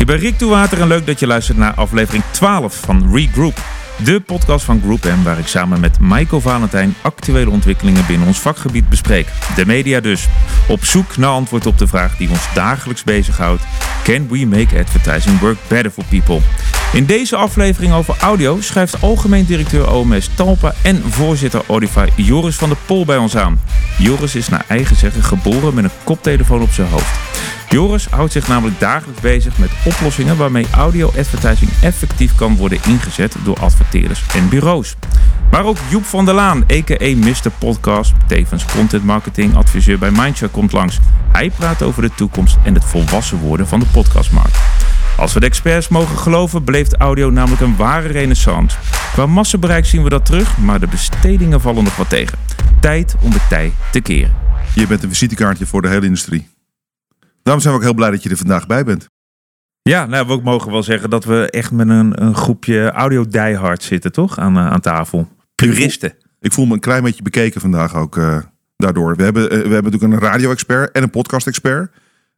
Ik 0.00 0.06
ben 0.06 0.18
Rick 0.18 0.38
Toewater 0.38 0.80
en 0.80 0.88
leuk 0.88 1.06
dat 1.06 1.20
je 1.20 1.26
luistert 1.26 1.58
naar 1.58 1.74
aflevering 1.74 2.24
12 2.30 2.74
van 2.74 3.14
Regroup. 3.14 3.60
De 4.04 4.20
podcast 4.20 4.64
van 4.64 4.80
Group 4.84 5.04
M, 5.04 5.22
waar 5.22 5.38
ik 5.38 5.46
samen 5.46 5.80
met 5.80 5.96
Michael 6.00 6.40
Valentijn 6.40 6.94
actuele 7.02 7.50
ontwikkelingen 7.50 8.06
binnen 8.06 8.26
ons 8.26 8.38
vakgebied 8.38 8.88
bespreek. 8.88 9.28
De 9.56 9.66
media 9.66 10.00
dus. 10.00 10.28
Op 10.68 10.84
zoek 10.84 11.16
naar 11.16 11.30
antwoord 11.30 11.66
op 11.66 11.78
de 11.78 11.86
vraag 11.86 12.16
die 12.16 12.30
ons 12.30 12.54
dagelijks 12.54 13.04
bezighoudt. 13.04 13.62
Can 14.02 14.28
we 14.28 14.46
make 14.46 14.78
advertising 14.78 15.40
work 15.40 15.58
better 15.68 15.90
for 15.90 16.04
people? 16.04 16.38
In 16.92 17.06
deze 17.06 17.36
aflevering 17.36 17.92
over 17.92 18.14
audio 18.20 18.60
schrijft 18.60 19.02
algemeen 19.02 19.44
directeur 19.44 19.92
OMS 19.92 20.30
Talpa 20.34 20.74
en 20.82 21.02
voorzitter 21.08 21.62
Audify 21.68 22.08
Joris 22.16 22.56
van 22.56 22.68
der 22.68 22.78
Pol 22.86 23.04
bij 23.04 23.16
ons 23.16 23.36
aan. 23.36 23.60
Joris 23.98 24.34
is 24.34 24.48
naar 24.48 24.64
eigen 24.68 24.96
zeggen 24.96 25.22
geboren 25.22 25.74
met 25.74 25.84
een 25.84 25.90
koptelefoon 26.04 26.62
op 26.62 26.70
zijn 26.70 26.88
hoofd. 26.88 27.18
Joris 27.70 28.06
houdt 28.06 28.32
zich 28.32 28.48
namelijk 28.48 28.80
dagelijks 28.80 29.20
bezig 29.20 29.58
met 29.58 29.70
oplossingen 29.84 30.36
waarmee 30.36 30.66
audio-advertising 30.70 31.70
effectief 31.82 32.34
kan 32.34 32.56
worden 32.56 32.78
ingezet 32.86 33.34
door 33.44 33.60
adverteerders 33.60 34.22
en 34.34 34.48
bureaus. 34.48 34.96
Maar 35.50 35.64
ook 35.64 35.76
Joep 35.90 36.04
van 36.04 36.24
der 36.24 36.34
Laan, 36.34 36.64
a.k.a. 36.72 37.16
Mr. 37.16 37.50
Podcast, 37.58 38.12
tevens 38.26 38.64
content 38.64 39.04
marketing 39.04 39.56
adviseur 39.56 39.98
bij 39.98 40.10
Mindshare, 40.10 40.52
komt 40.52 40.72
langs. 40.72 40.98
Hij 41.32 41.50
praat 41.50 41.82
over 41.82 42.02
de 42.02 42.10
toekomst 42.14 42.56
en 42.64 42.74
het 42.74 42.84
volwassen 42.84 43.38
worden 43.38 43.66
van 43.66 43.80
de 43.80 43.86
podcastmarkt. 43.86 44.58
Als 45.16 45.32
we 45.32 45.40
de 45.40 45.46
experts 45.46 45.88
mogen 45.88 46.18
geloven, 46.18 46.64
beleeft 46.64 46.96
audio 46.96 47.30
namelijk 47.30 47.60
een 47.60 47.76
ware 47.76 48.08
renaissance. 48.08 48.76
Qua 49.12 49.26
massabereik 49.26 49.84
zien 49.86 50.02
we 50.02 50.08
dat 50.08 50.26
terug, 50.26 50.58
maar 50.58 50.80
de 50.80 50.86
bestedingen 50.86 51.60
vallen 51.60 51.84
nog 51.84 51.96
wat 51.96 52.08
tegen. 52.08 52.38
Tijd 52.80 53.14
om 53.20 53.30
de 53.30 53.40
tij 53.48 53.72
te 53.92 54.00
keren. 54.00 54.34
Je 54.74 54.86
bent 54.86 55.02
een 55.02 55.08
visitekaartje 55.08 55.66
voor 55.66 55.82
de 55.82 55.88
hele 55.88 56.06
industrie. 56.06 56.48
Daarom 57.42 57.62
zijn 57.62 57.74
we 57.74 57.80
ook 57.80 57.86
heel 57.86 57.94
blij 57.94 58.10
dat 58.10 58.22
je 58.22 58.30
er 58.30 58.36
vandaag 58.36 58.66
bij 58.66 58.84
bent. 58.84 59.08
Ja, 59.82 60.06
nou, 60.06 60.26
we 60.26 60.40
mogen 60.42 60.72
wel 60.72 60.82
zeggen 60.82 61.10
dat 61.10 61.24
we 61.24 61.50
echt 61.50 61.72
met 61.72 61.88
een, 61.88 62.22
een 62.22 62.34
groepje 62.34 62.90
audio 62.90 63.24
diehards 63.28 63.86
zitten, 63.86 64.12
toch? 64.12 64.38
Aan, 64.38 64.56
uh, 64.56 64.66
aan 64.66 64.80
tafel. 64.80 65.28
Puristen. 65.54 66.14
Ik 66.40 66.52
voel 66.52 66.66
me 66.66 66.74
een 66.74 66.80
klein 66.80 67.02
beetje 67.02 67.22
bekeken 67.22 67.60
vandaag 67.60 67.94
ook 67.94 68.16
uh, 68.16 68.38
daardoor. 68.76 69.16
We 69.16 69.22
hebben, 69.22 69.42
uh, 69.42 69.48
we 69.48 69.56
hebben 69.56 69.92
natuurlijk 69.92 70.12
een 70.12 70.28
radio-expert 70.28 70.92
en 70.92 71.02
een 71.02 71.10
podcast-expert. 71.10 71.92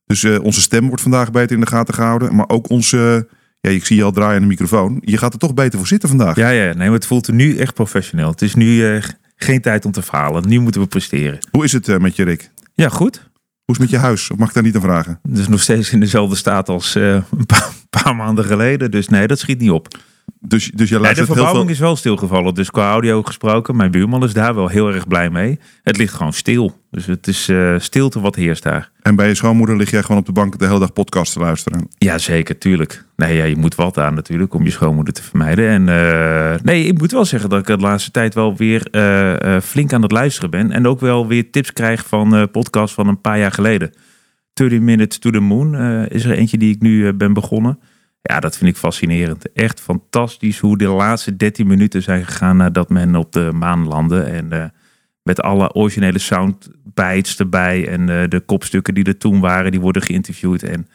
Dus 0.06 0.24
onze 0.24 0.60
stem 0.60 0.86
wordt 0.86 1.02
vandaag 1.02 1.30
beter 1.30 1.54
in 1.54 1.60
de 1.60 1.66
gaten 1.66 1.94
gehouden. 1.94 2.34
Maar 2.34 2.48
ook 2.48 2.70
onze, 2.70 3.28
ja, 3.60 3.70
ik 3.70 3.86
zie 3.86 3.96
je 3.96 4.02
al 4.02 4.12
draaien 4.12 4.34
aan 4.34 4.40
de 4.40 4.46
microfoon. 4.46 5.02
Je 5.04 5.18
gaat 5.18 5.32
er 5.32 5.38
toch 5.38 5.54
beter 5.54 5.78
voor 5.78 5.88
zitten 5.88 6.08
vandaag. 6.08 6.36
Ja, 6.36 6.48
ja, 6.48 6.64
nee, 6.64 6.74
maar 6.74 6.96
het 6.96 7.06
voelt 7.06 7.26
er 7.26 7.34
nu 7.34 7.56
echt 7.56 7.74
professioneel. 7.74 8.30
Het 8.30 8.42
is 8.42 8.54
nu 8.54 9.00
geen 9.36 9.60
tijd 9.60 9.84
om 9.84 9.92
te 9.92 10.02
falen. 10.02 10.48
Nu 10.48 10.60
moeten 10.60 10.80
we 10.80 10.86
presteren. 10.86 11.38
Hoe 11.50 11.64
is 11.64 11.72
het 11.72 11.98
met 11.98 12.16
je, 12.16 12.24
Rick? 12.24 12.50
Ja, 12.74 12.88
goed. 12.88 13.30
Hoe 13.64 13.74
is 13.74 13.80
het 13.80 13.90
met 13.90 14.00
je 14.00 14.06
huis? 14.06 14.30
Of 14.30 14.38
mag 14.38 14.48
ik 14.48 14.54
daar 14.54 14.62
niet 14.62 14.74
aan 14.74 14.80
vragen? 14.80 15.20
Dus 15.22 15.48
nog 15.48 15.60
steeds 15.60 15.90
in 15.90 16.00
dezelfde 16.00 16.36
staat 16.36 16.68
als 16.68 16.96
uh, 16.96 17.14
een 17.14 17.46
paar, 17.90 18.16
maanden 18.16 18.44
geleden. 18.44 18.90
Dus 18.90 19.08
nee, 19.08 19.26
dat 19.26 19.38
schiet 19.38 19.58
niet 19.58 19.70
op. 19.70 19.88
Dus, 20.44 20.70
dus 20.74 20.88
je 20.88 20.98
nee, 20.98 21.14
de 21.14 21.24
verbouwing 21.24 21.64
veel... 21.64 21.72
is 21.72 21.78
wel 21.78 21.96
stilgevallen. 21.96 22.54
Dus 22.54 22.70
qua 22.70 22.90
audio 22.90 23.22
gesproken, 23.22 23.76
mijn 23.76 23.90
buurman 23.90 24.24
is 24.24 24.32
daar 24.32 24.54
wel 24.54 24.68
heel 24.68 24.92
erg 24.92 25.06
blij 25.06 25.30
mee. 25.30 25.58
Het 25.82 25.96
ligt 25.96 26.14
gewoon 26.14 26.32
stil. 26.32 26.80
Dus 26.90 27.06
het 27.06 27.26
is 27.26 27.48
uh, 27.48 27.78
stilte 27.78 28.20
wat 28.20 28.34
heerst 28.34 28.62
daar. 28.62 28.90
En 29.02 29.16
bij 29.16 29.28
je 29.28 29.34
schoonmoeder 29.34 29.76
lig 29.76 29.90
jij 29.90 30.02
gewoon 30.02 30.20
op 30.20 30.26
de 30.26 30.32
bank 30.32 30.58
de 30.58 30.66
hele 30.66 30.78
dag 30.78 30.92
podcast 30.92 31.32
te 31.32 31.38
luisteren? 31.38 31.88
Ja, 31.98 32.18
zeker, 32.18 32.58
tuurlijk. 32.58 33.04
Nee, 33.16 33.36
ja, 33.36 33.44
je 33.44 33.56
moet 33.56 33.74
wat 33.74 33.98
aan 33.98 34.14
natuurlijk 34.14 34.54
om 34.54 34.64
je 34.64 34.70
schoonmoeder 34.70 35.14
te 35.14 35.22
vermijden. 35.22 35.68
En 35.68 35.88
uh, 35.88 36.60
nee, 36.62 36.84
ik 36.84 36.98
moet 36.98 37.12
wel 37.12 37.24
zeggen 37.24 37.50
dat 37.50 37.58
ik 37.58 37.66
de 37.66 37.76
laatste 37.76 38.10
tijd 38.10 38.34
wel 38.34 38.56
weer 38.56 38.88
uh, 38.92 39.60
flink 39.60 39.92
aan 39.92 40.02
het 40.02 40.12
luisteren 40.12 40.50
ben. 40.50 40.70
En 40.70 40.86
ook 40.86 41.00
wel 41.00 41.26
weer 41.26 41.50
tips 41.50 41.72
krijg 41.72 42.06
van 42.06 42.48
podcasts 42.50 42.94
van 42.94 43.08
een 43.08 43.20
paar 43.20 43.38
jaar 43.38 43.52
geleden. 43.52 43.90
30 44.52 44.80
Minutes 44.80 45.18
to 45.18 45.30
the 45.30 45.40
Moon 45.40 45.74
is 46.08 46.24
er 46.24 46.32
eentje 46.32 46.58
die 46.58 46.74
ik 46.74 46.80
nu 46.80 47.12
ben 47.12 47.32
begonnen. 47.32 47.78
Ja, 48.22 48.40
dat 48.40 48.56
vind 48.56 48.70
ik 48.70 48.76
fascinerend. 48.76 49.52
Echt 49.52 49.80
fantastisch 49.80 50.58
hoe 50.58 50.78
de 50.78 50.88
laatste 50.88 51.36
13 51.36 51.66
minuten 51.66 52.02
zijn 52.02 52.24
gegaan 52.24 52.56
nadat 52.56 52.88
men 52.88 53.16
op 53.16 53.32
de 53.32 53.50
maan 53.52 53.86
landde. 53.86 54.20
En 54.20 54.48
uh, 54.52 54.64
met 55.22 55.40
alle 55.40 55.74
originele 55.74 56.18
soundbites 56.18 57.36
erbij 57.36 57.88
en 57.88 58.00
uh, 58.00 58.28
de 58.28 58.40
kopstukken 58.40 58.94
die 58.94 59.04
er 59.04 59.18
toen 59.18 59.40
waren, 59.40 59.70
die 59.70 59.80
worden 59.80 60.02
geïnterviewd. 60.02 60.62
En, 60.62 60.88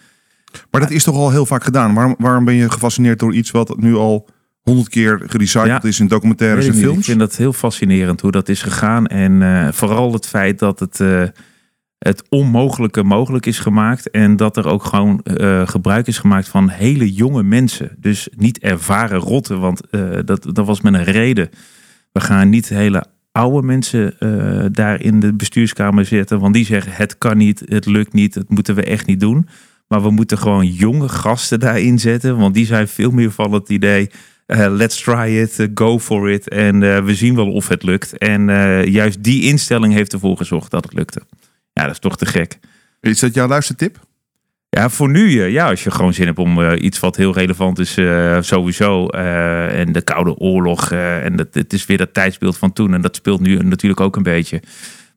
maar 0.72 0.82
dat 0.82 0.92
is 0.92 1.04
toch 1.04 1.16
al 1.16 1.32
heel 1.32 1.46
vaak 1.46 1.64
gedaan? 1.64 1.94
Waarom, 1.94 2.16
waarom 2.18 2.46
ben 2.46 2.54
je 2.54 2.72
gefascineerd 2.72 3.20
door 3.20 3.34
iets 3.34 3.52
wat 3.52 3.78
nu 3.78 3.96
al 3.96 4.30
honderd 4.62 4.90
keer 4.90 5.22
gerecycled 5.26 5.82
ja, 5.82 5.84
is 5.84 6.00
in 6.00 6.08
documentaires 6.08 6.68
en 6.68 6.74
films? 6.74 6.98
Ik 6.98 7.04
vind 7.04 7.20
dat 7.20 7.36
heel 7.36 7.54
fascinerend 7.54 8.22
hoe 8.22 8.32
dat 8.32 8.50
is 8.50 8.62
gegaan. 8.62 9.08
En 9.08 9.42
uh, 9.42 9.72
vooral 9.72 10.14
het 10.14 10.28
feit 10.28 10.60
dat 10.60 10.80
het 10.80 11.00
het 12.00 12.24
onmogelijke 12.30 13.04
mogelijk 13.04 13.46
is 13.46 13.60
gemaakt. 13.60 14.10
En 14.10 14.36
dat 14.36 14.58
er 14.58 14.68
ook 14.68 14.84
gewoon 14.84 15.22
uh, 15.24 15.68
gebruik 15.68 16.08
is 16.08 16.18
gemaakt 16.18 16.48
van 16.48 16.70
hele 16.70 17.14
jonge 17.14 17.44
mensen. 17.44 17.96
Dus 18.00 18.28
niet 18.36 18.60
ervaren 18.60 19.20
rotten, 19.20 19.60
want 19.60 19.82
uh, 19.92 20.20
dat, 20.26 20.48
dat 20.54 20.66
was 20.66 20.82
met 20.82 20.94
een 20.94 21.04
reden. 21.04 21.50
We 22.12 22.20
gaan 22.20 22.50
niet 22.50 22.70
hele 22.70 23.06
oude 23.32 23.68
mensen 23.68 24.16
uh, 24.20 24.66
daar 24.72 25.02
in 25.02 25.20
de 25.20 25.34
bestuurskamer 25.34 26.06
zetten. 26.06 26.40
Want 26.40 26.54
die 26.54 26.66
zeggen 26.66 26.92
het 26.92 27.18
kan 27.18 27.38
niet, 27.38 27.64
het 27.66 27.86
lukt 27.86 28.14
niet, 28.14 28.34
dat 28.34 28.50
moeten 28.50 28.76
we 28.76 28.84
echt 28.84 29.06
niet 29.06 29.20
doen. 29.20 29.48
Maar 29.88 30.02
we 30.02 30.10
moeten 30.10 30.38
gewoon 30.38 30.68
jonge 30.68 31.10
gasten 31.10 31.60
daarin 31.60 32.00
zetten. 32.00 32.38
Want 32.38 32.54
die 32.54 32.66
zijn 32.66 32.88
veel 32.88 33.12
meer 33.12 33.32
van 33.32 33.52
het 33.52 33.70
idee... 33.70 34.10
let's 34.70 35.02
try 35.02 35.30
it, 35.30 35.70
go 35.74 36.00
for 36.00 36.30
it. 36.30 36.50
En 36.50 37.06
we 37.06 37.16
zien 37.16 37.36
wel 37.36 37.52
of 37.52 37.68
het 37.68 37.84
lukt. 37.84 38.18
En 38.18 38.46
juist 38.92 39.24
die 39.24 39.44
instelling 39.44 39.94
heeft 39.94 40.14
ervoor 40.14 40.38
gezorgd 40.38 40.72
dat 40.72 40.84
het 40.84 40.94
lukte. 40.94 41.22
Ja, 41.78 41.84
dat 41.84 41.92
is 41.92 42.00
toch 42.00 42.18
te 42.18 42.26
gek. 42.26 42.60
Is 43.02 43.20
dat 43.20 43.34
jouw 43.34 43.48
luistertip? 43.48 44.00
Ja, 44.70 44.90
voor 44.90 45.10
nu, 45.10 45.50
ja, 45.50 45.70
als 45.70 45.84
je 45.84 45.92
gewoon 45.92 46.14
zin 46.14 46.26
hebt 46.26 46.38
om 46.38 46.60
uh, 46.60 46.72
iets 46.82 47.00
wat 47.00 47.16
heel 47.16 47.34
relevant 47.34 47.80
is, 47.80 47.98
uh, 47.98 48.38
sowieso. 48.42 49.08
Uh, 49.16 49.80
en 49.80 49.92
de 49.92 50.02
Koude 50.02 50.36
Oorlog. 50.38 50.92
en 50.92 51.36
dat, 51.36 51.48
het 51.52 51.74
is 51.74 51.86
weer 51.86 51.98
dat 51.98 52.14
tijdsbeeld 52.14 52.58
van 52.58 52.74
toen. 52.74 52.94
En 52.94 53.02
dat 53.02 53.16
speelt 53.16 53.40
nu 53.40 53.58
natuurlijk 53.58 54.02
ook 54.02 54.16
een 54.16 54.24
beetje. 54.24 54.62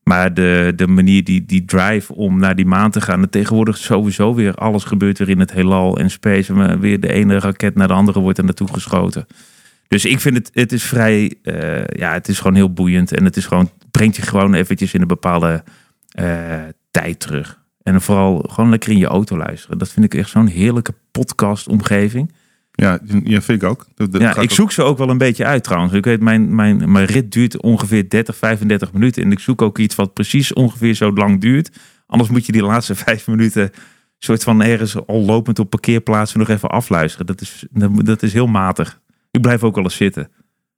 Maar 0.02 0.34
de, 0.34 0.72
de 0.76 0.86
manier, 0.86 1.24
die, 1.24 1.44
die 1.44 1.64
drive 1.64 2.14
om 2.14 2.38
naar 2.38 2.56
die 2.56 2.66
maan 2.66 2.90
te 2.90 3.00
gaan. 3.00 3.22
En 3.22 3.30
tegenwoordig 3.30 3.76
sowieso 3.76 4.34
weer 4.34 4.54
alles 4.54 4.84
gebeurt 4.84 5.18
weer 5.18 5.28
in 5.28 5.40
het 5.40 5.52
heelal 5.52 5.98
en 5.98 6.10
space. 6.10 6.52
En 6.52 6.80
weer 6.80 7.00
de 7.00 7.12
ene 7.12 7.38
raket 7.38 7.74
naar 7.74 7.88
de 7.88 7.94
andere 7.94 8.20
wordt 8.20 8.38
er 8.38 8.44
naartoe 8.44 8.72
geschoten. 8.72 9.26
Dus 9.88 10.04
ik 10.04 10.20
vind 10.20 10.36
het, 10.36 10.50
het 10.52 10.72
is 10.72 10.82
vrij, 10.82 11.34
ja, 11.88 12.12
het 12.12 12.28
is 12.28 12.38
gewoon 12.38 12.56
heel 12.56 12.72
boeiend. 12.72 13.12
En 13.12 13.24
het 13.24 13.36
is 13.36 13.46
gewoon, 13.46 13.70
brengt 13.90 14.16
je 14.16 14.22
gewoon 14.22 14.54
eventjes 14.54 14.94
in 14.94 15.00
een 15.00 15.06
bepaalde 15.06 15.62
uh, 16.20 16.58
tijd 16.90 17.20
terug. 17.20 17.58
En 17.82 18.00
vooral 18.00 18.44
gewoon 18.48 18.70
lekker 18.70 18.90
in 18.90 18.98
je 18.98 19.06
auto 19.06 19.36
luisteren. 19.36 19.78
Dat 19.78 19.88
vind 19.88 20.04
ik 20.04 20.14
echt 20.14 20.30
zo'n 20.30 20.46
heerlijke 20.46 20.94
podcast-omgeving. 21.10 22.32
Ja, 22.72 22.98
ja, 23.24 23.40
vind 23.40 23.62
ik 23.62 23.68
ook. 23.68 23.86
Dat, 23.94 24.12
dat 24.12 24.20
ja, 24.20 24.36
ik 24.36 24.50
zoek 24.50 24.72
ze 24.72 24.82
ook 24.82 24.98
wel 24.98 25.10
een 25.10 25.18
beetje 25.18 25.44
uit 25.44 25.64
trouwens. 25.64 25.92
Ik 25.92 26.04
weet, 26.04 26.20
mijn, 26.20 26.54
mijn, 26.54 26.92
mijn 26.92 27.04
rit 27.04 27.32
duurt 27.32 27.60
ongeveer 27.60 28.08
30, 28.08 28.36
35 28.36 28.92
minuten. 28.92 29.22
En 29.22 29.32
ik 29.32 29.38
zoek 29.38 29.62
ook 29.62 29.78
iets 29.78 29.94
wat 29.94 30.14
precies 30.14 30.52
ongeveer 30.52 30.94
zo 30.94 31.12
lang 31.12 31.40
duurt. 31.40 31.70
Anders 32.06 32.30
moet 32.30 32.46
je 32.46 32.52
die 32.52 32.62
laatste 32.62 32.94
vijf 33.06 33.26
minuten 33.26 33.70
soort 34.18 34.42
van 34.42 34.62
ergens 34.62 35.06
al 35.06 35.24
lopend 35.24 35.58
op 35.58 35.70
parkeerplaatsen 35.70 36.38
nog 36.38 36.48
even 36.48 36.70
afluisteren. 36.70 37.26
Dat 37.26 37.40
is, 37.40 37.64
dat 38.04 38.22
is 38.22 38.32
heel 38.32 38.46
matig. 38.46 39.00
Ik 39.30 39.40
blijf 39.40 39.64
ook 39.64 39.74
wel 39.74 39.84
eens 39.84 39.96
zitten. 39.96 40.22
Dan 40.22 40.32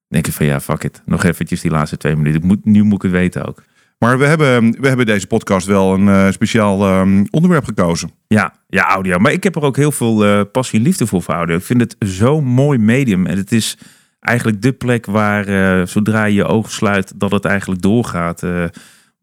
denk 0.09 0.27
ik 0.27 0.33
van 0.33 0.47
ja, 0.47 0.61
fuck 0.61 0.85
it. 0.85 1.03
Nog 1.05 1.25
eventjes 1.25 1.61
die 1.61 1.71
laatste 1.71 1.97
twee 1.97 2.17
minuten. 2.17 2.47
Moet, 2.47 2.65
nu 2.65 2.83
moet 2.83 2.97
ik 2.97 3.03
het 3.03 3.11
weten 3.11 3.47
ook. 3.47 3.63
Maar 4.03 4.19
we 4.19 4.27
hebben, 4.27 4.81
we 4.81 4.89
hebben 4.89 5.07
deze 5.07 5.27
podcast 5.27 5.67
wel 5.67 5.95
een 5.95 6.07
uh, 6.07 6.31
speciaal 6.31 7.01
um, 7.01 7.27
onderwerp 7.31 7.65
gekozen. 7.65 8.11
Ja, 8.27 8.55
ja, 8.69 8.89
audio. 8.89 9.19
Maar 9.19 9.33
ik 9.33 9.43
heb 9.43 9.57
er 9.57 9.63
ook 9.63 9.77
heel 9.77 9.93
veel 9.93 10.27
uh, 10.27 10.41
passie 10.53 10.79
en 10.79 10.85
liefde 10.85 11.07
voor 11.07 11.23
voor 11.23 11.35
audio. 11.35 11.57
Ik 11.57 11.63
vind 11.63 11.81
het 11.81 11.97
zo'n 11.99 12.45
mooi 12.45 12.79
medium. 12.79 13.27
En 13.27 13.37
het 13.37 13.53
is 13.53 13.79
eigenlijk 14.21 14.63
de 14.63 14.73
plek 14.73 15.07
waar 15.07 15.49
uh, 15.49 15.87
zodra 15.87 16.25
je 16.25 16.35
je 16.35 16.45
ogen 16.45 16.73
sluit, 16.73 17.13
dat 17.17 17.31
het 17.31 17.45
eigenlijk 17.45 17.83
doorgaat. 17.83 18.41
we 18.41 18.71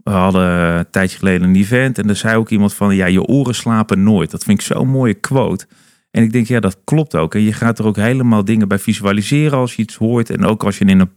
hadden 0.04 0.48
een 0.48 0.90
tijdje 0.92 1.18
geleden 1.18 1.50
een 1.50 1.56
event 1.56 1.98
en 1.98 2.10
er 2.10 2.16
zei 2.16 2.38
ook 2.38 2.50
iemand 2.50 2.74
van, 2.74 2.96
ja, 2.96 3.06
je 3.06 3.24
oren 3.24 3.56
slapen 3.56 4.04
nooit. 4.04 4.32
Dat 4.32 4.44
vind 4.44 4.60
ik 4.60 4.66
zo'n 4.66 4.88
mooie 4.88 5.14
quote. 5.14 5.68
En 6.12 6.24
ik 6.24 6.32
denk, 6.32 6.48
ja, 6.48 6.60
dat 6.60 6.78
klopt 6.84 7.16
ook. 7.16 7.36
En 7.36 7.42
je 7.42 7.54
gaat 7.54 7.80
er 7.80 7.86
ook 7.86 7.96
helemaal 7.96 8.46
dingen 8.46 8.68
bij 8.68 8.80
visualiseren 8.80 9.58
als 9.58 9.76
je 9.76 9.82
iets 9.82 9.96
hoort. 9.96 10.30
En 10.30 10.46
ook 10.46 10.64
als 10.64 10.78
je 10.78 10.86
in 10.86 11.00
een 11.00 11.12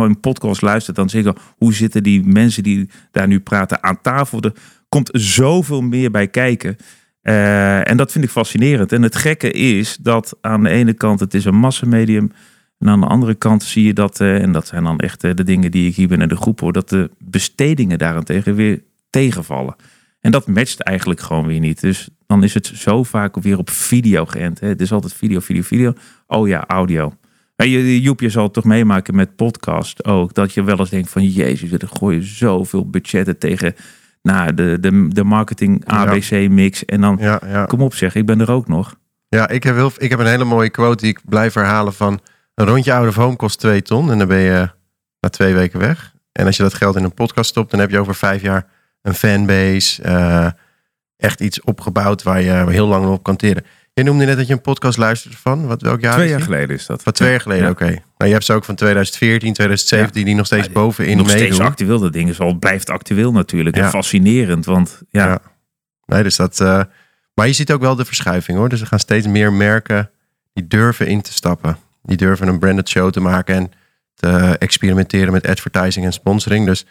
een 0.00 0.20
podcast 0.20 0.62
luistert, 0.62 0.96
dan 0.96 1.08
zeggen 1.08 1.34
hoe 1.56 1.74
zitten 1.74 2.02
die 2.02 2.22
mensen 2.24 2.62
die 2.62 2.90
daar 3.10 3.26
nu 3.26 3.40
praten 3.40 3.82
aan 3.82 4.00
tafel. 4.00 4.40
Er 4.40 4.52
komt 4.88 5.08
zoveel 5.12 5.80
meer 5.80 6.10
bij 6.10 6.28
kijken. 6.28 6.76
Uh, 7.22 7.90
en 7.90 7.96
dat 7.96 8.12
vind 8.12 8.24
ik 8.24 8.30
fascinerend. 8.30 8.92
En 8.92 9.02
het 9.02 9.16
gekke 9.16 9.50
is 9.50 9.96
dat 9.96 10.36
aan 10.40 10.62
de 10.62 10.68
ene 10.68 10.92
kant 10.92 11.20
het 11.20 11.34
is 11.34 11.44
een 11.44 11.58
massamedium. 11.58 12.32
En 12.78 12.88
aan 12.88 13.00
de 13.00 13.06
andere 13.06 13.34
kant 13.34 13.62
zie 13.62 13.84
je 13.84 13.92
dat, 13.92 14.20
uh, 14.20 14.42
en 14.42 14.52
dat 14.52 14.66
zijn 14.66 14.84
dan 14.84 14.98
echt 14.98 15.24
uh, 15.24 15.34
de 15.34 15.44
dingen 15.44 15.70
die 15.70 15.88
ik 15.88 15.94
hier 15.94 16.08
binnen 16.08 16.28
de 16.28 16.36
groep 16.36 16.60
hoor, 16.60 16.72
dat 16.72 16.88
de 16.88 17.10
bestedingen 17.18 17.98
daarentegen 17.98 18.54
weer 18.54 18.82
tegenvallen. 19.10 19.76
En 20.20 20.30
dat 20.30 20.46
matcht 20.46 20.80
eigenlijk 20.80 21.20
gewoon 21.20 21.46
weer 21.46 21.60
niet. 21.60 21.80
Dus 21.80 22.08
dan 22.26 22.42
is 22.42 22.54
het 22.54 22.66
zo 22.66 23.02
vaak 23.02 23.36
weer 23.36 23.58
op 23.58 23.70
video 23.70 24.24
geënt. 24.26 24.60
Hè? 24.60 24.68
Het 24.68 24.80
is 24.80 24.92
altijd 24.92 25.14
video, 25.14 25.40
video, 25.40 25.62
video. 25.62 25.92
Oh 26.26 26.48
ja, 26.48 26.64
audio. 26.66 27.12
Joep, 27.70 28.20
je 28.20 28.30
zal 28.30 28.42
het 28.42 28.52
toch 28.52 28.64
meemaken 28.64 29.14
met 29.14 29.36
podcast 29.36 30.04
ook. 30.04 30.34
Dat 30.34 30.52
je 30.54 30.62
wel 30.62 30.78
eens 30.78 30.90
denkt 30.90 31.10
van 31.10 31.26
jezus, 31.26 31.72
er 31.72 31.88
gooien 31.92 32.22
zoveel 32.22 32.90
budgetten 32.90 33.38
tegen 33.38 33.74
nou, 34.22 34.54
de, 34.54 34.76
de, 34.80 35.08
de 35.08 35.24
marketing 35.24 35.86
ABC 35.86 36.48
mix. 36.48 36.84
En 36.84 37.00
dan, 37.00 37.16
ja, 37.20 37.40
ja. 37.46 37.64
kom 37.64 37.80
op 37.80 37.94
zeg, 37.94 38.14
ik 38.14 38.26
ben 38.26 38.40
er 38.40 38.50
ook 38.50 38.68
nog. 38.68 38.94
Ja, 39.28 39.48
ik 39.48 39.62
heb, 39.62 39.74
heel, 39.74 39.90
ik 39.96 40.10
heb 40.10 40.18
een 40.18 40.26
hele 40.26 40.44
mooie 40.44 40.70
quote 40.70 41.02
die 41.02 41.10
ik 41.10 41.20
blijf 41.24 41.54
herhalen 41.54 41.92
van... 41.92 42.20
een 42.54 42.66
rondje 42.66 42.92
out 42.92 43.08
of 43.08 43.14
home 43.14 43.36
kost 43.36 43.58
twee 43.58 43.82
ton 43.82 44.10
en 44.10 44.18
dan 44.18 44.28
ben 44.28 44.38
je 44.38 44.70
na 45.20 45.28
twee 45.28 45.54
weken 45.54 45.78
weg. 45.78 46.14
En 46.32 46.46
als 46.46 46.56
je 46.56 46.62
dat 46.62 46.74
geld 46.74 46.96
in 46.96 47.04
een 47.04 47.14
podcast 47.14 47.50
stopt, 47.50 47.70
dan 47.70 47.80
heb 47.80 47.90
je 47.90 47.98
over 47.98 48.14
vijf 48.14 48.42
jaar 48.42 48.66
een 49.02 49.14
fanbase. 49.14 50.02
eh, 50.02 50.46
echt 51.16 51.40
iets 51.40 51.60
opgebouwd 51.60 52.22
waar 52.22 52.40
je 52.40 52.70
heel 52.70 52.86
lang 52.86 53.06
op 53.06 53.22
kan 53.22 53.36
teren. 53.36 53.64
Je 53.94 54.02
noemde 54.02 54.24
net 54.24 54.36
dat 54.36 54.46
je 54.46 54.52
een 54.52 54.60
podcast 54.60 54.98
luisterde 54.98 55.36
van, 55.36 55.66
wat, 55.66 55.82
welk 55.82 56.00
jaar 56.00 56.14
Twee 56.14 56.28
jaar 56.28 56.40
geleden 56.42 56.76
is 56.76 56.86
dat. 56.86 57.02
Van 57.02 57.12
twee 57.12 57.30
jaar 57.30 57.40
geleden, 57.40 57.64
Ja. 57.64 57.70
oké. 57.70 57.84
Nou, 57.84 58.00
je 58.16 58.32
hebt 58.32 58.44
ze 58.44 58.52
ook 58.52 58.64
van 58.64 58.74
2014, 58.74 59.52
2017, 59.52 60.24
die 60.24 60.34
nog 60.34 60.46
steeds 60.46 60.66
Ja, 60.66 60.72
bovenin 60.72 61.16
Nog 61.16 61.28
steeds 61.28 61.42
meedoen. 61.50 61.66
actueel. 61.66 61.98
Dat 61.98 62.12
ding 62.12 62.28
is 62.28 62.40
al, 62.40 62.54
blijft 62.54 62.90
actueel 62.90 63.32
natuurlijk. 63.32 63.76
En 63.76 63.88
fascinerend. 63.90 64.64
Want 64.64 65.02
ja, 65.10 65.26
Ja. 65.26 65.40
Nee, 66.06 66.22
dus 66.22 66.36
dat. 66.36 66.60
eh, 66.60 66.82
maar 67.34 67.46
je 67.46 67.52
ziet 67.52 67.72
ook 67.72 67.80
wel 67.80 67.94
de 67.96 68.04
verschuiving 68.04 68.58
hoor. 68.58 68.68
Dus 68.68 68.80
er 68.80 68.86
gaan 68.86 68.98
steeds 68.98 69.26
meer 69.26 69.52
merken 69.52 70.10
die 70.52 70.66
durven 70.66 71.06
in 71.06 71.20
te 71.22 71.32
stappen. 71.32 71.76
Die 72.02 72.16
durven 72.16 72.48
een 72.48 72.58
branded 72.58 72.88
show 72.88 73.10
te 73.12 73.20
maken 73.20 73.54
en 73.54 73.72
te 74.14 74.56
experimenteren 74.58 75.32
met 75.32 75.46
advertising 75.46 76.04
en 76.06 76.12
sponsoring. 76.12 76.66
Dus 76.66 76.86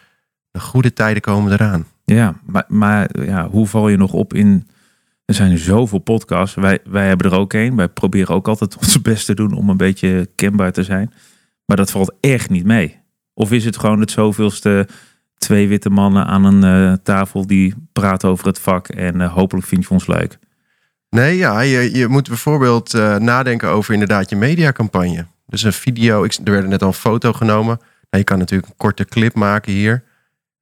de 0.51 0.59
goede 0.59 0.93
tijden 0.93 1.21
komen 1.21 1.51
eraan. 1.51 1.87
Ja, 2.05 2.35
maar, 2.45 2.65
maar 2.67 3.09
ja, 3.25 3.47
hoe 3.49 3.67
val 3.67 3.89
je 3.89 3.97
nog 3.97 4.13
op 4.13 4.33
in... 4.33 4.67
Er 5.31 5.37
zijn 5.37 5.57
zoveel 5.57 5.99
podcasts. 5.99 6.55
Wij, 6.55 6.79
wij 6.83 7.07
hebben 7.07 7.31
er 7.31 7.37
ook 7.37 7.53
een. 7.53 7.75
Wij 7.75 7.87
proberen 7.87 8.35
ook 8.35 8.47
altijd 8.47 8.77
ons 8.81 9.01
best 9.01 9.25
te 9.25 9.33
doen 9.33 9.53
om 9.53 9.69
een 9.69 9.77
beetje 9.77 10.29
kenbaar 10.35 10.71
te 10.71 10.83
zijn. 10.83 11.13
Maar 11.65 11.77
dat 11.77 11.91
valt 11.91 12.13
echt 12.19 12.49
niet 12.49 12.65
mee. 12.65 12.99
Of 13.33 13.51
is 13.51 13.65
het 13.65 13.77
gewoon 13.77 13.99
het 13.99 14.11
zoveelste 14.11 14.87
twee 15.37 15.67
witte 15.67 15.89
mannen 15.89 16.25
aan 16.25 16.43
een 16.43 16.63
eh, 16.63 16.97
tafel 17.03 17.47
die 17.47 17.73
praten 17.93 18.29
over 18.29 18.45
het 18.45 18.59
vak 18.59 18.87
en 18.87 19.21
eh, 19.21 19.33
hopelijk 19.33 19.67
vind 19.67 19.83
je 19.83 19.89
ons 19.89 20.07
leuk. 20.07 20.39
Nee, 21.09 21.37
ja, 21.37 21.59
je, 21.59 21.95
je 21.95 22.07
moet 22.07 22.27
bijvoorbeeld 22.27 22.93
eh, 22.93 23.15
nadenken 23.15 23.69
over 23.69 23.93
inderdaad 23.93 24.29
je 24.29 24.35
mediacampagne. 24.35 25.25
Dus 25.45 25.63
een 25.63 25.73
video, 25.73 26.23
ik, 26.23 26.33
er 26.43 26.51
werd 26.51 26.67
net 26.67 26.81
al 26.81 26.87
een 26.87 26.93
foto 26.93 27.33
genomen. 27.33 27.77
Nou, 27.77 27.87
je 28.09 28.23
kan 28.23 28.37
natuurlijk 28.37 28.69
een 28.69 28.77
korte 28.77 29.05
clip 29.05 29.35
maken 29.35 29.71
hier. 29.71 30.03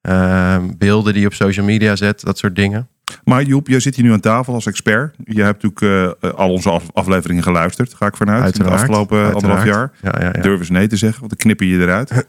Ehm, 0.01 0.71
beelden 0.77 1.13
die 1.13 1.21
je 1.21 1.27
op 1.27 1.33
social 1.33 1.65
media 1.65 1.95
zet, 1.95 2.21
dat 2.21 2.37
soort 2.37 2.55
dingen. 2.55 2.87
Maar 3.23 3.43
Joep, 3.43 3.67
jij 3.67 3.79
zit 3.79 3.95
hier 3.95 4.05
nu 4.05 4.11
aan 4.13 4.19
tafel 4.19 4.53
als 4.53 4.65
expert. 4.65 5.15
Je 5.23 5.43
hebt 5.43 5.63
natuurlijk 5.63 6.15
eh, 6.21 6.29
al 6.33 6.49
onze 6.51 6.69
af- 6.69 6.89
afleveringen 6.93 7.43
geluisterd, 7.43 7.93
ga 7.93 8.05
ik 8.05 8.17
vanuit. 8.17 8.43
Uiteraard, 8.43 8.71
de 8.71 8.75
afgelopen 8.77 9.17
uiteraard. 9.17 9.43
anderhalf 9.43 9.65
jaar. 9.65 9.91
Ja, 10.01 10.21
ja, 10.25 10.31
ja. 10.35 10.41
Durf 10.41 10.59
eens 10.59 10.69
nee 10.69 10.87
te 10.87 10.97
zeggen, 10.97 11.19
want 11.19 11.31
dan 11.31 11.39
knippen 11.39 11.67
je 11.67 11.79
eruit. 11.79 12.11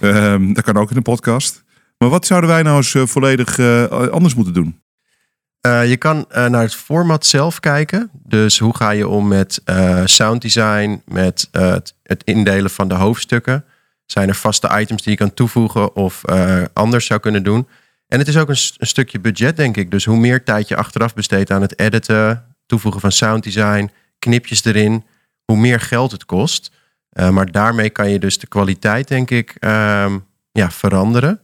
Ehm, 0.00 0.52
dat 0.52 0.64
kan 0.64 0.76
ook 0.76 0.90
in 0.90 0.96
een 0.96 1.02
podcast. 1.02 1.64
Maar 1.98 2.08
wat 2.08 2.26
zouden 2.26 2.50
wij 2.50 2.62
nou 2.62 2.76
eens 2.76 2.94
eh, 2.94 3.06
volledig 3.06 3.58
eh, 3.58 3.84
anders 4.08 4.34
moeten 4.34 4.54
doen? 4.54 4.80
Eh, 5.60 5.88
je 5.88 5.96
kan 5.96 6.24
eh, 6.28 6.46
naar 6.46 6.62
het 6.62 6.74
format 6.74 7.26
zelf 7.26 7.60
kijken. 7.60 8.10
Dus 8.22 8.58
hoe 8.58 8.76
ga 8.76 8.90
je 8.90 9.08
om 9.08 9.28
met 9.28 9.60
eh 9.64 10.00
sounddesign, 10.04 11.02
met 11.06 11.48
eh, 11.52 11.70
het, 11.70 11.94
het 12.02 12.22
indelen 12.24 12.70
van 12.70 12.88
de 12.88 12.94
hoofdstukken? 12.94 13.64
Zijn 14.06 14.28
er 14.28 14.34
vaste 14.34 14.70
items 14.80 15.02
die 15.02 15.12
je 15.12 15.18
kan 15.18 15.34
toevoegen 15.34 15.96
of 15.96 16.24
eh, 16.24 16.62
anders 16.72 17.06
zou 17.06 17.20
kunnen 17.20 17.42
doen? 17.42 17.68
En 18.12 18.18
het 18.18 18.28
is 18.28 18.36
ook 18.36 18.48
een, 18.48 18.56
een 18.76 18.86
stukje 18.86 19.20
budget, 19.20 19.56
denk 19.56 19.76
ik. 19.76 19.90
Dus 19.90 20.04
hoe 20.04 20.16
meer 20.16 20.44
tijd 20.44 20.68
je 20.68 20.76
achteraf 20.76 21.14
besteedt 21.14 21.50
aan 21.50 21.60
het 21.60 21.78
editen, 21.78 22.44
toevoegen 22.66 23.00
van 23.00 23.12
sounddesign, 23.12 23.90
knipjes 24.18 24.64
erin, 24.64 25.04
hoe 25.44 25.56
meer 25.56 25.80
geld 25.80 26.12
het 26.12 26.24
kost. 26.24 26.72
Eh, 27.08 27.30
maar 27.30 27.52
daarmee 27.52 27.90
kan 27.90 28.10
je 28.10 28.18
dus 28.18 28.38
de 28.38 28.46
kwaliteit, 28.46 29.08
denk 29.08 29.30
ik, 29.30 29.56
ehm, 29.58 30.18
ja, 30.52 30.70
veranderen. 30.70 31.40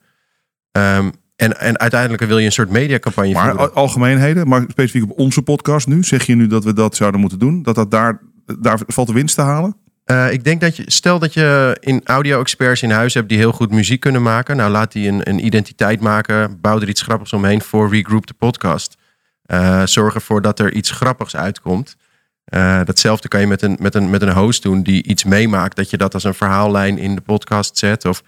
Ehm, 0.72 1.10
en, 1.36 1.60
en 1.60 1.78
uiteindelijk 1.78 2.22
wil 2.22 2.38
je 2.38 2.46
een 2.46 2.52
soort 2.52 2.70
mediacampagne 2.70 3.32
Maar 3.32 3.50
voeren. 3.50 3.74
algemeenheden, 3.74 4.48
maar 4.48 4.64
specifiek 4.68 5.02
op 5.02 5.18
onze 5.18 5.42
podcast 5.42 5.86
nu. 5.86 6.04
Zeg 6.04 6.26
je 6.26 6.34
nu 6.34 6.46
dat 6.46 6.64
we 6.64 6.72
dat 6.72 6.96
zouden 6.96 7.20
moeten 7.20 7.38
doen? 7.38 7.62
Dat 7.62 7.74
dat 7.74 7.90
daar, 7.90 8.20
daar 8.60 8.80
valt 8.86 9.06
de 9.06 9.12
winst 9.12 9.34
te 9.34 9.42
halen? 9.42 9.76
Eh, 10.08 10.32
ik 10.32 10.44
denk 10.44 10.60
dat 10.60 10.76
je, 10.76 10.82
stel 10.86 11.18
dat 11.18 11.34
je 11.34 11.76
in 11.80 12.00
audio-experts 12.04 12.82
in 12.82 12.90
huis 12.90 13.14
hebt 13.14 13.28
die 13.28 13.38
heel 13.38 13.52
goed 13.52 13.70
muziek 13.70 14.00
kunnen 14.00 14.22
maken. 14.22 14.56
Nou, 14.56 14.70
laat 14.70 14.92
die 14.92 15.08
een, 15.08 15.28
een 15.28 15.44
identiteit 15.44 16.00
maken. 16.00 16.60
Bouw 16.60 16.80
er 16.80 16.88
iets 16.88 17.02
grappigs 17.02 17.32
omheen 17.32 17.62
voor 17.62 17.90
Regroup 17.90 18.26
de 18.26 18.34
podcast. 18.34 18.96
Eh, 19.42 19.86
zorg 19.86 20.14
ervoor 20.14 20.42
dat 20.42 20.58
er 20.58 20.72
iets 20.72 20.90
grappigs 20.90 21.36
uitkomt. 21.36 21.96
Eh, 22.44 22.80
datzelfde 22.84 23.28
kan 23.28 23.40
je 23.40 23.46
met 23.46 23.62
een, 23.62 23.76
met, 23.80 23.94
een, 23.94 24.10
met 24.10 24.22
een 24.22 24.32
host 24.32 24.62
doen 24.62 24.82
die 24.82 25.02
iets 25.02 25.24
meemaakt. 25.24 25.76
Dat 25.76 25.90
je 25.90 25.96
dat 25.96 26.14
als 26.14 26.24
een 26.24 26.34
verhaallijn 26.34 26.98
in 26.98 27.14
de 27.14 27.20
podcast 27.20 27.78
zet. 27.78 28.04
Of 28.04 28.22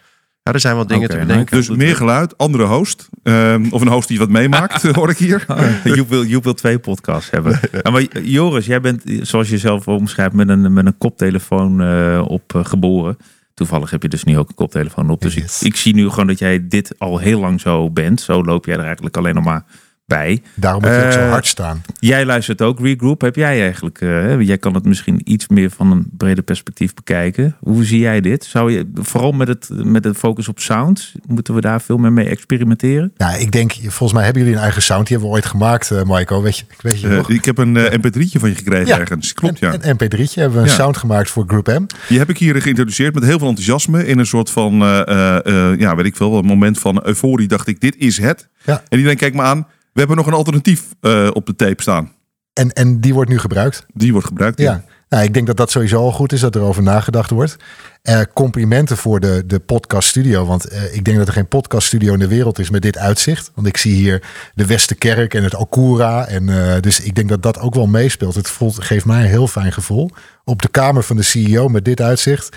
ja, 0.51 0.57
er 0.57 0.61
zijn 0.61 0.75
wel 0.75 0.87
dingen 0.87 1.09
te 1.09 1.17
nou, 1.17 1.27
bedenken. 1.27 1.57
Dus 1.57 1.69
meer 1.69 1.97
geluid, 1.97 2.39
andere 2.39 2.65
host. 2.65 3.09
Ehm, 3.23 3.67
of 3.71 3.81
een 3.81 3.89
host 3.89 4.09
die 4.09 4.19
wat 4.19 4.29
meemaakt, 4.29 4.83
hoor 4.97 5.11
ik 5.11 5.19
hier. 5.19 5.47
Joep 5.85 6.09
wil, 6.09 6.25
Joep 6.25 6.45
wil 6.45 6.55
twee 6.55 6.79
podcasts 6.79 7.31
hebben. 7.31 7.61
Ja, 7.83 7.91
maar 7.91 8.03
Joris, 8.23 8.67
jij 8.67 8.81
bent, 8.81 9.03
zoals 9.23 9.49
je 9.49 9.59
zelf 9.59 9.89
omschrijft, 9.89 10.33
met 10.33 10.49
een, 10.49 10.73
met 10.73 10.87
een 10.87 10.99
koptelefoon 10.99 11.81
eh, 11.81 12.25
op 12.27 12.55
eh, 12.55 12.65
geboren. 12.65 13.17
Toevallig 13.55 13.91
heb 13.91 14.03
je 14.03 14.09
dus 14.09 14.25
nu 14.25 14.39
ook 14.39 14.49
een 14.49 14.55
koptelefoon 14.55 15.11
op. 15.11 15.21
Dus 15.21 15.35
Yes. 15.35 15.61
ik, 15.63 15.67
ik 15.67 15.77
zie 15.77 15.95
nu 15.95 16.09
gewoon 16.09 16.27
dat 16.27 16.39
jij 16.39 16.69
dit 16.69 16.95
al 16.99 17.19
heel 17.19 17.41
lang 17.41 17.61
zo 17.61 17.91
bent. 17.91 18.21
Zo 18.21 18.45
loop 18.45 18.65
jij 18.65 18.77
er 18.77 18.85
eigenlijk 18.85 19.17
alleen 19.17 19.35
nog 19.35 19.45
maar 19.45 19.65
bij. 20.11 20.43
Daarom 20.55 20.83
moet 20.83 20.91
je 20.91 21.05
ook 21.05 21.13
zo 21.13 21.19
Eh, 21.19 21.31
hard 21.31 21.47
staan. 21.47 21.83
Jij 21.99 22.25
luistert 22.25 22.63
ook 22.63 22.81
Regroup. 22.81 23.21
Heb 23.21 23.37
jij 23.37 23.61
eigenlijk, 23.63 24.01
eh, 24.01 24.09
hè, 24.09 24.33
jij 24.35 24.59
kan 24.59 24.75
het 24.75 24.85
misschien 24.85 25.21
iets 25.25 25.49
meer 25.49 25.71
van 25.71 25.91
een 25.91 26.07
breder 26.17 26.45
perspectief 26.45 26.95
bekijken. 26.95 27.57
Hoe 27.61 27.85
zie 27.85 28.01
jij 28.01 28.21
dit? 28.21 28.45
Zou 28.45 28.73
je, 28.73 28.91
vooral 28.95 29.33
met 29.33 29.49
het, 29.49 29.69
met 29.73 30.05
het 30.05 30.17
focus 30.17 30.49
op 30.49 30.59
sound, 30.61 31.13
moeten 31.27 31.55
we 31.55 31.61
daar 31.61 31.81
veel 31.81 31.97
meer 31.97 32.13
mee 32.13 32.29
experimenteren? 32.29 33.13
Nou, 33.17 33.39
ik 33.41 33.51
denk, 33.53 33.73
volgens 33.73 34.13
mij 34.13 34.25
hebben 34.25 34.43
jullie 34.43 34.57
een 34.57 34.63
eigen 34.63 34.83
sound. 34.83 35.07
Die 35.07 35.17
hebben 35.17 35.29
we 35.35 35.41
ooit 35.41 35.51
gemaakt, 35.51 35.91
eh 35.91 36.03
Maiko. 36.03 36.43
Weet 36.43 36.59
je, 36.59 36.65
weet 36.81 37.01
je 37.01 37.09
nog? 37.09 37.31
ik 37.31 37.45
heb 37.45 37.59
een 37.59 37.77
eh, 37.77 37.99
mp3'tje 37.99 38.39
van 38.41 38.49
je 38.49 38.55
gekregen 38.55 38.87
Ja. 38.87 38.99
ergens. 38.99 39.33
Klopt, 39.35 39.59
ja. 39.59 39.75
Een, 39.75 39.89
een 39.89 39.95
mp3'tje 39.97 40.35
hebben 40.35 40.53
we 40.59 40.65
een 40.65 40.71
Ja. 40.71 40.75
sound 40.75 40.97
gemaakt 40.97 41.31
voor 41.31 41.45
Group 41.47 41.67
M. 41.67 41.87
Die 42.09 42.19
heb 42.19 42.29
ik 42.31 42.39
hier 42.39 42.63
geïntroduceerd 42.63 43.15
met 43.15 43.25
heel 43.25 43.39
veel 43.39 43.49
enthousiasme. 43.49 44.07
In 44.07 44.19
een 44.19 44.27
soort 44.27 44.51
van, 44.51 44.83
eh, 44.83 45.01
eh, 45.09 45.71
eh, 45.73 45.79
ja, 45.79 45.97
weet 45.97 46.07
ik 46.07 46.17
veel, 46.17 46.39
een 46.39 46.45
moment 46.45 46.79
van 46.79 47.01
euforie. 47.07 47.49
Dacht 47.49 47.67
ik, 47.67 47.81
dit 47.81 47.97
is 47.97 48.19
het. 48.19 48.49
Ja. 48.65 48.83
En 48.89 48.97
iedereen 48.97 49.19
kijkt 49.19 49.37
me 49.37 49.43
aan. 49.43 49.67
We 49.93 49.99
hebben 49.99 50.17
nog 50.17 50.27
een 50.27 50.33
alternatief 50.33 50.85
eh, 51.01 51.31
op 51.33 51.47
de 51.47 51.57
tape 51.57 51.83
staan. 51.83 52.13
En, 52.53 52.73
en 52.73 53.01
die 53.01 53.15
wordt 53.15 53.31
nu 53.31 53.39
gebruikt. 53.39 53.87
Die 53.95 54.13
wordt 54.13 54.27
gebruikt. 54.27 54.59
Ja. 54.59 54.85
Nou, 55.09 55.25
ik 55.25 55.35
denk 55.35 55.47
dat 55.47 55.57
dat 55.57 55.71
sowieso 55.71 56.01
al 56.01 56.13
goed 56.13 56.33
is, 56.33 56.41
dat 56.41 56.55
er 56.55 56.61
over 56.61 56.83
nagedacht 56.83 57.31
wordt. 57.31 57.57
Eh, 58.03 58.21
complimenten 58.35 58.97
voor 58.97 59.21
de, 59.21 59.43
de 59.47 59.59
podcast 59.59 60.09
studio. 60.09 60.47
Want 60.47 60.69
eh, 60.69 60.95
ik 60.95 61.05
denk 61.05 61.19
dat 61.19 61.27
er 61.27 61.33
geen 61.33 61.49
podcast 61.49 61.87
studio 61.87 62.13
in 62.13 62.19
de 62.19 62.29
wereld 62.29 62.59
is 62.59 62.71
met 62.71 62.83
dit 62.83 62.99
uitzicht. 62.99 63.51
Want 63.55 63.67
ik 63.67 63.77
zie 63.77 63.95
hier 63.95 64.23
de 64.55 64.67
Westerkerk 64.67 65.35
en 65.35 65.45
het 65.45 65.55
Alcura. 65.55 66.27
En, 66.27 66.47
dus 66.81 67.01
ik 67.01 67.15
denk 67.15 67.29
dat 67.29 67.43
dat 67.43 67.59
ook 67.59 67.75
wel 67.75 67.87
meespeelt. 67.87 68.35
Het 68.35 68.49
voelt, 68.49 68.83
geeft 68.83 69.05
mij 69.05 69.23
een 69.23 69.29
heel 69.29 69.49
fijn 69.49 69.73
gevoel. 69.73 70.11
Op 70.45 70.63
de 70.63 70.69
kamer 70.69 71.03
van 71.03 71.17
de 71.17 71.23
CEO 71.23 71.69
met 71.69 71.85
dit 71.85 72.01
uitzicht. 72.01 72.57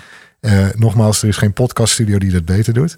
Nogmaals, 0.74 1.22
er 1.22 1.28
is 1.28 1.36
geen 1.36 1.52
podcast 1.52 1.92
studio 1.92 2.18
die 2.18 2.32
dat 2.32 2.44
beter 2.44 2.72
doet. 2.72 2.96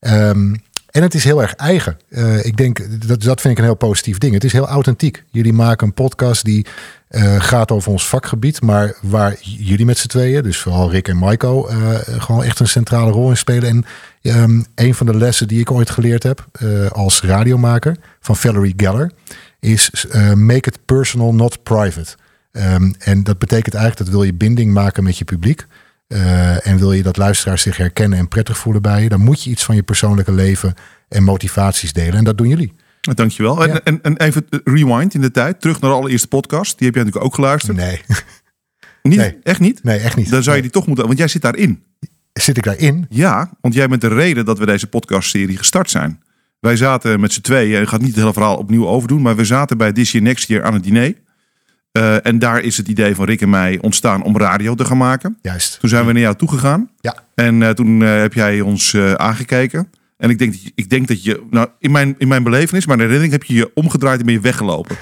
Ehm, 0.00 0.54
en 0.94 1.02
het 1.02 1.14
is 1.14 1.24
heel 1.24 1.42
erg 1.42 1.54
eigen. 1.54 1.96
Eh, 2.08 2.44
ik 2.44 2.56
denk, 2.56 3.06
dat, 3.08 3.22
dat 3.22 3.40
vind 3.40 3.52
ik 3.52 3.58
een 3.58 3.64
heel 3.64 3.74
positief 3.74 4.18
ding. 4.18 4.34
Het 4.34 4.44
is 4.44 4.52
heel 4.52 4.66
authentiek. 4.66 5.24
Jullie 5.30 5.52
maken 5.52 5.86
een 5.86 5.94
podcast 5.94 6.44
die 6.44 6.66
eh, 7.08 7.40
gaat 7.40 7.70
over 7.70 7.90
ons 7.90 8.08
vakgebied. 8.08 8.62
Maar 8.62 8.96
waar 9.02 9.36
jullie 9.40 9.86
met 9.86 9.98
z'n 9.98 10.08
tweeën, 10.08 10.42
dus 10.42 10.58
vooral 10.58 10.90
Rick 10.90 11.08
en 11.08 11.16
Maiko, 11.16 11.66
eh, 11.66 11.98
gewoon 12.18 12.44
echt 12.44 12.60
een 12.60 12.68
centrale 12.68 13.10
rol 13.10 13.30
in 13.30 13.36
spelen. 13.36 13.68
En 13.68 13.84
ehm, 14.22 14.62
een 14.74 14.94
van 14.94 15.06
de 15.06 15.16
lessen 15.16 15.48
die 15.48 15.60
ik 15.60 15.70
ooit 15.70 15.90
geleerd 15.90 16.22
heb 16.22 16.48
als 16.92 17.22
radiomaker 17.22 17.96
van 18.20 18.36
Valerie 18.36 18.74
Geller 18.76 19.10
is 19.60 20.06
make 20.34 20.68
it 20.68 20.78
personal, 20.84 21.34
not 21.34 21.62
private. 21.62 22.16
Ehm, 22.52 22.92
en 22.98 23.22
dat 23.22 23.38
betekent 23.38 23.74
eigenlijk 23.74 24.04
dat 24.04 24.14
wil 24.14 24.24
je 24.24 24.34
binding 24.34 24.72
maken 24.72 25.04
met 25.04 25.18
je 25.18 25.24
publiek. 25.24 25.66
Eh, 26.14 26.66
en 26.66 26.78
wil 26.78 26.92
je 26.92 27.02
dat 27.02 27.16
luisteraars 27.16 27.62
zich 27.62 27.76
herkennen 27.76 28.18
en 28.18 28.28
prettig 28.28 28.58
voelen 28.58 28.82
bij 28.82 29.02
je, 29.02 29.08
dan 29.08 29.20
moet 29.20 29.42
je 29.42 29.50
iets 29.50 29.64
van 29.64 29.74
je 29.74 29.82
persoonlijke 29.82 30.32
leven 30.32 30.74
en 31.08 31.22
motivaties 31.22 31.92
delen. 31.92 32.14
En 32.14 32.24
dat 32.24 32.38
doen 32.38 32.48
jullie. 32.48 32.72
Dankjewel. 33.00 33.66
Ja. 33.66 33.72
En, 33.72 33.82
en, 33.84 34.02
en 34.02 34.16
even 34.16 34.46
rewind 34.64 35.14
in 35.14 35.20
de 35.20 35.30
tijd. 35.30 35.60
Terug 35.60 35.80
naar 35.80 35.90
de 35.90 35.96
allereerste 35.96 36.28
podcast. 36.28 36.78
Die 36.78 36.86
heb 36.86 36.94
jij 36.94 37.04
natuurlijk 37.04 37.32
ook 37.32 37.34
geluisterd. 37.34 37.76
Nee, 37.76 38.00
Niet? 39.02 39.18
Nee. 39.18 39.38
Echt 39.42 39.60
niet? 39.60 39.82
nee, 39.82 39.98
echt 39.98 40.16
niet. 40.16 40.30
Dan 40.30 40.42
zou 40.42 40.56
je 40.56 40.62
die 40.62 40.70
toch 40.70 40.86
moeten... 40.86 41.06
Want 41.06 41.18
jij 41.18 41.28
zit 41.28 41.42
daarin. 41.42 41.82
Zit 42.32 42.56
ik 42.56 42.62
daarin? 42.62 43.06
Ja, 43.08 43.50
want 43.60 43.74
jij 43.74 43.88
bent 43.88 44.00
de 44.00 44.08
reden 44.08 44.44
dat 44.44 44.58
we 44.58 44.66
deze 44.66 44.86
podcastserie 44.86 45.56
gestart 45.56 45.90
zijn. 45.90 46.22
Wij 46.60 46.76
zaten 46.76 47.20
met 47.20 47.32
z'n 47.32 47.40
tweeën, 47.40 47.82
ik 47.82 47.88
ga 47.88 47.96
niet 47.96 48.06
het 48.06 48.16
hele 48.16 48.32
verhaal 48.32 48.56
opnieuw 48.56 48.86
overdoen, 48.86 49.22
maar 49.22 49.36
we 49.36 49.44
zaten 49.44 49.78
bij 49.78 49.92
This 49.92 50.12
Year 50.12 50.26
Next 50.26 50.48
Year 50.48 50.64
aan 50.64 50.74
het 50.74 50.82
diner. 50.82 51.14
Eh, 51.98 52.26
en 52.26 52.38
daar 52.38 52.60
is 52.60 52.76
het 52.76 52.88
idee 52.88 53.14
van 53.14 53.24
Rick 53.24 53.40
en 53.40 53.50
mij 53.50 53.78
ontstaan 53.80 54.22
om 54.22 54.36
radio 54.36 54.74
te 54.74 54.84
gaan 54.84 54.96
maken. 54.96 55.38
Juist. 55.42 55.80
Toen 55.80 55.88
zijn 55.88 56.06
we 56.06 56.12
naar 56.12 56.22
jou 56.22 56.36
toegegaan. 56.36 56.90
Ja. 57.00 57.16
En 57.34 57.62
eh, 57.62 57.70
toen 57.70 58.02
eh, 58.02 58.16
heb 58.16 58.34
jij 58.34 58.60
ons 58.60 58.96
aangekeken. 59.16 59.90
En 60.16 60.30
ik 60.30 60.38
denk, 60.38 60.52
dat 60.52 60.62
je, 60.62 60.72
ik 60.74 60.90
denk 60.90 61.08
dat 61.08 61.24
je, 61.24 61.42
nou, 61.50 61.68
in 61.78 61.90
mijn, 61.90 62.14
in 62.18 62.28
mijn 62.28 62.42
belevenis, 62.42 62.86
mijn 62.86 62.98
herinnering, 62.98 63.32
heb 63.32 63.44
je 63.44 63.54
je 63.54 63.70
omgedraaid 63.74 64.20
en 64.20 64.24
ben 64.24 64.34
je 64.34 64.40
weggelopen. 64.40 64.96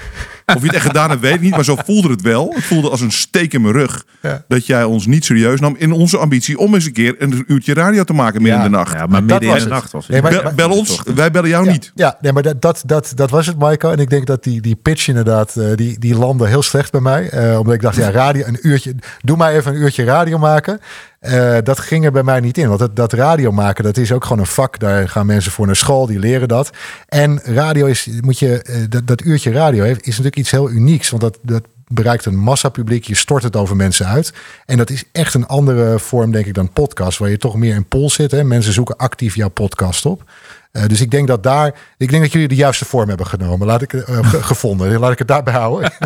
Of 0.45 0.59
je 0.59 0.65
het 0.65 0.75
echt 0.75 0.85
gedaan 0.85 1.09
hebt, 1.09 1.21
weet 1.21 1.33
ik 1.33 1.41
niet. 1.41 1.51
Maar 1.51 1.63
zo 1.63 1.77
voelde 1.85 2.09
het 2.09 2.21
wel. 2.21 2.51
Het 2.55 2.63
voelde 2.63 2.89
als 2.89 3.01
een 3.01 3.11
steek 3.11 3.53
in 3.53 3.61
mijn 3.61 3.73
rug. 3.73 4.03
Ja. 4.21 4.43
Dat 4.47 4.65
jij 4.65 4.83
ons 4.83 5.05
niet 5.05 5.25
serieus 5.25 5.59
nam 5.59 5.75
in 5.77 5.91
onze 5.91 6.17
ambitie 6.17 6.57
om 6.57 6.73
eens 6.73 6.85
een 6.85 6.93
keer 6.93 7.15
een 7.17 7.43
uurtje 7.47 7.73
radio 7.73 8.03
te 8.03 8.13
maken 8.13 8.41
midden 8.41 8.59
Ja. 8.59 8.65
in 8.65 8.71
de 8.71 8.77
nacht. 8.77 8.93
Ja, 8.93 9.05
maar 9.05 9.23
midden 9.23 9.41
in 9.41 9.53
was 9.53 9.63
de 9.63 9.69
nacht 9.69 9.91
was 9.91 10.07
het. 10.07 10.11
Nee, 10.11 10.21
maar- 10.21 10.41
Bel, 10.43 10.53
bel 10.67 10.77
ons, 10.77 11.01
wij 11.15 11.31
bellen 11.31 11.49
jou 11.49 11.65
ja, 11.65 11.71
niet. 11.71 11.91
Ja, 11.95 12.17
nee, 12.21 12.31
maar 12.33 12.43
dat, 12.43 12.61
dat, 12.61 12.83
dat, 12.85 13.11
dat 13.15 13.29
was 13.29 13.45
het, 13.47 13.57
Maiko. 13.59 13.89
En 13.91 13.99
ik 13.99 14.09
denk 14.09 14.25
dat 14.25 14.43
die, 14.43 14.61
die 14.61 14.75
pitch 14.75 15.07
inderdaad, 15.07 15.55
eh, 15.55 15.65
die, 15.75 15.99
die 15.99 16.15
landde 16.15 16.47
heel 16.47 16.61
slecht 16.63 16.91
bij 16.91 17.01
mij. 17.01 17.29
Eh, 17.29 17.59
omdat 17.59 17.73
ik 17.73 17.81
dacht, 17.81 17.95
ja, 17.95 18.11
radio, 18.11 18.45
een 18.45 18.59
uurtje, 18.61 18.95
doe 19.21 19.37
maar 19.37 19.51
even 19.53 19.73
een 19.73 19.81
uurtje 19.81 20.03
radio 20.03 20.37
maken. 20.37 20.79
Eh, 21.19 21.57
dat 21.63 21.79
ging 21.79 22.05
er 22.05 22.11
bij 22.11 22.23
mij 22.23 22.39
niet 22.39 22.57
in. 22.57 22.67
Want 22.67 22.79
dat, 22.79 22.95
dat 22.95 23.13
radio 23.13 23.51
maken, 23.51 23.83
dat 23.83 23.97
is 23.97 24.11
ook 24.11 24.23
gewoon 24.23 24.39
een 24.39 24.45
vak. 24.45 24.79
Daar 24.79 25.09
gaan 25.09 25.25
mensen 25.25 25.51
voor 25.51 25.65
naar 25.65 25.75
school, 25.75 26.05
die 26.05 26.19
leren 26.19 26.47
dat. 26.47 26.69
En 27.07 27.41
radio 27.43 27.85
is, 27.85 28.09
moet 28.21 28.39
je, 28.39 28.85
dat, 28.89 29.07
dat 29.07 29.23
uurtje 29.25 29.51
radio 29.51 29.83
heeft, 29.83 30.01
is 30.01 30.07
natuurlijk 30.07 30.32
iets 30.35 30.51
heel 30.51 30.69
unieks. 30.69 31.09
Want 31.09 31.21
dat, 31.21 31.37
dat 31.41 31.63
bereikt 31.87 32.25
een 32.25 32.37
massapubliek. 32.37 33.03
Je 33.03 33.15
stort 33.15 33.43
het 33.43 33.55
over 33.55 33.75
mensen 33.75 34.05
uit. 34.05 34.33
En 34.65 34.77
dat 34.77 34.89
is 34.89 35.03
echt 35.11 35.33
een 35.33 35.47
andere 35.47 35.99
vorm, 35.99 36.31
denk 36.31 36.45
ik, 36.45 36.53
dan 36.53 36.73
podcast. 36.73 37.17
Waar 37.17 37.29
je 37.29 37.37
toch 37.37 37.55
meer 37.55 37.75
in 37.75 37.85
pool 37.87 38.09
zit. 38.09 38.31
Hè? 38.31 38.43
Mensen 38.43 38.73
zoeken 38.73 38.97
actief 38.97 39.35
jouw 39.35 39.49
podcast 39.49 40.05
op. 40.05 40.23
Eh, 40.71 40.85
dus 40.87 41.01
ik 41.01 41.11
denk 41.11 41.27
dat 41.27 41.43
daar, 41.43 41.75
ik 41.97 42.09
denk 42.09 42.21
dat 42.23 42.31
jullie 42.31 42.47
de 42.47 42.55
juiste 42.55 42.85
vorm 42.85 43.07
hebben 43.09 43.27
genomen. 43.27 43.67
Laat 43.67 43.81
ik 43.81 43.93
eh, 43.93 44.29
ge- 44.29 44.43
gevonden. 44.53 44.99
Laat 44.99 45.11
ik 45.11 45.19
het 45.19 45.27
daarbij 45.27 45.53
houden. 45.53 45.91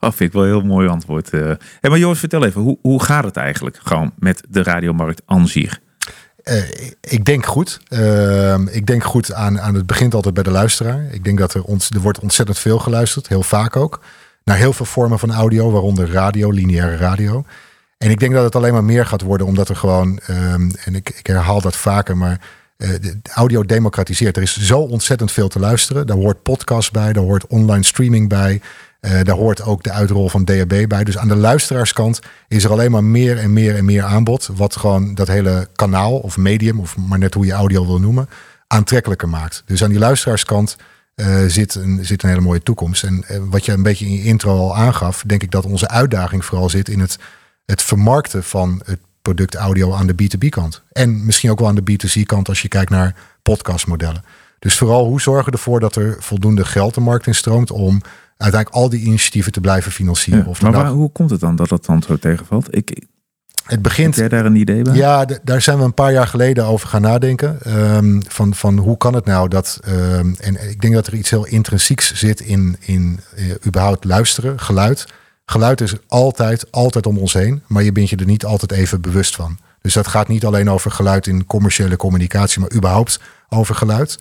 Oh, 0.00 0.10
vind 0.12 0.20
ik 0.20 0.32
wel 0.32 0.42
een 0.42 0.48
heel 0.48 0.60
mooi 0.66 0.88
antwoord. 0.88 1.30
eh. 1.30 1.40
Hey, 1.80 1.90
maar 1.90 1.98
Joris, 1.98 2.18
vertel 2.18 2.44
even, 2.44 2.60
hoe, 2.60 2.78
hoe 2.82 3.02
gaat 3.02 3.24
het 3.24 3.36
eigenlijk 3.36 3.78
gewoon 3.82 4.12
met 4.18 4.42
de 4.48 4.62
radiomarkt 4.62 5.22
aan 5.26 5.48
zich? 5.48 5.80
Eh, 6.42 6.62
ik 7.00 7.24
denk 7.24 7.46
goed. 7.46 7.80
Ehm, 7.88 8.66
ik 8.66 8.86
denk 8.86 9.04
goed 9.04 9.32
aan, 9.32 9.60
aan 9.60 9.74
het 9.74 9.86
begint 9.86 10.14
altijd 10.14 10.34
bij 10.34 10.42
de 10.42 10.50
luisteraar. 10.50 11.06
Ik 11.10 11.24
denk 11.24 11.38
dat 11.38 11.54
er, 11.54 11.62
ont, 11.62 11.88
er 11.94 12.00
wordt 12.00 12.18
ontzettend 12.18 12.58
veel 12.58 12.78
geluisterd, 12.78 13.28
heel 13.28 13.42
vaak 13.42 13.76
ook. 13.76 14.00
Naar 14.44 14.56
heel 14.56 14.72
veel 14.72 14.86
vormen 14.86 15.18
van 15.18 15.32
audio, 15.32 15.70
waaronder 15.70 16.10
radio, 16.10 16.50
lineaire 16.50 16.96
radio. 16.96 17.44
En 17.98 18.10
ik 18.10 18.20
denk 18.20 18.32
dat 18.32 18.44
het 18.44 18.56
alleen 18.56 18.72
maar 18.72 18.84
meer 18.84 19.06
gaat 19.06 19.22
worden, 19.22 19.46
omdat 19.46 19.68
er 19.68 19.76
gewoon, 19.76 20.18
ehm, 20.26 20.70
en 20.84 20.94
ik, 20.94 21.08
ik 21.08 21.26
herhaal 21.26 21.60
dat 21.60 21.76
vaker, 21.76 22.16
maar 22.16 22.40
eh, 22.76 22.88
de 23.00 23.18
audio 23.34 23.62
democratiseert. 23.62 24.36
Er 24.36 24.42
is 24.42 24.56
zo 24.56 24.78
ontzettend 24.78 25.32
veel 25.32 25.48
te 25.48 25.58
luisteren. 25.58 26.06
Daar 26.06 26.16
hoort 26.16 26.42
podcast 26.42 26.92
bij, 26.92 27.12
daar 27.12 27.22
hoort 27.22 27.46
online 27.46 27.82
streaming 27.82 28.28
bij. 28.28 28.60
Eh, 29.02 29.22
daar 29.22 29.36
hoort 29.36 29.62
ook 29.62 29.82
de 29.82 29.90
uitrol 29.90 30.28
van 30.28 30.44
DAB 30.44 30.88
bij. 30.88 31.04
Dus 31.04 31.18
aan 31.18 31.28
de 31.28 31.36
luisteraarskant 31.36 32.20
is 32.48 32.64
er 32.64 32.70
alleen 32.70 32.90
maar 32.90 33.04
meer 33.04 33.38
en 33.38 33.52
meer 33.52 33.76
en 33.76 33.84
meer 33.84 34.02
aanbod. 34.02 34.50
Wat 34.54 34.76
gewoon 34.76 35.14
dat 35.14 35.28
hele 35.28 35.68
kanaal 35.74 36.18
of 36.18 36.36
medium, 36.36 36.80
of 36.80 36.96
maar 36.96 37.18
net 37.18 37.34
hoe 37.34 37.46
je 37.46 37.52
audio 37.52 37.86
wil 37.86 38.00
noemen, 38.00 38.28
aantrekkelijker 38.66 39.28
maakt. 39.28 39.62
Dus 39.66 39.82
aan 39.82 39.90
die 39.90 39.98
luisteraarskant 39.98 40.76
eh, 41.14 41.44
zit, 41.46 41.74
een, 41.74 42.04
zit 42.04 42.22
een 42.22 42.28
hele 42.28 42.40
mooie 42.40 42.62
toekomst. 42.62 43.02
En 43.02 43.24
eh, 43.26 43.38
wat 43.50 43.64
je 43.64 43.72
een 43.72 43.82
beetje 43.82 44.04
in 44.04 44.12
je 44.12 44.22
intro 44.22 44.58
al 44.58 44.76
aangaf, 44.76 45.22
denk 45.26 45.42
ik 45.42 45.50
dat 45.50 45.64
onze 45.64 45.88
uitdaging 45.88 46.44
vooral 46.44 46.68
zit 46.68 46.88
in 46.88 47.00
het, 47.00 47.18
het 47.66 47.82
vermarkten 47.82 48.44
van 48.44 48.82
het 48.84 48.98
product 49.22 49.54
audio 49.54 49.92
aan 49.92 50.06
de 50.06 50.14
B2B-kant. 50.22 50.82
En 50.92 51.24
misschien 51.24 51.50
ook 51.50 51.58
wel 51.58 51.68
aan 51.68 51.80
de 51.82 51.92
B2C-kant 51.92 52.48
als 52.48 52.62
je 52.62 52.68
kijkt 52.68 52.90
naar 52.90 53.14
podcastmodellen. 53.42 54.24
Dus 54.58 54.78
vooral 54.78 55.06
hoe 55.06 55.20
zorgen 55.20 55.44
we 55.44 55.58
ervoor 55.58 55.80
dat 55.80 55.96
er 55.96 56.16
voldoende 56.18 56.64
geld 56.64 56.94
de 56.94 57.00
markt 57.00 57.26
in 57.26 57.34
stroomt 57.34 57.70
om 57.70 58.00
uiteindelijk 58.36 58.82
al 58.82 58.88
die 58.88 59.00
initiatieven 59.00 59.52
te 59.52 59.60
blijven 59.60 59.92
financieren. 59.92 60.42
Ja, 60.44 60.50
Of 60.50 60.58
dat 60.58 60.72
maar 60.72 60.82
nou- 60.84 60.96
hoe 60.96 61.12
komt 61.12 61.30
het 61.30 61.40
dan 61.40 61.56
dat 61.56 61.70
het 61.70 61.84
dan 61.84 62.02
zo 62.02 62.16
tegenvalt? 62.16 62.76
Ik, 62.76 62.88
het 62.88 63.70
heb 63.70 63.82
begint 63.82 64.14
jij 64.16 64.28
daar 64.28 64.44
een 64.44 64.56
idee 64.56 64.82
bij? 64.82 64.94
Ja, 64.94 65.26
daar 65.42 65.62
zijn 65.62 65.78
we 65.78 65.84
een 65.84 65.94
paar 65.94 66.12
jaar 66.12 66.26
geleden 66.26 66.64
over 66.64 66.88
gaan 66.88 67.02
nadenken. 67.02 67.58
Ehm, 67.62 68.20
van, 68.28 68.54
van 68.54 68.78
hoe 68.78 68.96
kan 68.96 69.14
het 69.14 69.24
nou 69.24 69.48
dat. 69.48 69.78
ehm, 69.84 70.32
en 70.38 70.70
ik 70.70 70.80
denk 70.80 70.94
dat 70.94 71.06
er 71.06 71.14
iets 71.14 71.30
heel 71.30 71.46
intrinsieks 71.46 72.12
zit 72.14 72.40
in, 72.40 72.76
in 72.80 73.20
eh, 73.36 73.44
überhaupt 73.66 74.04
luisteren, 74.04 74.60
geluid. 74.60 75.06
Geluid 75.44 75.80
is 75.80 75.94
altijd, 76.06 76.72
altijd 76.72 77.06
om 77.06 77.18
ons 77.18 77.32
heen, 77.32 77.62
maar 77.66 77.82
je 77.82 77.92
bent 77.92 78.10
je 78.10 78.16
er 78.16 78.26
niet 78.26 78.44
altijd 78.44 78.72
even 78.72 79.00
bewust 79.00 79.34
van. 79.36 79.58
Dus 79.80 79.94
dat 79.94 80.06
gaat 80.06 80.28
niet 80.28 80.44
alleen 80.44 80.70
over 80.70 80.90
geluid 80.90 81.26
in 81.26 81.46
commerciële 81.46 81.96
communicatie, 81.96 82.60
maar 82.60 82.72
überhaupt 82.74 83.20
over 83.48 83.74
geluid. 83.74 84.18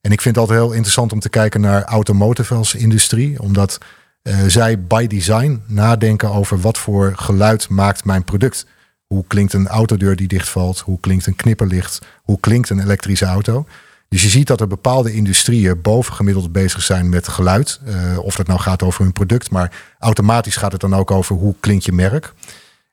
En 0.00 0.12
ik 0.12 0.20
vind 0.20 0.34
het 0.34 0.44
altijd 0.44 0.62
heel 0.62 0.72
interessant 0.72 1.12
om 1.12 1.20
te 1.20 1.28
kijken 1.28 1.60
naar 1.60 1.82
automotive 1.82 2.54
als 2.54 2.74
industrie, 2.74 3.40
omdat 3.40 3.78
eh, 4.22 4.38
zij 4.46 4.82
by 4.82 5.06
design 5.06 5.62
nadenken 5.66 6.30
over 6.30 6.60
wat 6.60 6.78
voor 6.78 7.12
geluid 7.16 7.68
maakt 7.68 8.04
mijn 8.04 8.24
product. 8.24 8.66
Hoe 9.06 9.24
klinkt 9.26 9.52
een 9.52 9.68
autodeur 9.68 10.16
die 10.16 10.28
dichtvalt? 10.28 10.78
Hoe 10.78 11.00
klinkt 11.00 11.26
een 11.26 11.36
knipperlicht? 11.36 11.98
Hoe 12.22 12.40
klinkt 12.40 12.70
een 12.70 12.80
elektrische 12.80 13.24
auto? 13.24 13.66
Dus 14.08 14.22
je 14.22 14.28
ziet 14.28 14.46
dat 14.46 14.60
er 14.60 14.66
bepaalde 14.66 15.12
industrieën 15.12 15.80
bovengemiddeld 15.80 16.52
bezig 16.52 16.82
zijn 16.82 17.08
met 17.08 17.28
geluid. 17.28 17.80
Eh, 17.84 18.18
of 18.18 18.36
dat 18.36 18.46
nou 18.46 18.60
gaat 18.60 18.82
over 18.82 19.02
hun 19.02 19.12
product, 19.12 19.50
maar 19.50 19.72
automatisch 19.98 20.56
gaat 20.56 20.72
het 20.72 20.80
dan 20.80 20.94
ook 20.94 21.10
over 21.10 21.36
hoe 21.36 21.54
klinkt 21.60 21.84
je 21.84 21.92
merk. 21.92 22.32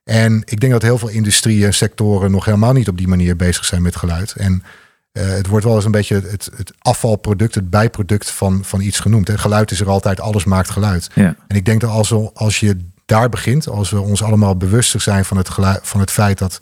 En 0.04 0.42
ik 0.46 0.60
denk 0.60 0.72
dat 0.72 0.82
heel 0.82 0.98
veel 0.98 1.10
industrieën 1.10 1.66
en 1.66 1.74
sectoren 1.74 2.32
nog 2.32 2.46
helemaal 2.46 2.74
niet 2.74 2.88
op 2.88 2.98
die 2.98 3.08
manier 3.08 3.36
bezig 3.36 3.66
zijn 3.66 3.82
met 3.82 3.96
geluid. 3.96 4.34
En 4.38 4.64
eh, 5.18 5.28
het 5.28 5.48
wordt 5.48 5.66
wel 5.66 5.76
eens 5.76 5.86
een 5.86 5.92
beetje 5.92 6.16
het, 6.16 6.50
het 6.56 6.74
afvalproduct, 6.80 7.56
het 7.56 7.70
bijproduct 7.70 8.32
van, 8.32 8.64
van 8.64 8.82
iets 8.82 9.00
genoemd. 9.00 9.28
Hè. 9.28 9.38
Geluid 9.38 9.72
is 9.72 9.80
er 9.80 9.90
altijd, 9.90 10.20
alles 10.20 10.44
maakt 10.44 10.70
geluid. 10.70 11.10
Ja. 11.14 11.36
En 11.48 11.56
ik 11.56 11.66
denk 11.66 11.82
dat 11.82 11.90
als, 11.90 12.10
we, 12.10 12.32
als 12.34 12.60
je 12.60 12.78
daar 13.06 13.30
begint, 13.30 13.68
als 13.68 13.90
we 13.90 14.00
ons 14.00 14.24
allemaal 14.24 14.56
bewuster 14.58 15.02
zijn 15.02 15.26
van 15.26 15.38
het, 15.38 15.50
geluid, 15.50 15.80
van 15.84 16.00
het 16.00 16.12
feit 16.12 16.38
dat 16.38 16.60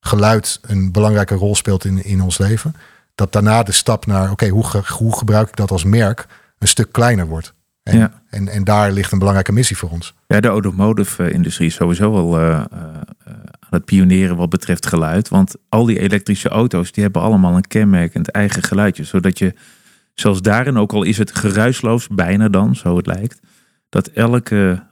geluid 0.00 0.58
een 0.62 0.92
belangrijke 0.92 1.34
rol 1.34 1.54
speelt 1.54 1.84
in, 1.84 2.04
in 2.04 2.20
ons 2.22 2.38
leven, 2.38 2.76
dat 3.14 3.32
daarna 3.32 3.62
de 3.62 3.72
stap 3.72 4.06
naar, 4.06 4.30
oké, 4.30 4.48
hoe, 4.48 4.66
ge- 4.66 4.92
hoe 4.92 5.16
gebruik 5.18 5.48
ik 5.48 5.56
dat 5.56 5.70
als 5.70 5.84
merk, 5.84 6.26
een 6.58 6.68
stuk 6.68 6.92
kleiner 6.92 7.26
wordt. 7.26 7.52
En, 7.86 7.98
Ja. 7.98 8.22
en, 8.30 8.48
en 8.48 8.64
daar 8.64 8.92
ligt 8.92 9.12
een 9.12 9.18
belangrijke 9.18 9.52
missie 9.52 9.76
voor 9.76 9.90
ons. 9.90 10.14
Ja, 10.26 10.40
de 10.40 10.48
automotive-industrie 10.48 11.68
is 11.68 11.74
sowieso 11.74 12.12
wel 12.12 12.38
eh, 12.38 12.48
eh, 12.48 12.58
eh, 12.58 13.32
aan 13.60 13.70
het 13.70 13.84
pioneren 13.84 14.36
wat 14.36 14.48
betreft 14.48 14.86
geluid. 14.86 15.28
Want 15.28 15.54
al 15.68 15.84
die 15.84 15.98
elektrische 15.98 16.48
auto's 16.48 16.92
die 16.92 17.02
hebben 17.02 17.22
allemaal 17.22 17.56
een 17.56 17.66
kenmerkend 17.66 18.30
eigen 18.30 18.62
geluidje. 18.62 19.04
Zodat 19.04 19.38
je 19.38 19.54
zelfs 20.14 20.42
daarin, 20.42 20.76
ook 20.76 20.92
al 20.92 21.02
is 21.02 21.18
het 21.18 21.34
geruisloos, 21.34 22.08
bijna 22.08 22.48
dan, 22.48 22.74
zo 22.76 22.96
het 22.96 23.06
lijkt, 23.06 23.40
dat 23.88 24.06
elke 24.06 24.82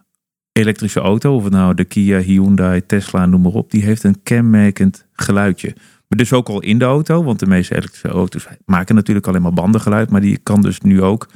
elektrische 0.53 1.01
auto, 1.01 1.35
of 1.35 1.45
het 1.45 1.53
nou 1.53 1.75
de 1.75 1.85
Kia, 1.85 2.19
Hyundai, 2.21 2.87
Tesla, 2.87 3.27
noem 3.27 3.43
maar 3.43 3.53
op, 3.53 3.71
die 3.71 3.83
heeft 3.83 4.05
een 4.05 4.23
kenmerkend 4.23 5.07
geluidje. 5.13 5.73
Maar 6.09 6.19
dus 6.19 6.33
ook 6.33 6.49
al 6.49 6.61
in 6.61 6.79
de 6.79 6.85
auto, 6.85 7.25
want 7.25 7.39
de 7.39 7.47
meeste 7.47 7.77
elektrische 7.77 8.09
auto's 8.09 8.47
maken 8.65 8.95
natuurlijk 8.95 9.27
alleen 9.27 9.43
maar 9.43 9.53
bandengeluid, 9.53 10.11
maar 10.11 10.21
die 10.21 10.39
kan 10.39 10.61
dus 10.61 10.81
nu 10.81 11.03
ook 11.03 11.29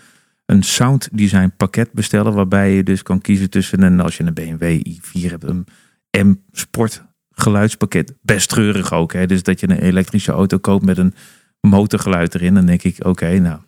een 0.51 0.63
sound 0.63 1.09
design 1.13 1.53
pakket 1.57 1.93
bestellen. 1.93 2.35
Waarbij 2.35 2.73
je 2.73 2.83
dus 2.83 3.03
kan 3.03 3.21
kiezen 3.21 3.51
tussen 3.51 3.83
een, 3.83 4.01
als 4.01 4.17
je 4.17 4.25
een 4.25 4.35
BMW 4.35 4.81
i4 4.89 5.31
hebt, 5.31 5.45
een 5.45 5.67
M 6.27 6.35
Sport 6.53 7.03
geluidspakket. 7.31 8.15
Best 8.23 8.49
treurig 8.49 8.93
ook. 8.93 9.13
Hè? 9.13 9.27
Dus 9.27 9.43
dat 9.43 9.61
je 9.61 9.69
een 9.69 9.79
elektrische 9.79 10.33
auto 10.33 10.59
koopt 10.59 10.85
met 10.85 10.99
een 10.99 11.15
motorgeluid 11.61 12.35
erin. 12.35 12.55
Dan 12.55 12.67
denk 12.67 12.83
ik, 12.83 13.07
oké, 13.07 13.39
nou, 13.39 13.61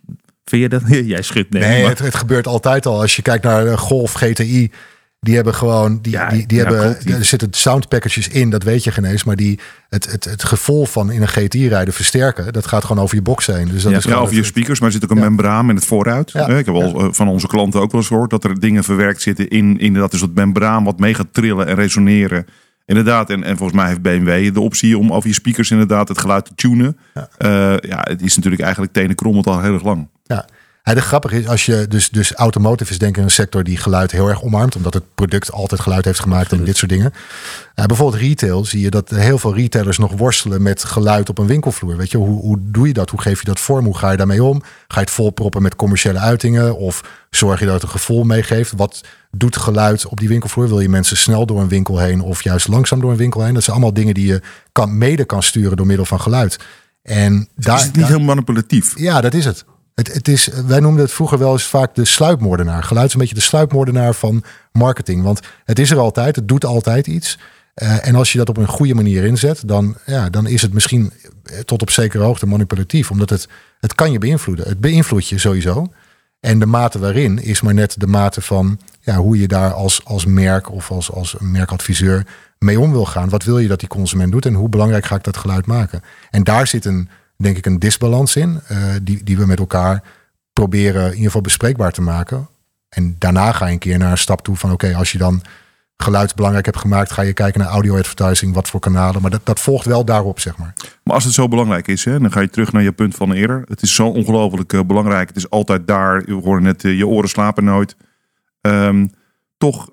vind 0.45 0.63
je 0.63 0.69
dat? 0.69 0.83
Jij 1.15 1.23
schudt 1.23 1.51
nee. 1.51 1.63
Nee, 1.63 1.81
maar- 1.81 1.91
het, 1.91 1.99
het 1.99 2.15
gebeurt 2.15 2.47
altijd 2.47 2.87
al. 2.87 3.01
Als 3.01 3.17
je 3.17 3.23
kijkt 3.23 3.45
naar 3.45 3.65
de 3.65 3.77
Golf 3.77 4.13
GTI, 4.13 4.71
die 5.21 5.35
hebben 5.35 5.55
gewoon, 5.55 5.99
die, 6.03 6.13
Ja, 6.13 6.29
die, 6.29 6.47
die 6.47 6.59
ja, 6.59 6.65
hebben, 6.65 6.97
die- 7.05 7.15
er 7.15 7.25
zitten 7.25 7.49
sound 7.51 7.89
packages 7.89 8.29
in, 8.29 8.51
dat 8.51 8.63
weet 8.63 8.85
je 8.85 8.91
geen 8.93 9.05
eens. 9.05 9.25
Maar 9.25 9.37
die, 9.37 9.59
het, 9.89 10.11
het, 10.11 10.25
het 10.25 10.45
gevoel 10.45 10.85
van 10.87 11.11
in 11.11 11.23
een 11.23 11.29
GTI 11.29 11.69
rijden 11.69 11.95
versterken, 11.95 12.53
dat 12.53 12.67
gaat 12.67 12.85
gewoon 12.85 13.03
over 13.03 13.17
je 13.17 13.23
box 13.23 13.47
heen. 13.47 13.69
Dus 13.69 13.83
dat 13.83 13.93
Ja, 13.93 13.99
is 13.99 14.07
over 14.13 14.35
je 14.35 14.45
speakers, 14.45 14.79
maar 14.79 14.89
er 14.89 14.95
zit 14.95 15.05
ook 15.05 15.11
een 15.11 15.19
membraan 15.19 15.69
in 15.69 15.75
het 15.75 15.85
vooruit. 15.85 16.31
Ja. 16.31 16.49
Eh, 16.49 16.59
Ik 16.59 16.67
heb 16.67 16.75
al 16.75 17.01
eh, 17.01 17.09
van 17.11 17.29
onze 17.29 17.47
klanten 17.47 17.81
ook 17.81 17.91
wel 17.91 18.01
eens 18.01 18.09
gehoord 18.11 18.31
dat 18.31 18.45
er 18.45 18.61
dingen 18.61 18.85
verwerkt 18.85 19.23
zitten 19.23 19.49
in 19.49 19.79
inderdaad 19.79 20.11
dus 20.11 20.21
dat 20.21 20.35
membraan 20.35 20.85
wat 20.85 20.99
mee 20.99 21.15
gaat 21.15 21.33
trillen 21.33 21.67
en 21.67 21.75
resoneren. 21.75 22.47
Inderdaad, 22.87 23.31
en, 23.31 23.43
en 23.43 23.57
volgens 23.57 23.79
mij 23.79 23.89
heeft 23.89 24.03
BMW 24.03 24.55
de 24.55 24.61
optie 24.61 24.99
om 24.99 25.13
over 25.13 25.29
je 25.29 25.35
speakers 25.35 25.71
inderdaad 25.71 26.09
het 26.09 26.19
geluid 26.19 26.45
te 26.45 26.55
tunen. 26.55 26.97
Ja. 27.15 27.29
Ja, 27.39 27.71
ja 27.81 27.99
het 28.01 28.23
is 28.23 28.35
natuurlijk 28.37 28.63
eigenlijk 28.63 28.93
tenen 28.93 29.15
krommelt 29.17 29.47
al 29.47 29.61
heel 29.61 29.73
erg 29.75 29.85
lang. 29.85 30.09
Ja. 30.25 30.47
Ja, 30.83 30.95
de 30.95 31.01
grappige 31.01 31.39
is, 31.39 31.47
als 31.47 31.67
je 31.67 31.87
dus, 31.89 32.09
dus 32.11 32.33
automotive 32.35 32.91
is 32.91 32.99
denk 32.99 33.17
ik 33.17 33.23
een 33.23 33.31
sector 33.31 33.65
die 33.65 33.77
geluid 33.77 34.11
heel 34.13 34.29
erg 34.29 34.43
omarmt, 34.43 34.77
omdat 34.77 34.95
het 34.95 35.15
product 35.15 35.53
altijd 35.53 35.81
geluid 35.81 36.05
heeft 36.05 36.21
gemaakt 36.21 36.53
en 36.53 36.65
dit 36.65 36.77
soort 36.77 36.91
dingen. 36.91 37.13
Ja, 37.75 37.87
bijvoorbeeld 37.87 38.23
retail 38.23 38.65
zie 38.65 38.81
je 38.81 38.91
dat 38.91 39.11
heel 39.11 39.39
veel 39.39 39.55
retailers 39.55 39.99
nog 39.99 40.13
worstelen 40.13 40.63
met 40.63 40.85
geluid 40.85 41.29
op 41.29 41.39
een 41.39 41.47
winkelvloer. 41.47 41.97
Weet 41.97 42.11
je, 42.11 42.17
hoe, 42.17 42.41
hoe 42.41 42.59
doe 42.61 42.87
je 42.87 42.93
dat? 42.93 43.11
Hoe 43.11 43.21
geef 43.21 43.39
je 43.41 43.45
dat 43.47 43.61
vorm? 43.61 43.85
Hoe 43.85 43.97
ga 43.99 44.11
je 44.11 44.17
daarmee 44.17 44.43
om? 44.45 44.61
Ga 44.63 44.95
je 44.95 45.01
het 45.01 45.11
volproppen 45.11 45.63
met 45.63 45.77
commerciële 45.77 46.19
uitingen? 46.19 46.77
Of 46.77 47.01
zorg 47.31 47.59
je 47.61 47.65
dat 47.65 47.75
het 47.75 47.83
een 47.83 47.89
gevoel 47.89 48.25
meegeeft? 48.25 48.73
Wat 48.77 49.01
doet 49.31 49.57
geluid 49.57 50.07
op 50.07 50.19
die 50.19 50.29
winkelvloer? 50.29 50.69
Wil 50.69 50.81
je 50.81 50.89
mensen 50.89 51.17
snel 51.17 51.47
door 51.47 51.61
een 51.61 51.69
winkel 51.69 51.99
heen 51.99 52.21
of 52.21 52.43
juist 52.43 52.69
langzaam 52.69 53.01
door 53.01 53.11
een 53.11 53.17
winkel 53.17 53.45
heen? 53.45 53.55
Dat 53.55 53.63
zijn 53.63 53.77
allemaal 53.77 53.95
dingen 53.95 54.15
die 54.15 54.27
je 54.27 54.41
kan, 54.73 54.99
mede 54.99 55.25
kan 55.25 55.43
sturen 55.43 55.77
door 55.77 55.87
middel 55.87 56.05
van 56.07 56.21
geluid. 56.21 56.59
En 57.03 57.49
daar, 57.57 57.77
is 57.77 57.83
het 57.83 57.93
niet 57.97 58.01
daar- 58.07 58.17
heel 58.17 58.25
manipulatief? 58.25 58.99
ja, 58.99 59.21
dat 59.21 59.35
is 59.35 59.45
het. 59.45 59.65
Het, 60.01 60.13
het 60.13 60.29
is, 60.29 60.47
wij 60.67 60.81
noemden 60.81 61.03
het 61.03 61.13
vroeger 61.13 61.39
wel 61.39 61.53
eens 61.53 61.67
vaak 61.67 61.95
de 61.95 62.05
sluipmoordenaar. 62.05 62.83
Geluid 62.83 63.07
is 63.07 63.13
een 63.13 63.21
beetje 63.21 63.35
de 63.35 63.41
sluipmoordenaar 63.41 64.15
van 64.15 64.45
marketing. 64.73 65.23
Want 65.23 65.41
het 65.65 65.79
is 65.79 65.91
er 65.91 65.99
altijd, 65.99 66.37
het 66.37 66.49
doet 66.49 66.65
altijd 66.65 67.07
iets. 67.07 67.39
Eh, 67.75 68.07
en 68.07 68.15
als 68.15 68.33
je 68.33 68.39
dat 68.39 68.49
op 68.49 68.57
een 68.57 68.69
goede 68.69 68.95
manier 68.95 69.25
inzet, 69.25 69.69
dan, 69.69 69.97
ja, 70.07 70.31
dan 70.31 70.47
is 70.47 70.63
het 70.63 70.73
misschien 70.73 71.13
eh, 71.45 71.59
tot 71.59 71.83
op 71.83 71.91
zekere 71.91 72.25
hoogte 72.25 72.47
manipulatief. 72.47 73.11
Omdat 73.11 73.31
het, 73.31 73.49
het 73.81 73.95
kan 73.95 74.13
je 74.13 74.19
beïnvloeden. 74.19 74.69
Het 74.69 74.81
beïnvloedt 74.81 75.29
je 75.29 75.39
sowieso. 75.39 75.93
En 76.41 76.59
de 76.59 76.67
mate 76.67 76.99
waarin 76.99 77.43
is 77.43 77.61
maar 77.61 77.75
net 77.75 77.95
de 77.99 78.07
mate 78.07 78.41
van 78.41 78.81
ja, 79.01 79.17
hoe 79.17 79.39
je 79.41 79.49
daar 79.49 79.73
als, 79.73 80.05
als 80.05 80.25
merk 80.25 80.71
of 80.71 80.91
als, 80.91 81.13
als 81.13 81.37
merkadviseur 81.39 82.27
mee 82.59 82.81
om 82.81 82.93
wil 82.93 83.07
gaan. 83.07 83.29
Wat 83.29 83.45
wil 83.45 83.59
je 83.59 83.69
dat 83.69 83.81
die 83.81 83.89
consument 83.89 84.33
doet 84.33 84.47
en 84.47 84.55
hoe 84.55 84.69
belangrijk 84.69 85.05
ga 85.05 85.17
ik 85.17 85.25
dat 85.25 85.37
geluid 85.37 85.67
maken? 85.67 86.03
En 86.31 86.45
daar 86.45 86.67
zit 86.67 86.85
een, 86.85 87.09
denk 87.43 87.57
ik, 87.57 87.67
een 87.67 87.79
disbalans 87.79 88.37
in, 88.37 88.61
uh, 88.73 88.79
die, 89.03 89.25
die 89.25 89.37
we 89.37 89.47
met 89.47 89.59
elkaar 89.59 90.03
proberen 90.53 91.05
in 91.05 91.11
ieder 91.11 91.25
geval 91.25 91.41
bespreekbaar 91.41 91.93
te 91.93 92.03
maken. 92.03 92.49
En 92.89 93.17
daarna 93.19 93.53
ga 93.53 93.67
je 93.67 93.73
een 93.73 93.79
keer 93.79 93.99
naar 93.99 94.11
een 94.11 94.19
stap 94.19 94.43
toe 94.43 94.57
van 94.57 94.73
oké, 94.73 94.95
als 94.95 95.13
je 95.13 95.19
dan 95.19 95.43
geluid 95.97 96.35
belangrijk 96.35 96.67
hebt 96.67 96.79
gemaakt, 96.79 97.13
ga 97.13 97.23
je 97.23 97.33
kijken 97.33 97.61
naar 97.61 97.69
audio 97.69 97.97
advertising, 97.97 98.55
wat 98.55 98.69
voor 98.69 98.81
kanalen. 98.81 99.23
Maar 99.23 99.31
dat, 99.31 99.41
dat 99.45 99.61
volgt 99.61 99.87
wel 99.87 100.05
daarop, 100.05 100.41
zeg 100.41 100.57
maar. 100.57 100.73
Maar 101.05 101.15
als 101.15 101.25
het 101.25 101.35
zo 101.35 101.49
belangrijk 101.49 101.89
is, 101.89 102.05
hè, 102.05 102.21
dan 102.21 102.33
ga 102.33 102.41
je 102.41 102.51
terug 102.51 102.73
naar 102.73 102.83
je 102.83 102.93
punt 102.93 103.15
van 103.15 103.33
eerder. 103.33 103.65
Het 103.69 103.83
is 103.83 103.95
zo 103.95 104.07
ongelooflijk 104.07 104.73
uh, 104.73 104.81
belangrijk. 104.87 105.29
Het 105.29 105.37
is 105.37 105.51
altijd 105.51 105.87
daar. 105.87 106.23
Je 106.27 106.35
hoorde 106.35 106.63
net, 106.63 106.85
uh, 106.85 106.97
je 106.97 107.07
oren 107.07 107.29
slapen 107.29 107.65
nooit. 107.65 107.97
Um, 108.61 109.11
toch, 109.59 109.91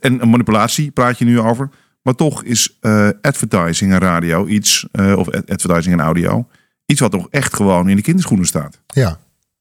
en 0.00 0.28
manipulatie 0.28 0.90
praat 0.90 1.18
je 1.18 1.24
nu 1.24 1.40
over. 1.40 1.68
Maar 2.06 2.14
toch 2.14 2.42
is 2.42 2.78
advertising 3.20 3.92
en 3.92 3.98
radio 3.98 4.46
iets, 4.46 4.86
of 4.92 5.30
advertising 5.30 5.94
en 5.94 6.00
audio, 6.00 6.46
iets 6.84 7.00
wat 7.00 7.10
toch 7.10 7.26
echt 7.30 7.54
gewoon 7.54 7.88
in 7.88 7.96
de 7.96 8.02
kinderschoenen 8.02 8.46
staat. 8.46 8.80
Ja, 8.86 9.18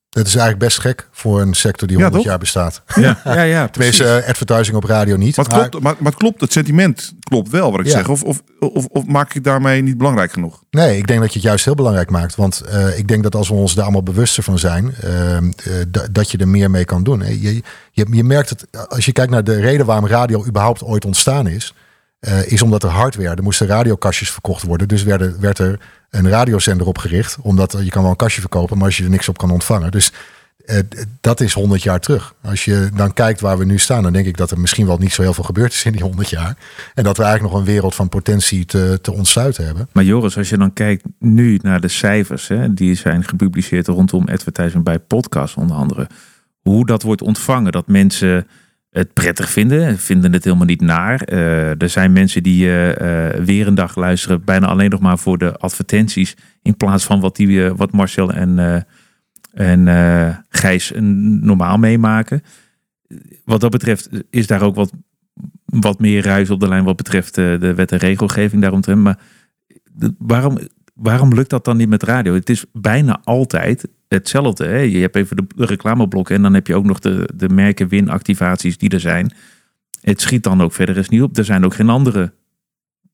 dat 0.10 0.26
is 0.26 0.36
eigenlijk 0.36 0.60
best 0.66 0.80
gek 0.80 1.08
voor 1.12 1.42
een 1.42 1.54
sector 1.54 1.88
die 1.88 2.02
100 2.02 2.24
jaar 2.24 2.38
bestaat. 2.38 2.82
Ja, 2.96 3.20
ja, 3.24 3.42
ja 3.42 3.68
Tenminste, 3.68 4.24
advertising 4.28 4.78
op 4.78 4.84
radio 4.84 5.16
niet. 5.16 5.38
Maar 5.38 5.46
het, 5.46 5.70
klopt, 5.70 5.84
maar, 5.84 5.96
maar 6.00 6.12
het 6.12 6.20
klopt, 6.20 6.42
het 6.42 6.52
sentiment 6.52 7.14
klopt 7.20 7.50
wel 7.50 7.72
wat 7.72 7.80
ik 7.80 7.88
zeg. 7.88 8.10
Of, 8.10 8.24
of, 8.24 8.42
of, 8.60 8.86
of, 8.86 9.06
maak 9.06 9.34
ik 9.34 9.44
daarmee 9.44 9.82
niet 9.82 9.98
belangrijk 9.98 10.32
genoeg? 10.32 10.64
Nee, 10.70 10.98
ik 10.98 11.08
denk 11.08 11.20
dat 11.20 11.30
je 11.30 11.40
het 11.40 11.48
juist 11.48 11.66
heel 11.66 11.76
belangrijk 11.76 12.10
maakt. 12.10 12.36
Want 12.36 12.64
uh, 12.74 12.98
ik 12.98 13.08
denk 13.08 13.24
dat 13.24 13.36
als 13.36 13.48
we 13.48 13.54
ons 13.54 13.74
daar 13.76 13.84
allemaal 13.84 14.04
bewuster 14.04 14.44
van 14.44 14.60
zijn, 14.60 14.96
uh, 15.04 15.38
uh, 15.42 15.48
dat 16.12 16.32
je 16.32 16.38
er 16.38 16.48
meer 16.48 16.72
mee 16.72 16.86
kan 16.86 17.04
doen. 17.04 17.20
Je, 17.20 17.62
je, 17.92 18.06
je 18.12 18.24
merkt 18.24 18.50
het, 18.50 18.90
als 18.90 19.06
je 19.06 19.12
kijkt 19.12 19.32
naar 19.32 19.44
de 19.44 19.60
reden 19.60 19.86
waarom 19.86 20.08
radio 20.08 20.46
überhaupt 20.46 20.84
ooit 20.84 21.06
ontstaan 21.06 21.48
is, 21.48 21.74
is 22.46 22.62
omdat 22.62 22.84
er 22.84 22.90
hardware, 22.90 23.36
er 23.36 23.44
moesten 23.44 23.68
radiokastjes 23.68 24.32
verkocht 24.32 24.64
worden. 24.64 24.88
Dus 24.88 25.04
werd 25.04 25.40
werd 25.40 25.60
er 25.60 25.80
een 26.10 26.30
radiozender 26.30 26.88
opgericht. 26.88 27.38
Omdat 27.42 27.78
je 27.84 27.90
kan 27.90 28.02
wel 28.02 28.12
een 28.12 28.18
kastje 28.18 28.42
verkopen, 28.42 28.78
maar 28.78 28.86
als 28.86 28.98
je 28.98 29.04
er 29.04 29.10
niks 29.10 29.30
op 29.30 29.38
kan 29.38 29.52
ontvangen. 29.52 29.92
Dus 29.92 30.12
eh, 30.66 30.80
dat 31.22 31.42
is 31.42 31.54
100 31.54 31.84
jaar 31.84 32.00
terug. 32.00 32.34
Als 32.42 32.66
je 32.66 32.90
dan 32.96 33.14
kijkt 33.14 33.40
waar 33.40 33.58
we 33.58 33.66
nu 33.66 33.80
staan, 33.80 34.04
dan 34.04 34.14
denk 34.14 34.26
ik 34.26 34.38
dat 34.38 34.52
er 34.52 34.60
misschien 34.60 34.86
wel 34.86 34.98
niet 34.98 35.14
zo 35.14 35.22
heel 35.22 35.34
veel 35.34 35.44
gebeurd 35.44 35.74
is 35.74 35.86
in 35.86 35.92
die 35.92 36.02
100 36.02 36.30
jaar. 36.30 36.58
En 36.94 37.04
dat 37.04 37.18
we 37.18 37.24
eigenlijk 37.24 37.54
nog 37.54 37.62
een 37.62 37.72
wereld 37.72 37.96
van 37.96 38.10
potentie 38.10 38.66
te, 38.66 39.00
te 39.02 39.12
ontsluiten 39.14 39.66
hebben. 39.66 39.90
Maar 39.92 40.04
Joris, 40.04 40.38
als 40.38 40.50
je 40.50 40.58
dan 40.58 40.74
kijkt 40.74 41.04
nu 41.20 41.60
naar 41.62 41.82
de 41.82 41.88
cijfers 41.88 42.48
hè, 42.48 42.74
die 42.74 42.96
zijn 42.96 43.24
gepubliceerd 43.24 43.88
rondom 43.88 44.28
advertising 44.28 44.84
bij 44.84 45.00
podcasts 45.00 45.56
onder 45.56 45.76
andere. 45.76 46.08
Hoe 46.62 46.86
dat 46.86 47.02
wordt 47.02 47.22
ontvangen, 47.22 47.72
dat 47.72 47.88
mensen 47.88 48.48
het 48.96 49.14
prettig 49.14 49.50
vinden, 49.50 49.98
vinden 49.98 50.34
het 50.34 50.44
helemaal 50.44 50.66
niet 50.66 50.82
naar. 50.82 51.32
Uh, 51.32 51.82
er 51.82 51.90
zijn 51.90 52.14
mensen 52.14 52.44
die 52.44 52.66
uh, 52.66 53.30
weer 53.30 53.68
een 53.68 53.76
dag 53.76 53.96
luisteren, 53.96 54.44
bijna 54.44 54.68
alleen 54.68 54.90
nog 54.90 55.00
maar 55.00 55.18
voor 55.18 55.38
de 55.38 55.58
advertenties, 55.58 56.36
in 56.62 56.78
plaats 56.78 57.06
van 57.06 57.20
wat, 57.20 57.36
die, 57.36 57.74
wat 57.74 57.92
Marcel 57.92 58.32
en, 58.32 58.86
en 59.54 59.88
Gijs 60.50 60.92
normaal 60.96 61.78
meemaken. 61.78 62.42
Wat 63.46 63.62
dat 63.62 63.72
betreft 63.72 64.10
is 64.30 64.48
daar 64.48 64.62
ook 64.62 64.76
wat, 64.76 64.92
wat 65.66 66.00
meer 66.00 66.24
ruis 66.24 66.50
op 66.50 66.60
de 66.60 66.68
lijn 66.68 66.84
wat 66.84 66.96
betreft 66.96 67.36
de 67.36 67.74
wet 67.76 67.92
en 67.92 67.98
regelgeving 67.98 68.62
daaromtrent. 68.62 69.02
Maar 69.02 69.20
waarom, 70.18 70.58
waarom 70.94 71.34
lukt 71.34 71.50
dat 71.50 71.66
dan 71.66 71.78
niet 71.78 71.90
met 71.90 72.04
radio? 72.04 72.34
Het 72.34 72.50
is 72.50 72.66
bijna 72.74 73.22
altijd 73.24 73.88
hetzelfde. 74.08 74.66
Hè? 74.66 74.78
Je 74.78 74.98
hebt 74.98 75.16
even 75.16 75.38
de 75.56 75.66
reclameblokken 75.66 76.36
en 76.36 76.42
dan 76.42 76.54
heb 76.54 76.68
je 76.68 76.76
ook 76.76 76.86
nog 76.86 77.00
de, 77.00 77.30
de 77.36 77.50
merken 77.50 77.88
winactivaties 77.88 78.78
die 78.78 78.90
er 78.90 79.00
zijn. 79.00 79.34
Het 80.02 80.22
schiet 80.22 80.44
dan 80.44 80.62
ook 80.62 80.74
verder 80.74 80.98
eens 80.98 81.10
niet 81.10 81.22
op. 81.22 81.38
Er 81.38 81.46
zijn 81.46 81.66
ook 81.66 81.74
geen 81.74 81.90
andere 81.90 82.34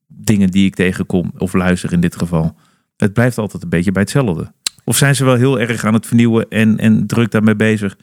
dingen 0.06 0.50
die 0.50 0.66
ik 0.66 0.74
tegenkom 0.74 1.32
of 1.38 1.52
luister 1.52 1.92
in 1.92 2.00
dit 2.00 2.16
geval. 2.16 2.56
Het 2.96 3.12
blijft 3.12 3.38
altijd 3.38 3.62
een 3.62 3.68
beetje 3.68 3.92
bij 3.92 4.02
hetzelfde. 4.02 4.52
Of 4.84 4.96
zijn 4.96 5.16
ze 5.16 5.24
wel 5.24 5.34
heel 5.34 5.60
erg 5.60 5.84
aan 5.84 5.94
het 5.94 6.06
vernieuwen 6.06 6.48
en, 6.48 6.78
en 6.78 7.06
druk 7.06 7.30
daarmee 7.30 7.56
bezig? 7.56 7.96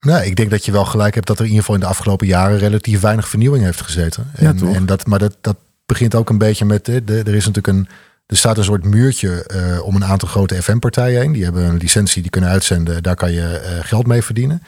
Nou, 0.00 0.24
ik 0.24 0.36
denk 0.36 0.50
dat 0.50 0.64
je 0.64 0.72
wel 0.72 0.84
gelijk 0.84 1.14
hebt 1.14 1.26
dat 1.26 1.38
er 1.38 1.44
in 1.44 1.50
ieder 1.50 1.64
geval 1.64 1.80
in 1.80 1.86
de 1.86 1.92
afgelopen 1.92 2.26
jaren 2.26 2.58
relatief 2.58 3.00
weinig 3.00 3.28
vernieuwing 3.28 3.64
heeft 3.64 3.80
gezeten. 3.80 4.26
En, 4.34 4.44
ja, 4.44 4.54
toch? 4.54 4.74
en 4.74 4.86
dat, 4.86 5.06
maar 5.06 5.18
dat, 5.18 5.36
dat 5.40 5.56
begint 5.86 6.14
ook 6.14 6.30
een 6.30 6.38
beetje 6.38 6.64
met. 6.64 6.84
De, 6.84 7.02
er 7.04 7.34
is 7.34 7.46
natuurlijk 7.46 7.66
een 7.66 7.88
er 8.30 8.36
staat 8.36 8.58
een 8.58 8.64
soort 8.64 8.84
muurtje 8.84 9.46
uh, 9.54 9.86
om 9.86 9.96
een 9.96 10.04
aantal 10.04 10.28
grote 10.28 10.62
FM-partijen 10.62 11.20
heen. 11.20 11.32
Die 11.32 11.44
hebben 11.44 11.64
een 11.64 11.76
licentie, 11.76 12.22
die 12.22 12.30
kunnen 12.30 12.50
uitzenden. 12.50 13.02
Daar 13.02 13.14
kan 13.14 13.32
je 13.32 13.62
uh, 13.62 13.84
geld 13.84 14.06
mee 14.06 14.22
verdienen. 14.22 14.62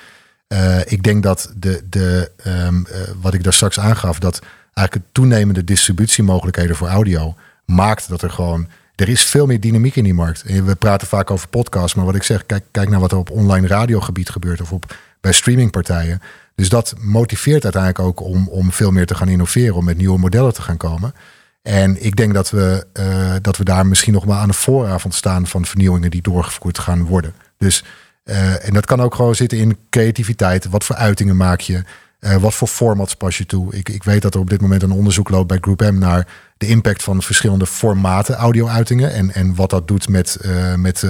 Uh, 0.48 0.78
ik 0.86 1.02
denk 1.02 1.22
dat 1.22 1.52
de, 1.56 1.82
de, 1.90 2.30
um, 2.46 2.86
wat 3.20 3.34
ik 3.34 3.44
daar 3.44 3.52
straks 3.52 3.80
aangaf, 3.80 4.18
dat 4.18 4.40
eigenlijk 4.74 4.94
het 5.06 5.14
toenemende 5.14 5.64
distributiemogelijkheden 5.64 6.76
voor 6.76 6.88
audio 6.88 7.34
maakt 7.64 8.08
dat 8.08 8.22
er 8.22 8.30
gewoon. 8.30 8.68
Er 8.94 9.08
is 9.08 9.22
veel 9.22 9.46
meer 9.46 9.60
dynamiek 9.60 9.96
in 9.96 10.04
die 10.04 10.14
markt. 10.14 10.42
We 10.42 10.74
praten 10.74 11.06
vaak 11.06 11.30
over 11.30 11.48
podcasts, 11.48 11.94
maar 11.94 12.04
wat 12.04 12.14
ik 12.14 12.22
zeg, 12.22 12.46
kijk, 12.46 12.64
kijk 12.70 12.88
naar 12.88 13.00
wat 13.00 13.12
er 13.12 13.18
op 13.18 13.30
online 13.30 13.66
radiogebied 13.66 14.28
gebeurt 14.28 14.60
of 14.60 14.72
op, 14.72 14.96
bij 15.20 15.32
streamingpartijen. 15.32 16.22
Dus 16.54 16.68
dat 16.68 16.94
motiveert 16.98 17.64
uiteindelijk 17.64 18.04
ook 18.04 18.20
om, 18.20 18.48
om 18.48 18.72
veel 18.72 18.90
meer 18.90 19.06
te 19.06 19.14
gaan 19.14 19.28
innoveren, 19.28 19.74
om 19.74 19.84
met 19.84 19.96
nieuwe 19.96 20.18
modellen 20.18 20.54
te 20.54 20.62
gaan 20.62 20.76
komen. 20.76 21.14
En 21.62 22.04
ik 22.04 22.16
denk 22.16 22.34
dat 22.34 22.50
we, 22.50 22.86
uh, 23.00 23.34
dat 23.40 23.56
we 23.56 23.64
daar 23.64 23.86
misschien 23.86 24.12
nog 24.12 24.26
maar 24.26 24.38
aan 24.38 24.48
de 24.48 24.54
vooravond 24.54 25.14
staan 25.14 25.46
van 25.46 25.66
vernieuwingen 25.66 26.10
die 26.10 26.22
doorgevoerd 26.22 26.78
gaan 26.78 27.04
worden. 27.04 27.34
Dus, 27.56 27.84
uh, 28.24 28.66
en 28.66 28.72
dat 28.72 28.86
kan 28.86 29.00
ook 29.00 29.14
gewoon 29.14 29.34
zitten 29.34 29.58
in 29.58 29.78
creativiteit. 29.90 30.66
Wat 30.68 30.84
voor 30.84 30.96
uitingen 30.96 31.36
maak 31.36 31.60
je? 31.60 31.82
Uh, 32.20 32.36
wat 32.36 32.54
voor 32.54 32.68
formats 32.68 33.14
pas 33.14 33.38
je 33.38 33.46
toe? 33.46 33.74
Ik, 33.74 33.88
ik 33.88 34.02
weet 34.02 34.22
dat 34.22 34.34
er 34.34 34.40
op 34.40 34.50
dit 34.50 34.60
moment 34.60 34.82
een 34.82 34.90
onderzoek 34.90 35.28
loopt 35.28 35.46
bij 35.48 35.58
Group 35.60 35.80
M 35.80 35.98
naar 35.98 36.26
de 36.56 36.66
impact 36.66 37.02
van 37.02 37.22
verschillende 37.22 37.66
formaten 37.66 38.34
audio-uitingen. 38.34 39.12
En, 39.12 39.34
en 39.34 39.54
wat 39.54 39.70
dat 39.70 39.88
doet 39.88 40.08
met, 40.08 40.38
met 40.76 41.00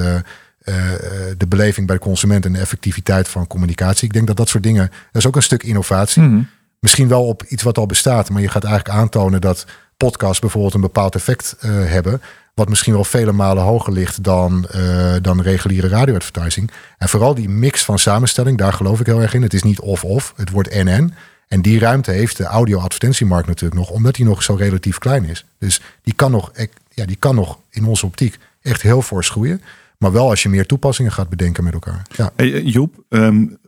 de 1.36 1.46
beleving 1.48 1.86
bij 1.86 1.96
de 1.96 2.02
consument 2.02 2.44
en 2.44 2.52
de 2.52 2.58
effectiviteit 2.58 3.28
van 3.28 3.46
communicatie. 3.46 4.06
Ik 4.06 4.12
denk 4.12 4.26
dat 4.26 4.36
dat 4.36 4.48
soort 4.48 4.62
dingen, 4.62 4.88
dat 4.88 5.22
is 5.22 5.26
ook 5.26 5.36
een 5.36 5.42
stuk 5.42 5.62
innovatie. 5.62 6.22
Mm 6.22 6.28
-hmm. 6.28 6.48
Misschien 6.78 7.08
wel 7.08 7.26
op 7.26 7.42
iets 7.42 7.62
wat 7.62 7.78
al 7.78 7.86
bestaat, 7.86 8.30
maar 8.30 8.42
je 8.42 8.48
gaat 8.48 8.64
eigenlijk 8.64 8.98
aantonen 8.98 9.40
dat 9.40 9.66
podcasts 10.06 10.38
bijvoorbeeld 10.38 10.74
een 10.74 10.80
bepaald 10.80 11.14
effect 11.14 11.56
uh, 11.60 11.70
hebben. 11.70 12.22
Wat 12.54 12.68
misschien 12.68 12.92
wel 12.92 13.04
vele 13.04 13.32
malen 13.32 13.62
hoger 13.62 13.92
ligt 13.92 14.24
dan, 14.24 14.66
uh, 14.76 15.14
dan 15.22 15.40
reguliere 15.40 15.88
radio-advertising. 15.88 16.70
En 16.98 17.08
vooral 17.08 17.34
die 17.34 17.48
mix 17.48 17.84
van 17.84 17.98
samenstelling, 17.98 18.58
daar 18.58 18.72
geloof 18.72 19.00
ik 19.00 19.06
heel 19.06 19.20
erg 19.20 19.34
in. 19.34 19.42
Het 19.42 19.54
is 19.54 19.62
niet 19.62 19.80
of-of, 19.80 20.32
het 20.36 20.50
wordt 20.50 20.68
en-en. 20.68 21.14
En 21.48 21.62
die 21.62 21.78
ruimte 21.78 22.10
heeft 22.10 22.36
de 22.36 22.44
audio-advertentiemarkt 22.44 23.46
natuurlijk 23.46 23.80
nog, 23.80 23.90
omdat 23.90 24.14
die 24.14 24.24
nog 24.24 24.42
zo 24.42 24.54
relatief 24.54 24.98
klein 24.98 25.24
is. 25.24 25.44
Dus 25.58 25.80
die 26.02 26.14
kan 26.14 26.30
nog, 26.30 26.52
ja, 26.88 27.06
die 27.06 27.16
kan 27.16 27.34
nog 27.34 27.58
in 27.70 27.84
onze 27.84 28.06
optiek 28.06 28.38
echt 28.62 28.82
heel 28.82 29.02
fors 29.02 29.28
groeien. 29.28 29.62
Maar 29.98 30.12
wel 30.12 30.28
als 30.28 30.42
je 30.42 30.48
meer 30.48 30.66
toepassingen 30.66 31.12
gaat 31.12 31.28
bedenken 31.28 31.64
met 31.64 31.72
elkaar. 31.72 32.02
Ja. 32.16 32.30
Hey, 32.36 32.52
eh, 32.52 32.66
Joep, 32.66 32.94
um, 33.08 33.58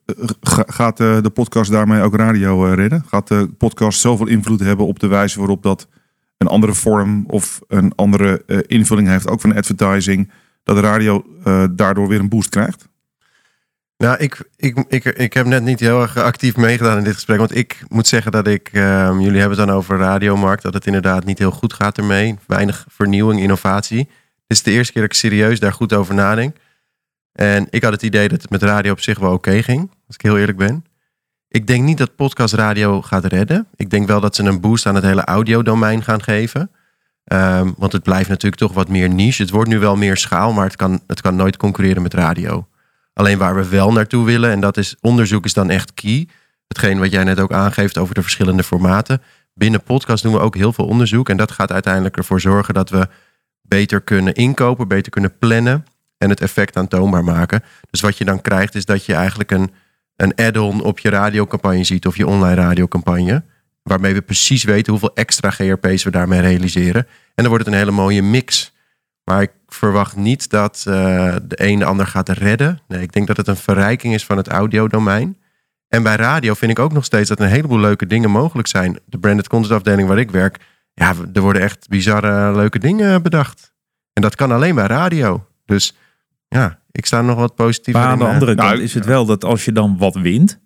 gaat 0.78 0.96
de 0.96 1.30
podcast 1.34 1.70
daarmee 1.70 2.02
ook 2.02 2.16
radio 2.16 2.64
redden? 2.64 3.04
Gaat 3.06 3.28
de 3.28 3.48
podcast 3.58 4.00
zoveel 4.00 4.26
invloed 4.26 4.60
hebben 4.60 4.86
op 4.86 4.98
de 4.98 5.06
wijze 5.06 5.38
waarop 5.38 5.62
dat 5.62 5.86
een 6.44 6.50
andere 6.50 6.74
vorm 6.74 7.24
of 7.26 7.60
een 7.68 7.92
andere 7.94 8.42
uh, 8.46 8.58
invulling 8.66 9.08
heeft, 9.08 9.28
ook 9.28 9.40
van 9.40 9.56
advertising, 9.56 10.30
dat 10.62 10.76
de 10.76 10.82
radio 10.82 11.24
uh, 11.46 11.64
daardoor 11.70 12.08
weer 12.08 12.20
een 12.20 12.28
boost 12.28 12.48
krijgt? 12.48 12.88
Nou, 13.96 14.16
ik, 14.18 14.48
ik, 14.56 14.84
ik, 14.88 15.04
ik 15.04 15.32
heb 15.32 15.46
net 15.46 15.62
niet 15.62 15.80
heel 15.80 16.02
erg 16.02 16.16
actief 16.16 16.56
meegedaan 16.56 16.98
in 16.98 17.04
dit 17.04 17.14
gesprek. 17.14 17.38
Want 17.38 17.56
ik 17.56 17.84
moet 17.88 18.06
zeggen 18.06 18.32
dat 18.32 18.46
ik, 18.46 18.70
um, 18.72 19.20
jullie 19.20 19.40
hebben 19.40 19.58
het 19.58 19.66
dan 19.66 19.76
over 19.76 19.98
radiomarkt, 19.98 20.62
dat 20.62 20.74
het 20.74 20.86
inderdaad 20.86 21.24
niet 21.24 21.38
heel 21.38 21.50
goed 21.50 21.72
gaat 21.72 21.98
ermee. 21.98 22.38
Weinig 22.46 22.86
vernieuwing, 22.88 23.40
innovatie. 23.40 24.08
Dit 24.46 24.56
is 24.56 24.62
de 24.62 24.70
eerste 24.70 24.92
keer 24.92 25.02
dat 25.02 25.10
ik 25.10 25.18
serieus 25.18 25.60
daar 25.60 25.72
goed 25.72 25.92
over 25.92 26.14
nadenk. 26.14 26.56
En 27.32 27.66
ik 27.70 27.82
had 27.82 27.92
het 27.92 28.02
idee 28.02 28.28
dat 28.28 28.42
het 28.42 28.50
met 28.50 28.62
radio 28.62 28.92
op 28.92 29.00
zich 29.00 29.18
wel 29.18 29.32
oké 29.32 29.62
ging, 29.62 29.90
als 30.06 30.16
ik 30.16 30.22
heel 30.22 30.38
eerlijk 30.38 30.58
ben. 30.58 30.84
Ik 31.54 31.66
denk 31.66 31.84
niet 31.84 31.98
dat 31.98 32.16
podcast 32.16 32.54
radio 32.54 33.02
gaat 33.02 33.24
redden. 33.24 33.66
Ik 33.76 33.90
denk 33.90 34.06
wel 34.06 34.20
dat 34.20 34.34
ze 34.34 34.42
een 34.42 34.60
boost 34.60 34.86
aan 34.86 34.94
het 34.94 35.04
hele 35.04 35.24
audiodomein 35.24 36.02
gaan 36.02 36.22
geven. 36.22 36.70
Um, 37.32 37.74
want 37.78 37.92
het 37.92 38.02
blijft 38.02 38.28
natuurlijk 38.28 38.62
toch 38.62 38.72
wat 38.72 38.88
meer 38.88 39.08
niche. 39.08 39.42
Het 39.42 39.50
wordt 39.50 39.68
nu 39.68 39.78
wel 39.78 39.96
meer 39.96 40.16
schaal, 40.16 40.52
maar 40.52 40.64
het 40.64 40.76
kan, 40.76 41.00
het 41.06 41.20
kan 41.20 41.36
nooit 41.36 41.56
concurreren 41.56 42.02
met 42.02 42.14
radio. 42.14 42.66
Alleen 43.12 43.38
waar 43.38 43.54
we 43.54 43.68
wel 43.68 43.92
naartoe 43.92 44.24
willen, 44.24 44.50
en 44.50 44.60
dat 44.60 44.76
is 44.76 44.96
onderzoek 45.00 45.44
is 45.44 45.52
dan 45.52 45.70
echt 45.70 45.94
key. 45.94 46.28
Hetgeen 46.68 46.98
wat 46.98 47.10
jij 47.10 47.24
net 47.24 47.40
ook 47.40 47.52
aangeeft 47.52 47.98
over 47.98 48.14
de 48.14 48.22
verschillende 48.22 48.62
formaten. 48.62 49.22
Binnen 49.52 49.82
podcast 49.82 50.22
doen 50.22 50.32
we 50.32 50.40
ook 50.40 50.56
heel 50.56 50.72
veel 50.72 50.86
onderzoek. 50.86 51.28
En 51.28 51.36
dat 51.36 51.52
gaat 51.52 51.72
uiteindelijk 51.72 52.16
ervoor 52.16 52.40
zorgen 52.40 52.74
dat 52.74 52.90
we 52.90 53.08
beter 53.62 54.00
kunnen 54.00 54.34
inkopen, 54.34 54.88
beter 54.88 55.12
kunnen 55.12 55.38
plannen 55.38 55.84
en 56.18 56.30
het 56.30 56.40
effect 56.40 56.76
aantoonbaar 56.76 57.24
maken. 57.24 57.62
Dus 57.90 58.00
wat 58.00 58.18
je 58.18 58.24
dan 58.24 58.40
krijgt 58.40 58.74
is 58.74 58.84
dat 58.84 59.04
je 59.04 59.14
eigenlijk 59.14 59.50
een 59.50 59.70
een 60.16 60.34
add-on 60.34 60.82
op 60.82 60.98
je 60.98 61.08
radiocampagne 61.08 61.84
ziet 61.84 62.06
of 62.06 62.16
je 62.16 62.26
online 62.26 62.54
radiocampagne. 62.54 63.44
Waarmee 63.82 64.14
we 64.14 64.22
precies 64.22 64.64
weten 64.64 64.92
hoeveel 64.92 65.14
extra 65.14 65.50
GRP's 65.50 66.02
we 66.02 66.10
daarmee 66.10 66.40
realiseren. 66.40 67.06
En 67.06 67.44
dan 67.44 67.48
wordt 67.48 67.64
het 67.64 67.74
een 67.74 67.80
hele 67.80 67.90
mooie 67.90 68.22
mix. 68.22 68.72
Maar 69.24 69.42
ik 69.42 69.52
verwacht 69.66 70.16
niet 70.16 70.50
dat 70.50 70.84
eh, 70.88 71.36
de 71.42 71.66
een 71.66 71.78
de 71.78 71.84
ander 71.84 72.06
gaat 72.06 72.28
redden. 72.28 72.80
Nee, 72.88 73.02
ik 73.02 73.12
denk 73.12 73.26
dat 73.26 73.36
het 73.36 73.46
een 73.46 73.56
verrijking 73.56 74.14
is 74.14 74.24
van 74.24 74.36
het 74.36 74.48
audiodomein. 74.48 75.36
En 75.88 76.02
bij 76.02 76.16
radio 76.16 76.54
vind 76.54 76.70
ik 76.70 76.78
ook 76.78 76.92
nog 76.92 77.04
steeds 77.04 77.28
dat 77.28 77.40
een 77.40 77.48
heleboel 77.48 77.78
leuke 77.78 78.06
dingen 78.06 78.30
mogelijk 78.30 78.68
zijn. 78.68 78.98
De 79.06 79.18
branded 79.18 79.48
content 79.48 79.72
afdeling 79.72 80.08
waar 80.08 80.18
ik 80.18 80.30
werk, 80.30 80.58
ja, 80.94 81.14
er 81.32 81.40
worden 81.40 81.62
echt 81.62 81.88
bizarre 81.88 82.54
leuke 82.54 82.78
dingen 82.78 83.22
bedacht. 83.22 83.72
En 84.12 84.22
dat 84.22 84.34
kan 84.34 84.52
alleen 84.52 84.74
bij 84.74 84.86
radio. 84.86 85.46
Dus 85.64 85.96
ja, 86.48 86.78
ik 86.98 87.06
sta 87.06 87.22
nog 87.22 87.38
wat 87.38 87.54
positief. 87.54 87.94
Maar 87.94 88.06
aan 88.06 88.18
de 88.18 88.24
andere 88.24 88.54
Nou, 88.54 88.68
kant 88.70 88.82
is 88.82 88.94
het 88.94 89.04
wel 89.04 89.26
dat 89.26 89.44
als 89.44 89.64
je 89.64 89.72
dan 89.72 89.96
wat 89.98 90.14
wint, 90.14 90.62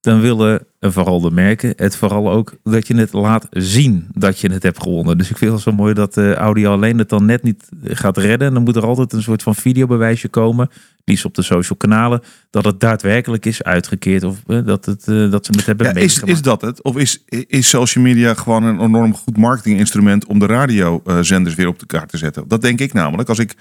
dan 0.00 0.20
willen 0.20 0.66
en 0.78 0.92
vooral 0.92 1.20
de 1.20 1.30
merken 1.30 1.72
het 1.76 1.96
vooral 1.96 2.30
ook 2.30 2.56
dat 2.62 2.86
je 2.86 2.94
het 2.96 3.12
laat 3.12 3.46
zien 3.50 4.06
dat 4.14 4.40
je 4.40 4.52
het 4.52 4.62
hebt 4.62 4.82
gewonnen. 4.82 5.18
Dus 5.18 5.30
ik 5.30 5.36
vind 5.36 5.52
het 5.52 5.60
zo 5.60 5.72
mooi 5.72 5.94
dat 5.94 6.14
de 6.14 6.34
audio 6.34 6.72
alleen 6.72 6.98
het 6.98 7.08
dan 7.08 7.24
net 7.24 7.42
niet 7.42 7.68
gaat 7.84 8.16
redden. 8.16 8.48
En 8.48 8.54
dan 8.54 8.62
moet 8.62 8.76
er 8.76 8.86
altijd 8.86 9.12
een 9.12 9.22
soort 9.22 9.42
van 9.42 9.54
videobewijsje 9.54 10.28
komen, 10.28 10.70
liefst 11.04 11.24
op 11.24 11.34
de 11.34 11.42
social 11.42 11.78
kanalen, 11.78 12.22
dat 12.50 12.64
het 12.64 12.80
daadwerkelijk 12.80 13.46
is 13.46 13.62
uitgekeerd 13.62 14.24
of 14.24 14.36
eh, 14.46 14.64
dat, 14.64 14.84
het, 14.84 15.08
eh, 15.08 15.30
dat 15.30 15.46
ze 15.46 15.52
het 15.52 15.66
hebben 15.66 15.86
Ja, 15.86 15.92
is, 15.92 15.98
meegemaakt. 16.00 16.32
is 16.32 16.42
dat 16.42 16.60
het? 16.60 16.82
Of 16.82 16.96
is, 16.96 17.24
is 17.28 17.68
social 17.68 18.04
media 18.04 18.34
gewoon 18.34 18.62
een 18.62 18.80
enorm 18.80 19.14
goed 19.14 19.36
marketinginstrument 19.36 20.26
om 20.26 20.38
de 20.38 20.46
radiozenders 20.46 21.54
weer 21.54 21.68
op 21.68 21.78
de 21.78 21.86
kaart 21.86 22.08
te 22.08 22.16
zetten? 22.16 22.44
Dat 22.48 22.62
denk 22.62 22.80
ik 22.80 22.92
namelijk. 22.92 23.28
Als 23.28 23.38
ik 23.38 23.54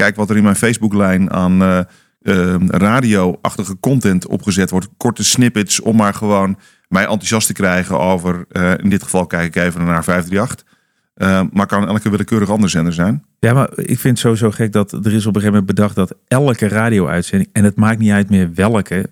kijk 0.00 0.16
wat 0.16 0.30
er 0.30 0.36
in 0.36 0.42
mijn 0.42 0.56
Facebooklijn 0.56 1.30
aan 1.30 1.86
eh, 2.20 2.54
radio-achtige 2.66 3.76
content 3.80 4.26
opgezet 4.26 4.70
wordt, 4.70 4.88
korte 4.96 5.24
snippets 5.24 5.80
om 5.80 5.96
maar 5.96 6.14
gewoon 6.14 6.58
mij 6.88 7.02
enthousiast 7.02 7.46
te 7.46 7.52
krijgen 7.52 7.98
over, 7.98 8.44
eh, 8.48 8.72
in 8.78 8.90
dit 8.90 9.02
geval 9.02 9.26
kijk 9.26 9.56
ik 9.56 9.62
even 9.62 9.84
naar 9.84 10.04
538. 10.04 10.66
Eh, 11.14 11.42
maar 11.52 11.66
kan 11.66 11.88
elke 11.88 12.10
willekeurig 12.10 12.50
andere 12.50 12.68
zender 12.68 12.92
zijn. 12.92 13.24
Ja, 13.38 13.52
maar 13.52 13.70
ik 13.74 13.98
vind 13.98 14.18
sowieso 14.18 14.50
gek 14.50 14.72
dat 14.72 14.92
er 14.92 15.12
is 15.12 15.26
op 15.26 15.34
een 15.34 15.40
gegeven 15.40 15.46
moment 15.46 15.66
bedacht 15.66 15.94
dat 15.94 16.14
elke 16.28 16.68
radio-uitzending, 16.68 17.50
en 17.52 17.64
het 17.64 17.76
maakt 17.76 17.98
niet 17.98 18.10
uit 18.10 18.30
meer 18.30 18.54
welke, 18.54 19.10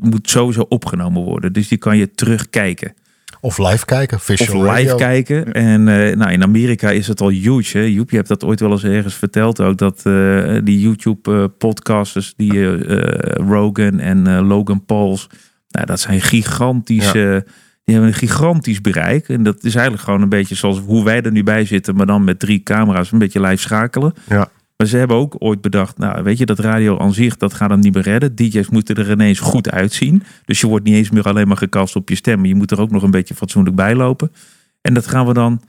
moet 0.00 0.30
sowieso 0.30 0.66
opgenomen 0.68 1.22
worden. 1.22 1.52
Dus 1.52 1.68
die 1.68 1.78
kan 1.78 1.96
je 1.96 2.10
terugkijken. 2.10 2.94
Of 3.40 3.58
live 3.58 3.84
kijken, 3.84 4.16
Of 4.16 4.22
visual 4.22 4.62
live 4.62 4.74
radio. 4.74 4.96
kijken. 4.96 5.52
En 5.52 5.88
eh, 5.88 6.16
nou, 6.16 6.32
in 6.32 6.42
Amerika 6.42 6.90
is 6.90 7.06
het 7.06 7.20
al 7.20 7.28
huge. 7.28 7.78
Hè? 7.78 7.84
Joep, 7.84 8.10
je 8.10 8.16
hebt 8.16 8.28
dat 8.28 8.44
ooit 8.44 8.60
wel 8.60 8.70
eens 8.70 8.84
ergens 8.84 9.14
verteld 9.14 9.60
ook. 9.60 9.76
Dat 9.76 10.00
eh, 10.04 10.56
die 10.64 10.80
YouTube-podcasters, 10.80 12.34
die 12.36 12.52
eh, 12.52 12.98
eh, 12.98 13.48
Rogan 13.48 13.98
en 13.98 14.46
Logan 14.46 14.84
Pauls. 14.84 15.26
Nou, 15.68 15.86
dat 15.86 16.00
zijn 16.00 16.20
gigantische... 16.20 17.46
Die 17.84 17.96
hebben 17.96 18.14
een 18.14 18.20
gigantisch 18.28 18.80
bereik. 18.80 19.28
En 19.28 19.42
dat 19.42 19.64
is 19.64 19.74
eigenlijk 19.74 20.04
gewoon 20.04 20.22
een 20.22 20.28
beetje 20.28 20.54
zoals 20.54 20.78
hoe 20.78 21.04
wij 21.04 21.22
er 21.22 21.32
nu 21.32 21.42
bij 21.42 21.64
zitten. 21.64 21.96
Maar 21.96 22.06
dan 22.06 22.24
met 22.24 22.38
drie 22.38 22.62
camera's 22.62 23.12
een 23.12 23.18
beetje 23.18 23.40
live 23.40 23.62
schakelen. 23.62 24.14
Ja. 24.28 24.48
Maar 24.78 24.86
ze 24.86 24.96
hebben 24.96 25.16
ook 25.16 25.34
ooit 25.38 25.60
bedacht, 25.60 25.98
nou 25.98 26.22
weet 26.22 26.38
je, 26.38 26.46
dat 26.46 26.58
radio 26.58 26.98
aan 26.98 27.12
zich, 27.12 27.36
dat 27.36 27.54
gaat 27.54 27.70
hem 27.70 27.80
niet 27.80 27.94
meer 27.94 28.02
redden. 28.02 28.34
DJ's 28.34 28.68
moeten 28.68 28.96
er 28.96 29.10
ineens 29.10 29.40
goed 29.40 29.70
uitzien. 29.70 30.22
Dus 30.44 30.60
je 30.60 30.66
wordt 30.66 30.84
niet 30.84 30.94
eens 30.94 31.10
meer 31.10 31.24
alleen 31.24 31.48
maar 31.48 31.56
gekast 31.56 31.96
op 31.96 32.08
je 32.08 32.14
stem. 32.14 32.38
maar 32.38 32.48
Je 32.48 32.54
moet 32.54 32.70
er 32.70 32.80
ook 32.80 32.90
nog 32.90 33.02
een 33.02 33.10
beetje 33.10 33.34
fatsoenlijk 33.34 33.76
bij 33.76 33.94
lopen. 33.94 34.32
En 34.80 34.94
dat 34.94 35.06
gaan 35.06 35.26
we 35.26 35.32
dan 35.32 35.62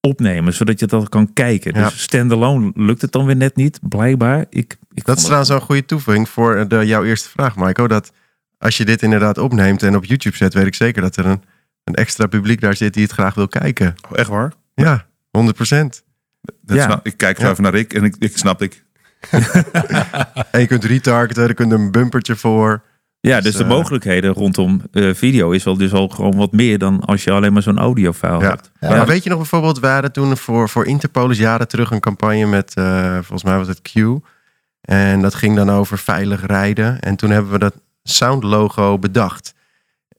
opnemen, 0.00 0.52
zodat 0.54 0.80
je 0.80 0.86
dat 0.86 1.08
kan 1.08 1.32
kijken. 1.32 1.74
Ja. 1.74 1.88
Dus 1.88 2.02
standalone 2.02 2.72
lukt 2.74 3.02
het 3.02 3.12
dan 3.12 3.26
weer 3.26 3.36
net 3.36 3.56
niet, 3.56 3.78
blijkbaar. 3.88 4.46
Ik, 4.50 4.76
ik 4.94 5.04
Dat 5.04 5.16
is 5.16 5.22
trouwens 5.22 5.50
een 5.50 5.60
goede 5.60 5.84
toevoeging 5.84 6.28
voor 6.28 6.68
de, 6.68 6.86
jouw 6.86 7.04
eerste 7.04 7.28
vraag, 7.28 7.56
Michael. 7.56 7.88
Dat 7.88 8.12
als 8.58 8.76
je 8.76 8.84
dit 8.84 9.02
inderdaad 9.02 9.38
opneemt 9.38 9.82
en 9.82 9.96
op 9.96 10.04
YouTube 10.04 10.36
zet, 10.36 10.54
weet 10.54 10.66
ik 10.66 10.74
zeker 10.74 11.02
dat 11.02 11.16
er 11.16 11.26
een, 11.26 11.42
een 11.84 11.94
extra 11.94 12.26
publiek 12.26 12.60
daar 12.60 12.76
zit 12.76 12.94
die 12.94 13.02
het 13.02 13.12
graag 13.12 13.34
wil 13.34 13.48
kijken. 13.48 13.94
Oh, 14.10 14.18
echt 14.18 14.28
waar? 14.28 14.52
Ja, 14.74 15.06
100 15.30 15.56
procent. 15.56 16.04
Dat 16.60 16.76
Ja. 16.76 16.84
snap- 16.84 17.06
ik 17.06 17.16
kijk 17.16 17.36
zo 17.38 17.44
Ja. 17.44 17.50
even 17.50 17.62
naar 17.62 17.72
Rick 17.74 17.92
en 17.92 18.04
ik, 18.04 18.16
ik 18.18 18.36
snap 18.38 18.62
ik. 18.62 18.84
En 20.50 20.60
je 20.60 20.66
kunt 20.66 20.84
retargeten, 20.84 21.42
er 21.48 21.54
kunt 21.54 21.72
een 21.72 21.90
bumpertje 21.90 22.36
voor. 22.36 22.82
Ja, 23.20 23.34
Dus, 23.36 23.44
dus 23.44 23.54
de 23.56 23.62
eh, 23.62 23.68
mogelijkheden 23.68 24.32
rondom 24.32 24.82
eh, 24.92 25.14
video 25.14 25.50
is 25.50 25.64
wel 25.64 25.76
dus 25.76 25.92
al 25.92 26.08
gewoon 26.08 26.36
wat 26.36 26.52
meer 26.52 26.78
dan 26.78 27.00
als 27.00 27.24
je 27.24 27.30
alleen 27.30 27.52
maar 27.52 27.62
zo'n 27.62 27.78
audiofile 27.78 28.38
Ja. 28.38 28.48
hebt. 28.48 28.70
Ja, 28.80 28.88
maar 28.88 28.96
Ja. 28.96 29.04
weet 29.06 29.22
je 29.22 29.28
nog 29.28 29.38
bijvoorbeeld, 29.38 29.80
we 29.80 29.86
hadden 29.86 30.12
toen 30.12 30.36
voor, 30.36 30.68
voor 30.68 30.86
Interpolis 30.86 31.38
jaren 31.38 31.68
terug 31.68 31.90
een 31.90 32.00
campagne 32.00 32.46
met, 32.46 32.74
eh, 32.74 33.12
volgens 33.14 33.42
mij 33.44 33.56
was 33.58 33.68
het 33.68 33.82
Q. 33.82 33.94
En 34.80 35.20
dat 35.22 35.34
ging 35.34 35.56
dan 35.56 35.70
over 35.70 35.98
veilig 35.98 36.46
rijden. 36.46 37.00
En 37.00 37.16
toen 37.16 37.30
hebben 37.30 37.52
we 37.52 37.58
dat 37.58 37.74
sound 38.02 38.42
logo 38.42 38.98
bedacht. 38.98 39.54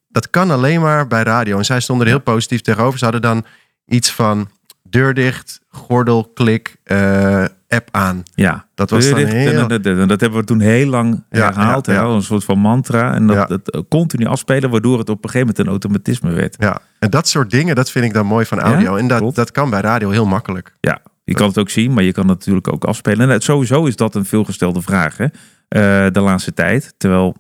Dat 0.08 0.30
kan 0.30 0.52
alleen 0.52 0.82
maar 0.82 1.08
bij 1.08 1.24
radio. 1.24 1.58
En 1.58 1.66
zij 1.66 1.80
stonden 1.80 2.06
er 2.08 2.14
heel 2.14 2.22
positief 2.22 2.62
tegenover. 2.62 2.98
Ze 3.00 3.04
hadden 3.04 3.22
dan 3.22 3.46
iets 3.86 4.12
van 4.12 4.50
deur 4.94 5.14
dicht, 5.14 5.62
gordel, 5.70 6.32
klik, 6.34 6.76
eh, 6.84 7.44
app 7.70 7.88
aan. 7.92 8.24
Ja, 8.36 8.66
Dat 8.76 8.90
was 8.90 9.10
dan 9.10 9.18
Dicht, 9.20 9.32
heel... 9.32 9.62
en 9.62 9.68
dat, 9.68 9.84
dat- 9.84 10.10
dat 10.10 10.20
hebben 10.22 10.40
we 10.40 10.46
toen 10.46 10.60
heel 10.60 10.88
lang 10.88 11.24
herhaald. 11.30 11.86
ja, 11.86 11.94
ja. 11.94 12.08
hè, 12.08 12.14
Een 12.14 12.22
soort 12.22 12.44
van 12.44 12.60
mantra. 12.60 13.14
En 13.14 13.28
dat, 13.28 13.48
dat 13.50 13.84
continu 13.90 14.26
afspelen, 14.26 14.70
waardoor 14.70 15.00
het 15.00 15.10
op 15.10 15.24
een 15.24 15.30
gegeven 15.30 15.40
moment 15.48 15.60
een 15.60 15.68
automatisme 15.72 16.32
werd. 16.32 16.56
Ja, 16.60 16.78
en 17.00 17.10
dat 17.10 17.28
soort 17.28 17.52
dingen, 17.52 17.76
dat 17.76 17.92
vind 17.92 18.06
ik 18.06 18.14
dan 18.14 18.26
mooi 18.26 18.46
van 18.46 18.60
audio. 18.60 18.96
En 18.96 19.08
dat, 19.08 19.20
klopt. 19.20 19.36
dat 19.36 19.52
kan 19.52 19.70
bij 19.70 19.82
radio 19.82 20.10
heel 20.10 20.26
makkelijk. 20.26 20.74
Ja, 20.80 21.00
je 21.24 21.34
kan 21.34 21.48
het 21.48 21.58
ook 21.58 21.70
zien, 21.70 21.94
maar 21.94 22.04
je 22.04 22.12
kan 22.12 22.28
het 22.28 22.38
natuurlijk 22.38 22.74
ook 22.74 22.84
afspelen. 22.86 23.20
En 23.20 23.30
het- 23.30 23.44
sowieso 23.44 23.86
is 23.86 23.96
dat 23.96 24.16
een 24.16 24.26
veelgestelde 24.26 24.82
vraag 24.82 25.18
hè? 25.18 25.26
eh, 25.26 26.12
de 26.12 26.20
laatste 26.20 26.54
tijd. 26.54 26.94
Terwijl 26.98 27.36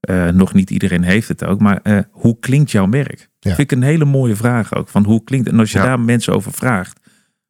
eh, 0.00 0.28
nog 0.28 0.54
niet 0.54 0.70
iedereen 0.70 1.02
heeft 1.02 1.28
het 1.28 1.44
ook. 1.44 1.60
Maar 1.60 1.80
eh, 1.82 1.98
hoe 2.10 2.38
klinkt 2.40 2.70
jouw 2.70 2.86
merk? 2.86 3.28
Ja. 3.38 3.54
Vind 3.54 3.70
ik 3.72 3.76
een 3.78 3.84
hele 3.84 4.04
mooie 4.04 4.36
vraag 4.36 4.74
ook. 4.74 4.88
Van 4.88 5.04
hoe 5.04 5.24
klinkt 5.24 5.48
En 5.48 5.58
als 5.58 5.72
je 5.72 5.78
Ja. 5.78 5.84
daar 5.84 6.00
mensen 6.00 6.34
over 6.34 6.52
vraagt, 6.52 7.00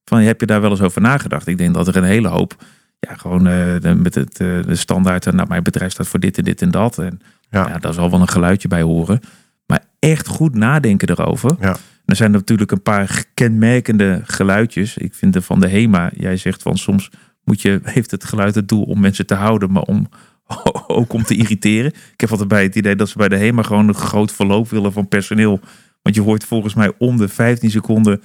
van 0.04 0.18
heb 0.20 0.40
je 0.40 0.46
daar 0.46 0.61
wel 0.61 0.70
eens 0.70 0.80
over 0.80 1.00
nagedacht? 1.00 1.46
Ik 1.46 1.58
denk 1.58 1.74
dat 1.74 1.88
er 1.88 1.96
een 1.96 2.04
hele 2.04 2.28
hoop, 2.28 2.64
ja, 2.98 3.14
gewoon 3.14 3.46
eh, 3.46 3.80
de, 3.80 3.94
met 3.94 4.14
het, 4.14 4.37
de 4.37 4.74
standaard, 4.76 5.32
nou, 5.32 5.48
mijn 5.48 5.62
bedrijf 5.62 5.92
staat 5.92 6.08
voor 6.08 6.20
dit 6.20 6.38
en 6.38 6.44
dit 6.44 6.62
en 6.62 6.70
dat. 6.70 6.98
En 6.98 7.20
Ja. 7.50 7.68
ja. 7.68 7.78
daar 7.78 7.92
zal 7.94 8.11
wel 8.11 8.20
een 8.20 8.28
geluidje 8.28 8.68
bij 8.68 8.82
horen. 8.82 9.20
Maar 9.66 9.84
echt 9.98 10.26
goed 10.26 10.54
nadenken 10.54 11.08
erover. 11.11 11.56
Ja. 11.61 11.76
Er 12.04 12.16
zijn 12.16 12.30
natuurlijk 12.30 12.70
een 12.70 12.82
paar 12.82 13.24
kenmerkende 13.34 14.20
geluidjes. 14.24 14.96
Ik 14.96 15.14
vind 15.14 15.32
de 15.32 15.42
van 15.42 15.61
de 15.61 15.68
HEMA, 15.68 16.11
jij 16.16 16.37
zegt 16.37 16.62
van 16.62 16.76
soms 16.76 17.11
moet 17.44 17.62
je, 17.62 17.80
heeft 17.82 18.11
het 18.11 18.24
geluid 18.24 18.54
het 18.54 18.68
doel 18.68 18.82
om 18.82 19.00
mensen 19.00 19.26
te 19.26 19.34
houden, 19.34 19.72
maar 19.72 19.82
om 19.82 20.08
ook 20.87 21.12
om 21.12 21.22
te 21.22 21.34
irriteren. 21.37 21.92
Ik 22.12 22.20
heb 22.20 22.30
altijd 22.30 22.48
bij 22.48 22.62
het 22.62 22.74
idee 22.76 22.96
dat 22.96 23.08
ze 23.08 23.18
bij 23.18 23.28
de 23.28 23.37
HEMA 23.37 23.62
gewoon 23.62 23.88
een 23.88 23.94
groot 23.94 24.32
verloop 24.32 24.68
willen 24.70 24.92
van 24.92 25.08
personeel. 25.08 25.61
Want 26.02 26.14
je 26.16 26.22
hoort 26.22 26.44
volgens 26.44 26.74
mij 26.74 26.92
om 26.98 27.16
de 27.16 27.28
15 27.28 27.70
seconden 27.70 28.22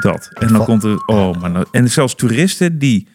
dat. 0.00 0.30
En 0.32 0.48
dan 0.48 0.64
komt 0.64 0.84
er, 0.84 1.02
oh 1.06 1.40
man. 1.40 1.52
nou- 1.52 1.66
En 1.70 1.90
zelfs 1.90 2.14
toeristen 2.14 2.78
die 2.78 3.08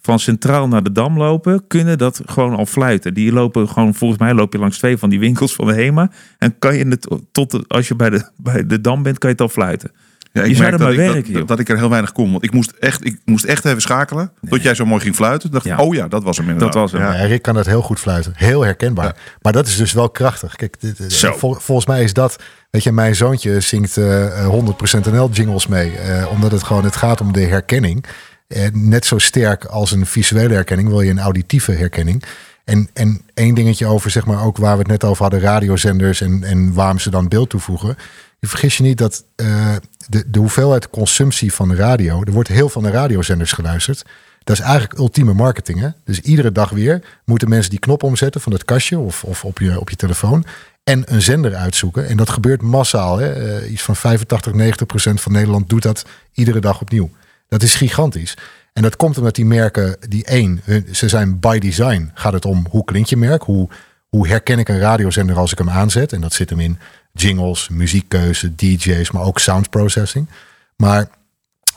van 0.00 0.18
Centraal 0.18 0.68
naar 0.68 0.82
de 0.82 0.92
Dam 0.92 1.16
lopen, 1.16 1.66
kunnen 1.66 1.98
dat 1.98 2.22
gewoon 2.26 2.54
al 2.54 2.66
fluiten. 2.66 3.14
Die 3.14 3.32
lopen 3.32 3.68
gewoon, 3.68 3.94
volgens 3.94 4.20
mij 4.20 4.34
loop 4.34 4.52
je 4.52 4.58
langs 4.58 4.78
twee 4.78 4.96
van 4.96 5.10
die 5.10 5.18
winkels 5.18 5.54
van 5.54 5.66
de 5.66 5.74
HEMA. 5.74 6.10
En 6.38 6.58
kan 6.58 6.76
je 6.76 6.86
het 6.86 7.08
tot, 7.32 7.68
als 7.68 7.88
je 7.88 7.96
bij 7.96 8.10
de, 8.10 8.30
bij 8.36 8.66
de 8.66 8.80
Dam 8.80 9.02
bent, 9.02 9.18
kan 9.18 9.30
je 9.30 9.34
het 9.34 9.44
al 9.44 9.48
fluiten. 9.52 9.90
Ja, 10.38 10.44
Je 10.44 10.50
ik 10.50 10.56
zou 10.56 10.68
merk 10.70 10.80
er 10.80 10.86
dat, 10.86 10.94
ik, 10.94 10.98
werken, 11.12 11.32
dat, 11.32 11.40
joh. 11.40 11.46
dat 11.48 11.58
ik 11.58 11.68
er 11.68 11.76
heel 11.76 11.90
weinig 11.90 12.12
kon. 12.12 12.30
Want 12.30 12.44
ik 12.44 12.52
moest 12.52 12.70
echt, 12.80 13.04
ik 13.06 13.18
moest 13.24 13.44
echt 13.44 13.64
even 13.64 13.80
schakelen. 13.80 14.32
Tot 14.48 14.62
jij 14.62 14.74
zo 14.74 14.86
mooi 14.86 15.00
ging 15.00 15.14
fluiten. 15.14 15.50
Dacht, 15.50 15.64
Ja. 15.64 15.76
oh 15.76 15.94
ja, 15.94 16.08
dat 16.08 16.22
was 16.22 16.36
hem 16.36 16.46
inderdaad. 16.48 16.72
Dat 16.72 16.82
was 16.82 16.92
hem. 16.92 17.00
Ja. 17.00 17.14
Ja, 17.14 17.24
Rick 17.26 17.42
kan 17.42 17.54
dat 17.54 17.66
heel 17.66 17.82
goed 17.82 17.98
fluiten. 18.00 18.32
Heel 18.36 18.64
herkenbaar. 18.64 19.16
Maar 19.42 19.52
dat 19.52 19.66
is 19.66 19.76
dus 19.76 19.92
wel 19.92 20.10
krachtig. 20.10 20.56
Kijk, 20.56 20.80
dit, 20.80 20.96
vol- 21.36 21.54
volgens 21.54 21.86
mij 21.86 22.02
is 22.02 22.12
dat... 22.12 22.36
Weet 22.70 22.82
je, 22.82 22.92
mijn 22.92 23.14
zoontje 23.14 23.60
zingt 23.60 23.96
eh, 23.96 24.48
100% 24.48 25.10
NL 25.12 25.30
jingles 25.32 25.66
mee. 25.66 25.96
eh, 25.96 26.30
omdat 26.30 26.50
het 26.52 26.62
gewoon, 26.62 26.84
het 26.84 26.96
gaat 26.96 27.20
om 27.20 27.32
de 27.32 27.40
herkenning. 27.40 28.04
Eh, 28.48 28.62
net 28.72 29.06
zo 29.06 29.18
sterk 29.18 29.64
als 29.64 29.90
een 29.92 30.06
visuele 30.06 30.54
herkenning 30.54 30.88
wil 30.88 31.00
je 31.00 31.10
een 31.10 31.18
auditieve 31.18 31.72
herkenning. 31.72 32.22
En, 32.64 32.88
en 32.92 33.20
één 33.34 33.54
dingetje 33.54 33.86
over, 33.86 34.10
zeg 34.10 34.26
maar, 34.26 34.44
ook 34.44 34.56
waar 34.56 34.72
we 34.72 34.78
het 34.78 34.86
net 34.90 35.04
over 35.04 35.22
hadden, 35.22 35.40
radiozenders 35.40 36.20
en, 36.20 36.44
en 36.44 36.72
waarom 36.74 36.98
ze 36.98 37.10
dan 37.10 37.28
beeld 37.28 37.50
toevoegen. 37.50 37.96
Vergis 38.40 38.76
je 38.76 38.82
niet 38.82 38.98
dat 38.98 39.24
eh, 39.36 39.76
de, 40.08 40.30
de 40.30 40.38
hoeveelheid 40.38 40.90
consumptie 40.90 41.52
van 41.52 41.68
de 41.68 41.74
radio, 41.74 42.22
er 42.24 42.32
wordt 42.32 42.48
heel 42.48 42.68
veel 42.68 42.82
naar 42.82 42.92
radiozenders 42.92 43.52
geluisterd. 43.52 44.04
Dat 44.44 44.58
is 44.58 44.62
eigenlijk 44.62 44.98
ultieme 44.98 45.34
marketing. 45.34 45.80
Hè? 45.80 45.88
Dus 46.04 46.20
iedere 46.20 46.52
dag 46.52 46.70
weer 46.70 47.20
moeten 47.24 47.48
mensen 47.48 47.70
die 47.70 47.78
knop 47.78 48.02
omzetten 48.02 48.40
van 48.40 48.52
het 48.52 48.64
kastje 48.64 48.98
of, 48.98 49.24
of 49.24 49.44
op, 49.44 49.58
je, 49.58 49.80
op 49.80 49.90
je 49.90 49.96
telefoon. 49.96 50.44
En 50.84 51.14
een 51.14 51.22
zender 51.22 51.54
uitzoeken. 51.54 52.08
En 52.08 52.16
dat 52.16 52.30
gebeurt 52.30 52.62
massaal. 52.62 53.18
Hè? 53.18 53.32
Eh, 53.32 53.70
iets 53.70 53.82
van 53.82 53.96
85, 53.96 54.52
90 54.52 54.86
procent 54.86 55.20
van 55.20 55.32
Nederland 55.32 55.68
doet 55.68 55.82
dat 55.82 56.04
iedere 56.32 56.60
dag 56.60 56.80
opnieuw. 56.80 57.10
Dat 57.48 57.62
is 57.62 57.74
gigantisch. 57.74 58.36
En 58.72 58.82
dat 58.82 58.96
komt 58.96 59.18
omdat 59.18 59.34
die 59.34 59.44
merken, 59.44 59.96
die 60.08 60.24
één, 60.24 60.60
ze 60.92 61.08
zijn 61.08 61.40
by 61.40 61.58
design. 61.58 62.10
Gaat 62.14 62.32
het 62.32 62.44
om 62.44 62.66
hoe 62.70 62.84
klinkt 62.84 63.08
je 63.08 63.16
merk? 63.16 63.42
Hoe, 63.42 63.68
hoe 64.08 64.28
herken 64.28 64.58
ik 64.58 64.68
een 64.68 64.78
radiozender 64.78 65.36
als 65.36 65.52
ik 65.52 65.58
hem 65.58 65.70
aanzet? 65.70 66.12
En 66.12 66.20
dat 66.20 66.32
zit 66.32 66.50
hem 66.50 66.60
in 66.60 66.78
jingles, 67.22 67.68
muziekkeuze, 67.68 68.54
DJ's, 68.54 69.10
maar 69.10 69.22
ook 69.22 69.38
sound 69.38 69.70
processing. 69.70 70.28
Maar 70.76 71.08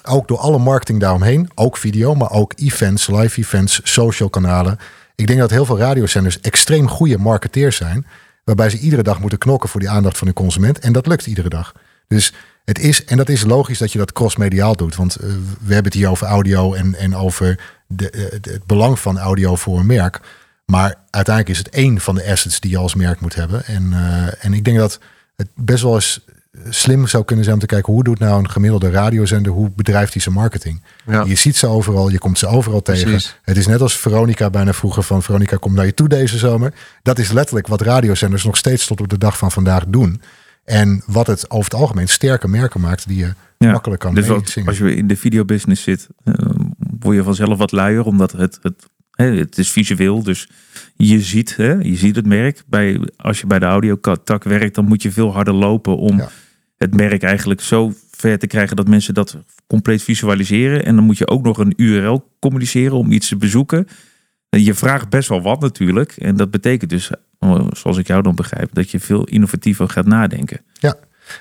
ook 0.04 0.28
door 0.28 0.38
alle 0.38 0.58
marketing 0.60 1.00
daaromheen, 1.00 1.50
ook 1.56 1.78
video, 1.78 2.16
maar 2.16 2.32
ook 2.32 2.54
events, 2.56 3.08
live 3.08 3.40
events, 3.40 3.80
social 3.84 4.30
kanalen. 4.30 4.78
Ik 5.16 5.28
denk 5.28 5.40
dat 5.40 5.50
heel 5.50 5.66
veel 5.66 5.78
radiozenders 5.78 6.40
extreem 6.40 6.88
goede 6.88 7.18
marketeers 7.18 7.76
zijn, 7.76 8.06
waarbij 8.44 8.70
ze 8.70 8.78
iedere 8.80 9.04
dag 9.04 9.20
moeten 9.20 9.38
knokken 9.40 9.70
voor 9.70 9.80
die 9.80 9.90
aandacht 9.90 10.18
van 10.18 10.28
de 10.28 10.34
consument. 10.34 10.80
En 10.80 10.94
dat 10.94 11.08
lukt 11.08 11.26
iedere 11.28 11.50
dag. 11.50 11.74
Dus 12.08 12.34
Het 12.66 12.80
is, 12.80 13.06
en 13.06 13.18
dat 13.18 13.30
is 13.30 13.44
logisch 13.44 13.78
dat 13.78 13.92
je 13.92 13.98
dat 13.98 14.12
crossmediaal 14.14 14.76
doet. 14.76 14.96
Want 14.96 15.16
eh, 15.16 15.28
we 15.62 15.74
hebben 15.74 15.92
het 15.92 15.94
hier 16.02 16.10
over 16.10 16.28
audio 16.28 16.74
en, 16.74 16.96
en 16.96 17.16
over 17.16 17.50
eh, 17.50 17.56
de- 17.88 18.40
het 18.42 18.66
belang 18.66 19.00
van 19.00 19.20
audio 19.20 19.56
voor 19.56 19.80
een 19.80 19.86
merk. 19.86 20.20
Maar 20.66 20.96
uiteindelijk 21.10 21.50
is 21.58 21.64
het 21.64 21.70
één 21.76 22.00
van 22.00 22.16
de 22.16 22.26
assets 22.32 22.60
die 22.60 22.72
je 22.72 22.78
als 22.78 22.96
merk 22.96 23.20
moet 23.20 23.36
hebben. 23.36 23.66
En, 23.66 23.94
eh, 23.94 24.46
en 24.46 24.54
ik 24.54 24.64
denk 24.64 24.78
dat 24.78 25.00
het 25.42 25.66
best 25.66 25.84
wel 25.84 25.96
eens 25.96 26.26
slim 26.70 27.08
zou 27.08 27.24
kunnen 27.24 27.44
zijn 27.44 27.56
om 27.56 27.62
te 27.62 27.68
kijken 27.68 27.94
hoe 27.94 28.04
doet 28.04 28.20
nou 28.20 28.40
een 28.40 28.50
gemiddelde 28.50 28.90
radiozender, 28.90 29.52
hoe 29.52 29.72
bedrijft 29.76 30.14
hij 30.14 30.22
zijn 30.22 30.36
marketing. 30.36 30.82
Ja. 31.06 31.24
Je 31.24 31.36
ziet 31.36 31.56
ze 31.56 31.68
overal, 31.68 32.10
je 32.10 32.18
komt 32.18 32.40
ze 32.40 32.48
overal 32.48 32.82
tegen. 32.82 33.10
Precies. 33.10 33.40
Het 33.42 33.58
is 33.58 33.68
net 33.68 33.82
als 33.82 33.98
Veronica 33.98 34.50
bijna 34.50 34.74
vroeger 34.74 35.04
van 35.04 35.24
Veronica 35.24 35.56
komt 35.58 35.76
naar 35.76 35.86
je 35.86 35.94
toe 35.94 36.08
deze 36.08 36.38
zomer. 36.38 36.74
Dat 37.04 37.20
is 37.20 37.32
letterlijk 37.32 37.68
wat 37.68 37.82
radiozenders 37.82 38.44
nog 38.44 38.58
steeds 38.58 38.88
tot 38.88 39.02
op 39.02 39.10
de 39.10 39.18
dag 39.18 39.38
van 39.38 39.52
vandaag 39.52 39.86
doen. 39.88 40.22
En 40.64 41.04
wat 41.06 41.28
het 41.28 41.50
over 41.50 41.72
het 41.72 41.80
algemeen 41.80 42.08
sterke 42.08 42.48
merken 42.48 42.82
maakt 42.82 43.08
die 43.08 43.18
je 43.18 43.34
Ja, 43.58 43.72
makkelijk 43.72 44.02
kan 44.02 44.16
Dus 44.16 44.28
wat, 44.28 44.58
als 44.66 44.78
je 44.78 44.96
in 44.96 45.08
de 45.08 45.18
videobusiness 45.18 45.84
zit, 45.84 46.08
eh, 46.24 46.34
word 47.00 47.16
je 47.16 47.24
vanzelf 47.24 47.58
wat 47.58 47.72
luier, 47.72 48.04
omdat 48.04 48.32
het, 48.32 48.60
het, 48.62 48.90
het 49.12 49.58
is 49.58 49.70
visueel. 49.72 50.24
Dus 50.24 50.48
je 50.96 51.20
ziet, 51.22 51.56
hè, 51.56 51.74
je 51.74 51.96
ziet 51.96 52.16
het 52.16 52.26
merk. 52.26 52.64
Bij, 52.68 53.00
als 53.18 53.40
je 53.42 53.48
bij 53.48 53.60
de 53.60 53.66
audiotak 53.66 54.44
werkt, 54.44 54.76
dan 54.76 54.86
moet 54.86 55.02
je 55.02 55.12
veel 55.12 55.34
harder 55.34 55.54
lopen 55.54 55.98
om 55.98 56.18
Ja. 56.18 56.30
het 56.78 56.96
merk 56.96 57.24
eigenlijk 57.24 57.62
zo 57.62 57.94
ver 58.12 58.40
te 58.40 58.48
krijgen 58.48 58.76
dat 58.76 58.88
mensen 58.88 59.14
dat 59.14 59.38
compleet 59.68 60.04
visualiseren. 60.04 60.86
En 60.86 60.96
dan 60.96 61.04
moet 61.06 61.18
je 61.18 61.28
ook 61.28 61.44
nog 61.44 61.58
een 61.58 61.74
URL 61.76 62.32
communiceren 62.40 62.98
om 62.98 63.12
iets 63.12 63.28
te 63.28 63.36
bezoeken. 63.38 63.88
Je 64.50 64.74
vraagt 64.74 65.10
best 65.10 65.30
wel 65.30 65.42
wat 65.42 65.62
natuurlijk. 65.62 66.12
En 66.12 66.36
dat 66.36 66.52
betekent 66.52 66.90
dus, 66.90 67.10
eh, 67.40 67.68
zoals 67.72 67.98
ik 67.98 68.08
jou 68.08 68.22
dan 68.22 68.36
begrijp, 68.36 68.70
dat 68.74 68.92
je 68.92 69.00
veel 69.00 69.24
innovatiever 69.24 69.90
gaat 69.90 70.06
nadenken. 70.06 70.62
Ja, 70.74 70.96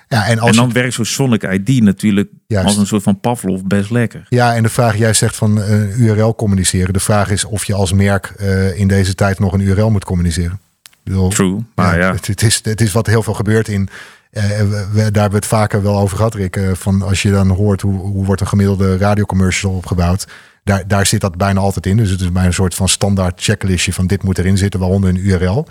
en 0.09 0.38
als 0.38 0.50
en 0.50 0.57
dan 0.57 0.72
werkt 0.72 0.94
zo'n 0.94 1.05
Sonic 1.05 1.42
ID 1.42 1.83
natuurlijk 1.83 2.29
Juist. 2.46 2.66
als 2.66 2.76
een 2.76 2.87
soort 2.87 3.03
van 3.03 3.20
Pavlov 3.20 3.61
best 3.64 3.90
lekker. 3.90 4.26
Ja, 4.29 4.55
en 4.55 4.62
de 4.62 4.68
vraag, 4.68 4.96
jij 4.96 5.12
zegt 5.12 5.37
van 5.37 5.62
eh, 5.62 5.98
URL 5.98 6.35
communiceren. 6.35 6.92
De 6.92 7.00
vraag 7.00 7.31
is 7.31 7.44
of 7.44 7.64
je 7.64 7.74
als 7.74 7.92
merk 7.92 8.26
eh, 8.38 8.79
in 8.79 8.88
deze 8.88 9.14
tijd 9.14 9.38
nog 9.38 9.53
een 9.53 9.61
URL 9.61 9.90
moet 9.90 10.05
communiceren. 10.05 10.61
Bedoel, 11.03 11.29
True, 11.29 11.59
maar 11.74 11.98
ja. 11.98 12.12
Het, 12.12 12.26
het 12.26 12.42
is, 12.42 12.61
het 12.62 12.81
is 12.81 12.92
wat 12.92 13.07
heel 13.07 13.22
veel 13.22 13.35
gebeurt 13.35 13.68
in. 13.68 13.88
eh, 14.31 14.42
we, 14.59 14.87
daar 14.92 15.03
hebben 15.03 15.31
we 15.31 15.37
het 15.37 15.46
vaker 15.46 15.83
wel 15.83 15.98
over 15.98 16.16
gehad, 16.16 16.35
Rick. 16.35 16.61
van 16.72 17.03
als 17.03 17.22
je 17.22 17.31
dan 17.31 17.48
hoort 17.48 17.81
hoe, 17.81 17.98
hoe 17.98 18.24
wordt 18.24 18.40
een 18.40 18.48
gemiddelde 18.48 18.96
radiocommercial 18.98 19.72
opgebouwd. 19.72 20.26
Daar, 20.64 20.83
daar 20.87 21.07
zit 21.07 21.20
dat 21.20 21.37
bijna 21.37 21.61
altijd 21.61 21.87
in. 21.87 21.96
Dus 21.96 22.11
het 22.11 22.20
is 22.20 22.33
bijna 22.33 22.48
een 22.48 22.55
soort 22.55 22.74
van 22.74 22.88
standaard 22.88 23.42
checklistje 23.42 23.92
van 23.92 24.07
dit 24.07 24.22
moet 24.22 24.38
erin 24.38 24.59
zitten, 24.59 24.81
waaronder 24.81 25.11
een 25.11 25.26
URL. 25.26 25.66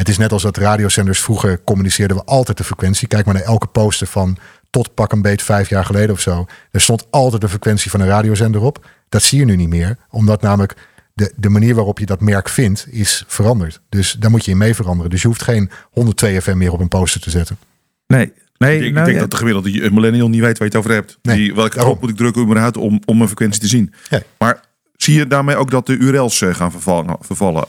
Het 0.00 0.08
is 0.08 0.18
net 0.18 0.32
als 0.32 0.42
dat 0.42 0.56
radiozenders 0.56 1.20
vroeger 1.20 1.64
communiceerden 1.64 2.16
we 2.16 2.24
altijd 2.24 2.56
de 2.56 2.64
frequentie. 2.64 3.08
Kijk 3.08 3.24
maar 3.24 3.34
naar 3.34 3.42
elke 3.42 3.66
poster 3.66 4.06
van 4.06 4.36
tot 4.70 4.94
pak 4.94 5.12
een 5.12 5.22
beet 5.22 5.42
vijf 5.42 5.68
jaar 5.68 5.84
geleden 5.84 6.10
of 6.10 6.20
zo. 6.20 6.46
Er 6.70 6.80
stond 6.80 7.06
altijd 7.10 7.40
de 7.40 7.48
frequentie 7.48 7.90
van 7.90 8.00
een 8.00 8.06
radiozender 8.06 8.60
op. 8.60 8.86
Dat 9.08 9.22
zie 9.22 9.38
je 9.38 9.44
nu 9.44 9.56
niet 9.56 9.68
meer, 9.68 9.96
omdat 10.10 10.42
namelijk 10.42 10.74
de, 11.14 11.32
de 11.36 11.48
manier 11.48 11.74
waarop 11.74 11.98
je 11.98 12.06
dat 12.06 12.20
merk 12.20 12.48
vindt 12.48 12.86
is 12.90 13.24
veranderd. 13.26 13.80
Dus 13.88 14.12
daar 14.12 14.30
moet 14.30 14.44
je 14.44 14.50
in 14.50 14.58
mee 14.58 14.74
veranderen. 14.74 15.10
Dus 15.10 15.22
je 15.22 15.28
hoeft 15.28 15.42
geen 15.42 15.70
102 15.90 16.40
FM 16.40 16.56
meer 16.56 16.72
op 16.72 16.80
een 16.80 16.88
poster 16.88 17.20
te 17.20 17.30
zetten. 17.30 17.58
Nee, 18.06 18.32
nee 18.56 18.84
Ik, 18.84 18.92
nou, 18.92 19.04
denk 19.04 19.16
ja, 19.16 19.22
dat 19.22 19.30
de 19.30 19.36
gemiddelde 19.36 19.90
millennial 19.90 20.28
niet 20.28 20.40
weet 20.40 20.58
waar 20.58 20.68
je 20.68 20.76
het 20.76 20.86
over 20.86 20.90
hebt. 20.90 21.18
Nee, 21.22 21.36
die, 21.36 21.54
welke 21.54 21.78
knop 21.78 22.00
moet 22.00 22.10
ik 22.10 22.16
drukken 22.16 22.42
überhaupt 22.42 22.76
om, 22.76 23.00
om 23.04 23.20
een 23.20 23.26
frequentie 23.26 23.60
te 23.60 23.68
zien? 23.68 23.92
Ja. 24.08 24.22
Maar 24.38 24.60
zie 25.02 25.14
je 25.14 25.26
daarmee 25.26 25.56
ook 25.56 25.70
dat 25.70 25.86
de 25.86 25.96
URL's 25.96 26.40
eh, 26.40 26.54
gaan 26.54 26.70
vervallen? 26.70 27.16
vervallen? 27.20 27.64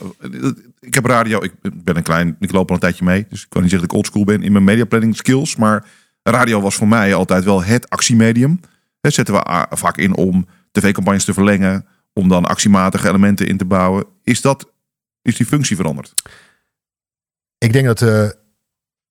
Ik 0.80 0.94
heb 0.94 1.04
radio, 1.04 1.42
ik 1.42 1.52
ben 1.84 1.96
een 1.96 2.02
klein, 2.02 2.36
ik 2.40 2.52
loop 2.52 2.68
al 2.68 2.74
een 2.74 2.80
tijdje 2.80 3.04
mee. 3.04 3.26
Dus 3.28 3.42
ik 3.42 3.48
kan 3.48 3.62
niet 3.62 3.70
zeggen 3.70 3.88
dat 3.88 3.96
ik 3.96 4.02
oldschool 4.02 4.24
ben 4.24 4.42
in 4.42 4.52
mijn 4.52 4.64
media 4.64 4.84
planning 4.84 5.16
skills. 5.16 5.56
Maar 5.56 5.86
radio 6.22 6.60
was 6.60 6.74
voor 6.74 6.88
mij 6.88 7.14
altijd 7.14 7.44
wel 7.44 7.64
het 7.64 7.90
actiemedium. 7.90 8.60
Dat 9.00 9.12
zetten 9.12 9.34
we 9.34 9.66
vaak 9.70 9.96
in 9.96 10.16
om 10.16 10.46
tv-campagnes 10.70 11.24
te 11.24 11.32
verlengen. 11.32 11.86
Om 12.12 12.28
dan 12.28 12.44
actiematige 12.44 13.08
elementen 13.08 13.46
in 13.46 13.56
te 13.56 13.64
bouwen. 13.64 14.04
Is, 14.22 14.40
dat, 14.40 14.72
is 15.22 15.36
die 15.36 15.46
functie 15.46 15.76
veranderd? 15.76 16.14
Ik 17.58 17.72
denk 17.72 17.86
dat 17.86 18.02
eh, 18.02 18.28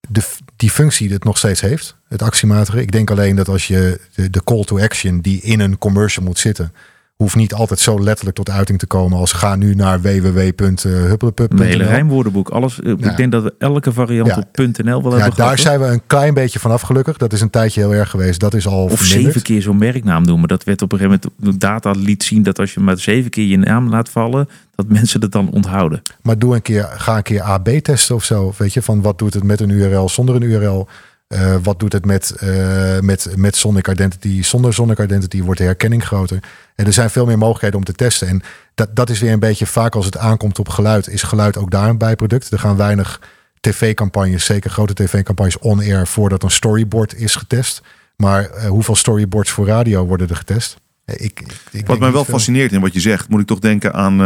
de, 0.10 0.24
die 0.56 0.70
functie 0.70 1.12
het 1.12 1.24
nog 1.24 1.38
steeds 1.38 1.62
heeft, 1.62 1.96
het 2.08 2.22
actiematige. 2.22 2.82
Ik 2.82 2.92
denk 2.92 3.12
alleen 3.12 3.36
dat 3.36 3.48
als 3.48 3.68
je 3.68 4.02
de, 4.16 4.30
de 4.30 4.44
call 4.44 4.64
to 4.64 4.80
action 4.80 5.22
die 5.22 5.42
in 5.42 5.60
een 5.60 5.78
commercial 5.78 6.26
moet 6.26 6.40
zitten, 6.40 6.74
hoeft 7.22 7.36
niet 7.36 7.54
altijd 7.54 7.80
zo 7.80 8.04
letterlijk 8.04 8.36
tot 8.36 8.50
uiting 8.50 8.80
te 8.80 8.86
komen 8.88 9.18
als 9.18 9.32
ga 9.32 9.56
nu 9.56 9.76
naar 9.76 10.02
www.huppelepup.nl. 10.02 11.58
Mijn 11.58 11.70
hele 11.70 11.84
rijmwoordenboek, 11.84 12.50
alles. 12.50 12.82
eh, 12.82 12.94
Ja. 12.98 13.10
Ik 13.12 13.18
denk 13.18 13.32
dat 13.32 13.44
we 13.44 13.54
elke 13.60 13.94
variant 13.94 14.28
Ja. 14.28 14.38
op 14.38 14.58
.nl 14.58 15.02
wel 15.04 15.12
Ja, 15.12 15.18
hebben 15.18 15.38
daar 15.38 15.58
gehad. 15.58 15.60
zijn 15.60 15.80
we 15.80 15.86
een 15.86 16.02
klein 16.08 16.34
beetje 16.34 16.60
vanaf 16.60 16.82
gelukkig. 16.82 17.18
Dat 17.18 17.34
is 17.34 17.42
een 17.42 17.50
tijdje 17.50 17.82
heel 17.82 17.94
erg 17.94 18.10
geweest. 18.10 18.40
Dat 18.40 18.54
is 18.54 18.68
al 18.68 18.84
Of 18.84 18.98
verminderd. 19.00 19.24
zeven 19.24 19.42
keer 19.42 19.62
zo'n 19.62 19.78
merknaam 19.78 20.24
noemen. 20.24 20.48
Dat 20.48 20.64
werd 20.64 20.82
op 20.82 20.92
een 20.92 20.98
gegeven 20.98 21.20
moment, 21.38 21.54
de 21.60 21.66
data 21.68 21.92
liet 21.92 22.24
zien 22.24 22.44
dat 22.44 22.60
als 22.60 22.74
je 22.74 22.80
maar 22.80 22.98
zeven 22.98 23.30
keer 23.30 23.46
je 23.46 23.58
naam 23.58 23.90
laat 23.90 24.10
vallen, 24.10 24.50
dat 24.76 24.88
mensen 24.98 25.22
het 25.22 25.32
dan 25.32 25.50
onthouden. 25.52 26.02
Maar 26.22 26.40
doe 26.40 26.56
een 26.56 26.62
keer, 26.62 26.90
ga 26.98 27.18
een 27.18 27.24
keer 27.24 27.42
AB 27.42 27.68
testen 27.70 28.16
of 28.16 28.24
zo. 28.24 28.54
Weet 28.58 28.74
je, 28.74 28.82
van 28.82 29.02
wat 29.02 29.18
doet 29.18 29.34
het 29.34 29.44
met 29.44 29.60
een 29.60 29.70
URL 29.70 30.10
zonder 30.10 30.36
een 30.36 30.42
URL? 30.42 30.88
Eh, 31.32 31.56
wat 31.64 31.80
doet 31.80 31.94
het 31.94 32.06
met, 32.06 32.32
eh, 32.32 33.00
met, 33.00 33.28
met 33.36 33.56
Sonic 33.56 33.88
Identity? 33.88 34.44
Zonder 34.44 34.74
Sonic 34.74 35.00
Identity 35.00 35.42
wordt 35.42 35.60
de 35.60 35.66
herkenning 35.66 36.06
groter. 36.06 36.40
En 36.76 36.86
er 36.86 36.94
zijn 36.94 37.10
veel 37.10 37.26
meer 37.26 37.38
mogelijkheden 37.38 37.78
om 37.78 37.84
te 37.84 37.94
testen. 37.94 38.28
En 38.28 38.42
dat, 38.76 38.96
dat 38.96 39.10
is 39.10 39.20
weer 39.20 39.32
een 39.32 39.40
beetje 39.40 39.66
vaak 39.66 39.96
als 39.96 40.06
het 40.06 40.18
aankomt 40.18 40.60
op 40.60 40.70
geluid, 40.70 41.08
is 41.08 41.24
geluid 41.24 41.58
ook 41.58 41.72
daar 41.72 41.90
een 41.90 41.98
bijproduct. 41.98 42.52
Er 42.52 42.60
gaan 42.60 42.78
weinig 42.78 43.22
tv-campagnes, 43.60 44.46
zeker 44.46 44.70
grote 44.70 44.94
tv-campagnes 44.94 45.60
on-air, 45.60 46.08
voordat 46.08 46.44
een 46.44 46.52
storyboard 46.52 47.16
is 47.16 47.36
getest. 47.36 47.82
Maar 48.16 48.50
eh, 48.50 48.70
hoeveel 48.70 48.96
storyboards 48.96 49.50
voor 49.52 49.66
radio 49.66 50.06
worden 50.06 50.30
er 50.30 50.36
getest? 50.36 50.78
Ik, 51.06 51.44
ik, 51.72 51.88
Wat 51.88 52.00
mij 52.00 52.12
wel 52.12 52.24
veel. 52.24 52.34
fascineert 52.34 52.72
in 52.72 52.82
wat 52.82 52.94
je 52.94 53.00
zegt, 53.00 53.30
moet 53.30 53.42
ik 53.42 53.48
toch 53.48 53.60
denken 53.60 53.94
aan 53.94 54.18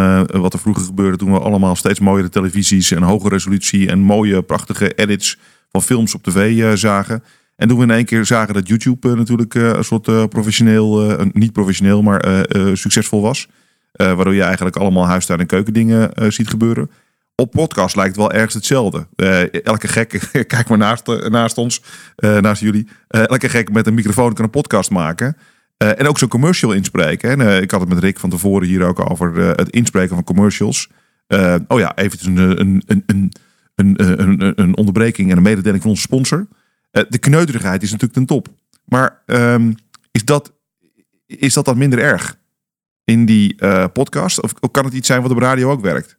wat 0.41 0.53
er 0.53 0.59
vroeger 0.59 0.83
gebeurde 0.83 1.17
toen 1.17 1.31
we 1.31 1.39
allemaal 1.39 1.75
steeds 1.75 1.99
mooiere 1.99 2.29
televisies 2.29 2.91
en 2.91 3.01
hoge 3.01 3.29
resolutie 3.29 3.89
en 3.89 3.99
mooie, 3.99 4.41
prachtige 4.41 4.93
edits 4.93 5.37
films 5.81 6.15
op 6.15 6.23
tv 6.23 6.61
eh, 6.61 6.71
zagen. 6.73 7.23
En 7.55 7.67
toen 7.67 7.77
we 7.77 7.83
in 7.83 7.91
één 7.91 8.05
keer 8.05 8.25
zagen 8.25 8.53
dat 8.53 8.67
YouTube 8.67 9.09
eh, 9.09 9.15
natuurlijk 9.15 9.55
eh, 9.55 9.63
een 9.63 9.83
soort 9.83 10.29
professioneel, 10.29 11.17
niet 11.31 11.51
professioneel, 11.51 12.01
maar 12.01 12.45
succesvol 12.73 13.21
was. 13.21 13.47
Waardoor 13.91 14.33
je 14.33 14.43
eigenlijk 14.43 14.75
allemaal 14.75 15.07
huistuin- 15.07 15.39
en 15.39 15.45
keukendingen 15.45 16.11
ziet 16.33 16.49
gebeuren. 16.49 16.89
Op 17.35 17.51
podcast 17.51 17.95
lijkt 17.95 18.15
wel 18.15 18.31
ergens 18.31 18.53
hetzelfde. 18.53 19.07
Elke 19.63 19.87
gek, 19.87 20.29
kijk 20.47 20.67
maar 20.67 20.77
naast, 20.77 21.29
naast 21.29 21.57
ons, 21.57 21.81
naast 22.15 22.61
jullie. 22.61 22.87
Eh, 23.07 23.27
elke 23.27 23.49
gek 23.49 23.71
met 23.71 23.87
een 23.87 23.93
microfoon 23.93 24.33
kan 24.33 24.45
een 24.45 24.51
podcast 24.51 24.89
maken. 24.89 25.37
En 25.77 26.07
ook 26.07 26.17
zo'n 26.17 26.29
commercial 26.29 26.71
inspreken. 26.71 27.39
En, 27.39 27.61
ik 27.61 27.71
had 27.71 27.79
het 27.79 27.89
met 27.89 27.99
Rick 27.99 28.19
van 28.19 28.29
tevoren 28.29 28.67
hier 28.67 28.83
ook 28.83 29.09
over 29.09 29.35
het 29.35 29.69
inspreken 29.69 30.15
van 30.15 30.23
commercials. 30.23 30.89
Oh 31.67 31.79
ja, 31.79 31.95
even 31.95 32.37
een, 32.37 32.59
een, 32.59 32.83
een, 32.85 33.03
een, 33.05 33.31
een, 33.75 34.61
een, 34.61 34.77
onderbreking 34.77 35.31
en 35.31 35.37
een 35.37 35.43
mededeling 35.43 35.81
van 35.81 35.91
onze 35.91 36.01
sponsor. 36.01 36.47
Eh, 36.91 37.03
de 37.09 37.17
kneuterigheid 37.17 37.83
is 37.83 37.91
natuurlijk 37.91 38.13
ten 38.13 38.25
top. 38.25 38.47
Maar 38.85 39.21
ehm, 39.25 39.73
is, 40.11 40.25
dat, 40.25 40.53
is 41.25 41.53
dat 41.53 41.65
dan 41.65 41.77
minder 41.77 41.99
erg 41.99 42.37
in 43.03 43.25
die 43.25 43.55
eh, 43.59 43.85
podcast? 43.93 44.41
Of, 44.41 44.53
of 44.59 44.71
kan 44.71 44.85
het 44.85 44.93
iets 44.93 45.07
zijn 45.07 45.21
wat 45.21 45.31
op 45.31 45.37
radio 45.37 45.71
ook 45.71 45.81
werkt? 45.81 46.17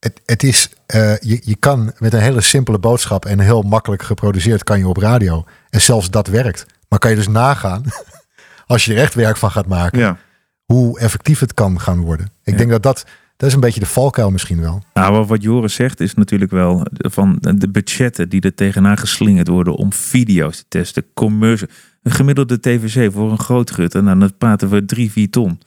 Het, 0.00 0.20
het 0.24 0.42
is, 0.42 0.70
eh, 0.86 1.18
je, 1.18 1.40
je 1.44 1.56
kan 1.56 1.92
met 1.98 2.12
een 2.12 2.20
hele 2.20 2.40
simpele 2.40 2.78
boodschap 2.78 3.24
en 3.24 3.38
heel 3.38 3.62
makkelijk 3.62 4.02
geproduceerd 4.02 4.64
kan 4.64 4.78
je 4.78 4.88
op 4.88 4.96
radio. 4.96 5.44
En 5.70 5.80
zelfs 5.80 6.10
dat 6.10 6.26
werkt. 6.26 6.66
Maar 6.88 6.98
kan 6.98 7.10
je 7.10 7.16
dus 7.16 7.28
nagaan, 7.28 7.82
als 8.66 8.84
je 8.84 8.92
er 8.94 9.00
echt 9.00 9.14
werk 9.14 9.36
van 9.36 9.50
gaat 9.50 9.66
maken, 9.66 9.98
Ja. 9.98 10.18
hoe 10.64 10.98
effectief 10.98 11.38
het 11.40 11.54
kan 11.54 11.80
gaan 11.80 11.98
worden. 12.00 12.26
Ik 12.44 12.52
Ja. 12.52 12.58
denk 12.58 12.70
dat 12.70 12.82
dat, 12.82 13.06
dat 13.40 13.48
is 13.48 13.54
een 13.54 13.60
beetje 13.60 13.80
de 13.80 13.86
valkuil 13.86 14.30
misschien 14.30 14.60
wel. 14.60 14.82
Nou, 14.94 15.24
wat 15.24 15.42
Joris 15.42 15.74
zegt 15.74 16.00
is 16.00 16.14
natuurlijk 16.14 16.50
wel 16.50 16.86
van 16.92 17.38
de 17.40 17.68
budgetten 17.68 18.28
die 18.28 18.40
er 18.40 18.54
tegenaan 18.54 18.96
geslingerd 18.96 19.48
worden 19.48 19.74
om 19.74 19.92
video's 19.92 20.56
te 20.56 20.64
testen, 20.68 21.04
commercial. 21.14 21.68
Een 22.02 22.12
gemiddelde 22.12 22.60
TVC 22.60 23.12
voor 23.12 23.30
een 23.30 23.38
groot 23.38 23.70
gut, 23.70 23.94
en 23.94 24.04
dan 24.04 24.32
praten 24.38 24.68
we 24.68 24.84
drie, 24.84 25.10
vier 25.10 25.30
ton. 25.30 25.60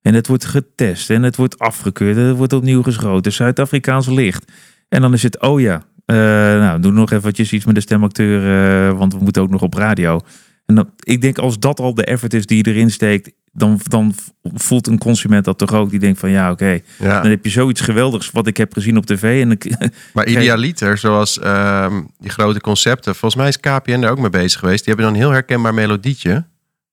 En 0.00 0.14
het 0.14 0.26
wordt 0.26 0.44
getest 0.44 1.10
en 1.10 1.22
het 1.22 1.36
wordt 1.36 1.58
afgekeurd 1.58 2.16
en 2.16 2.22
het 2.22 2.36
wordt 2.36 2.52
opnieuw 2.52 2.82
geschoten. 2.82 3.32
Zuid-Afrikaans 3.32 4.06
licht. 4.06 4.52
En 4.88 5.00
dan 5.00 5.12
is 5.12 5.22
het, 5.22 5.40
oh 5.40 5.60
ja, 5.60 5.82
eh, 6.04 6.16
nou, 6.16 6.80
doe 6.80 6.92
nog 6.92 7.10
eventjes 7.10 7.52
iets 7.52 7.64
met 7.64 7.74
de 7.74 7.80
stemacteur, 7.80 8.40
eh, 8.40 8.98
want 8.98 9.14
we 9.14 9.18
moeten 9.22 9.42
ook 9.42 9.50
nog 9.50 9.62
op 9.62 9.74
radio. 9.74 10.20
En 10.66 10.74
dan, 10.74 10.90
ik 10.98 11.20
denk 11.20 11.38
als 11.38 11.58
dat 11.58 11.80
al 11.80 11.94
de 11.94 12.04
effort 12.04 12.34
is 12.34 12.46
die 12.46 12.56
je 12.56 12.70
erin 12.70 12.90
steekt, 12.90 13.32
dan, 13.52 13.80
dan 13.82 14.14
voelt 14.42 14.86
een 14.86 14.98
consument 14.98 15.44
dat 15.44 15.58
toch 15.58 15.72
ook. 15.72 15.90
Die 15.90 15.98
denkt 15.98 16.18
van 16.18 16.30
ja, 16.30 16.50
oké, 16.50 16.78
Ja. 16.98 17.20
dan 17.20 17.30
heb 17.30 17.44
je 17.44 17.50
zoiets 17.50 17.80
geweldigs 17.80 18.30
wat 18.30 18.46
ik 18.46 18.56
heb 18.56 18.72
gezien 18.72 18.96
op 18.96 19.06
tv. 19.06 19.42
En 19.42 19.50
ik, 19.50 19.76
Maar 20.14 20.26
idealiter, 20.26 20.98
zoals 20.98 21.38
ehm, 21.38 22.02
die 22.18 22.30
grote 22.30 22.60
concepten. 22.60 23.14
Volgens 23.14 23.40
mij 23.40 23.48
is 23.48 23.60
KPN 23.60 24.02
er 24.02 24.10
ook 24.10 24.18
mee 24.18 24.30
bezig 24.30 24.60
geweest. 24.60 24.84
Die 24.84 24.94
hebben 24.94 25.04
dan 25.04 25.14
een 25.14 25.20
heel 25.26 25.30
herkenbaar 25.38 25.74
melodietje. 25.74 26.44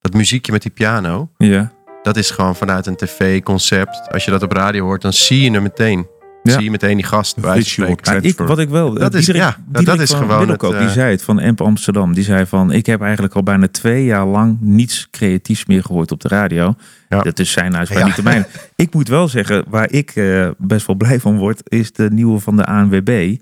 Dat 0.01 0.13
muziekje 0.13 0.51
met 0.51 0.61
die 0.61 0.71
piano. 0.71 1.29
ja. 1.37 1.71
Dat 2.03 2.17
is 2.17 2.31
gewoon 2.31 2.55
vanuit 2.55 2.85
een 2.85 2.95
tv-concept. 2.95 4.11
Als 4.11 4.25
je 4.25 4.31
dat 4.31 4.43
op 4.43 4.51
radio 4.51 4.83
hoort, 4.83 5.01
dan 5.01 5.13
zie 5.13 5.41
je 5.43 5.51
hem 5.51 5.61
meteen. 5.63 6.07
Ja. 6.49 6.55
zie 6.55 6.63
je 6.63 6.71
meteen 6.71 6.95
die 6.97 7.05
gast 7.05 7.35
Visual 7.41 7.89
ik, 8.21 8.37
wat 8.37 8.59
ik 8.59 8.69
wel. 8.69 8.93
Dat 8.93 9.13
is- 9.13 9.25
Diederik- 9.25 9.41
ja, 9.49 9.57
dat- 9.57 9.65
Diederik 9.65 9.85
dat 9.85 9.99
is 9.99 10.13
gewoon 10.13 10.57
Die 10.57 10.87
eh, 10.87 10.87
zei 10.89 11.11
het 11.11 11.23
van 11.23 11.39
Amp 11.39 11.61
Amsterdam. 11.61 12.13
Die 12.13 12.23
zei 12.23 12.45
van: 12.45 12.71
Ik 12.71 12.85
heb 12.85 13.01
eigenlijk 13.01 13.33
al 13.35 13.43
bijna 13.43 13.67
twee 13.71 14.05
jaar 14.05 14.25
lang 14.25 14.57
niets 14.61 15.07
creatiefs 15.11 15.65
meer 15.65 15.83
gehoord 15.83 16.11
op 16.11 16.21
de 16.21 16.27
radio. 16.27 16.75
Ja. 17.09 17.21
Dat 17.21 17.39
is 17.39 17.51
zijn 17.51 17.75
uitspraak, 17.77 18.01
Ja. 18.01 18.05
niet 18.07 18.15
de 18.15 18.23
mijne. 18.23 18.47
Ik 18.75 18.93
moet 18.93 19.07
wel 19.07 19.27
zeggen, 19.27 19.63
waar 19.67 19.91
ik 19.91 20.11
eh, 20.15 20.47
best 20.57 20.87
wel 20.87 20.95
blij 20.95 21.19
van 21.19 21.37
word, 21.37 21.61
is 21.63 21.91
de 21.91 22.09
nieuwe 22.11 22.39
van 22.39 22.55
de 22.55 22.65
ANWB. 22.65 23.35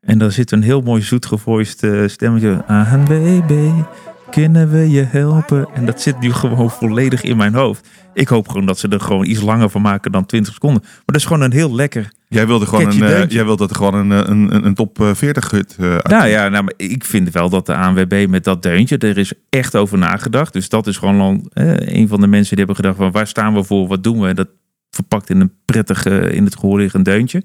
En 0.00 0.18
daar 0.18 0.32
zit 0.32 0.50
een 0.50 0.62
heel 0.62 0.80
mooi 0.80 1.02
zoet 1.02 1.26
gevoiced 1.26 1.82
eh, 1.82 2.02
stemmetje. 2.08 2.64
ANWB, 2.66 3.70
kunnen 4.30 4.70
we 4.70 4.90
je 4.90 5.04
helpen? 5.08 5.66
En 5.74 5.86
dat 5.86 6.00
zit 6.00 6.20
nu 6.20 6.32
gewoon 6.32 6.70
volledig 6.70 7.22
in 7.22 7.36
mijn 7.36 7.54
hoofd. 7.54 7.88
Ik 8.14 8.28
hoop 8.28 8.48
gewoon 8.48 8.66
dat 8.66 8.78
ze 8.78 8.88
er 8.88 9.00
gewoon 9.00 9.26
iets 9.26 9.40
langer 9.40 9.70
van 9.70 9.82
maken 9.82 10.12
dan 10.12 10.26
20 10.26 10.52
seconden. 10.52 10.82
Maar 10.82 11.02
dat 11.06 11.16
is 11.16 11.24
gewoon 11.24 11.42
een 11.42 11.52
heel 11.52 11.74
lekker 11.74 12.12
Jij 12.32 12.46
wilde 12.46 12.66
gewoon 12.66 12.86
een, 12.86 13.02
eh, 13.02 13.28
jij 13.28 13.44
wilde 13.44 13.68
er 13.68 13.74
gewoon 13.74 13.94
een, 13.94 14.12
eh, 14.12 14.28
een, 14.30 14.54
een, 14.54 14.66
een 14.66 14.74
top 14.74 15.00
eh, 15.00 15.14
40 15.14 15.50
hut 15.50 15.76
eh, 15.78 15.92
uit. 15.92 16.08
Nou 16.08 16.26
ja, 16.26 16.48
nou, 16.48 16.64
maar 16.64 16.74
ik 16.76 17.04
vind 17.04 17.30
wel 17.30 17.48
dat 17.48 17.66
de 17.66 17.74
ANWB 17.74 18.26
met 18.28 18.44
dat 18.44 18.62
deuntje, 18.62 18.98
er 18.98 19.18
is 19.18 19.32
echt 19.48 19.76
over 19.76 19.98
nagedacht. 19.98 20.52
Dus 20.52 20.68
dat 20.68 20.86
is 20.86 20.96
gewoon 20.96 21.20
al, 21.20 21.40
eh, 21.52 21.94
een 21.98 22.08
van 22.08 22.20
de 22.20 22.26
mensen 22.26 22.56
die 22.56 22.64
hebben 22.64 22.76
gedacht 22.84 22.96
van 22.96 23.10
waar 23.10 23.26
staan 23.26 23.54
we 23.54 23.64
voor, 23.64 23.86
wat 23.88 24.02
doen 24.02 24.20
we? 24.20 24.28
En 24.28 24.34
dat 24.34 24.48
verpakt 24.90 25.30
in 25.30 25.40
een 25.40 25.52
prettig, 25.64 26.04
in 26.06 26.44
het 26.44 26.58
gehoor 26.58 26.78
liggend 26.78 27.04
deuntje. 27.04 27.42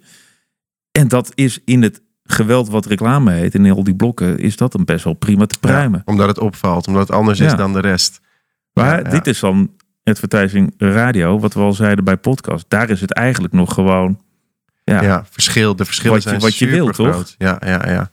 En 0.92 1.08
dat 1.08 1.32
is 1.36 1.62
in 1.66 1.82
het 1.82 2.02
geweld 2.24 2.70
wat 2.70 2.86
reclame 2.86 3.32
heet, 3.32 3.56
in 3.56 3.72
al 3.72 3.84
die 3.84 3.96
blokken, 3.96 4.38
is 4.40 4.58
dat 4.58 4.74
een 4.74 4.86
best 4.86 5.04
wel 5.04 5.14
prima 5.14 5.46
te 5.46 5.60
pruimen. 5.60 6.02
Ja, 6.06 6.12
omdat 6.14 6.28
het 6.28 6.40
opvalt, 6.40 6.88
omdat 6.88 7.08
het 7.08 7.18
anders 7.18 7.40
Ja. 7.40 7.46
is 7.46 7.56
dan 7.56 7.74
de 7.74 7.80
rest. 7.80 8.20
Maar 8.74 8.86
Ja, 8.86 8.98
ja. 8.98 9.10
dit 9.10 9.28
is 9.28 9.40
dan 9.40 9.72
advertising 10.04 10.74
radio, 10.78 11.40
wat 11.40 11.54
we 11.54 11.60
al 11.60 11.74
zeiden 11.74 12.04
bij 12.04 12.18
podcast. 12.18 12.66
Daar 12.68 12.90
is 12.90 13.02
het 13.02 13.14
eigenlijk 13.14 13.54
nog 13.54 13.74
gewoon, 13.74 14.20
ja, 14.94 15.02
Ja, 15.02 15.26
verschil, 15.30 15.76
de 15.76 15.86
verschillen 15.86 16.14
Wat 16.14 16.24
je- 16.24 16.30
zijn 16.30 16.42
wat 16.42 16.58
je 16.58 16.68
wil, 16.68 16.86
supergroot. 16.94 17.36
Ja, 17.38 17.58
ja, 17.66 17.90
ja. 17.90 18.10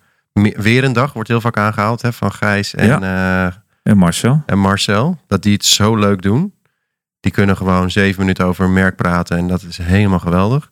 Weer 0.57 0.85
een 0.85 0.93
dag 0.93 1.13
wordt 1.13 1.29
heel 1.29 1.41
vaak 1.41 1.57
aangehaald 1.57 2.03
hè, 2.03 2.13
van 2.13 2.33
Gijs 2.33 2.75
en, 2.75 3.03
eh, 3.03 3.45
en 3.83 3.97
Marcel. 3.97 4.43
en 4.47 4.59
Marcel. 4.59 5.19
Dat 5.27 5.43
die 5.43 5.53
het 5.53 5.65
zo 5.65 5.97
leuk 5.97 6.23
doen. 6.23 6.55
Die 7.21 7.33
kunnen 7.33 7.57
gewoon 7.57 7.91
zeven 7.91 8.21
minuten 8.21 8.45
over 8.47 8.65
een 8.65 8.73
merk 8.73 8.97
praten 8.97 9.37
en 9.37 9.49
dat 9.49 9.63
is 9.63 9.79
helemaal 9.79 10.19
geweldig. 10.19 10.71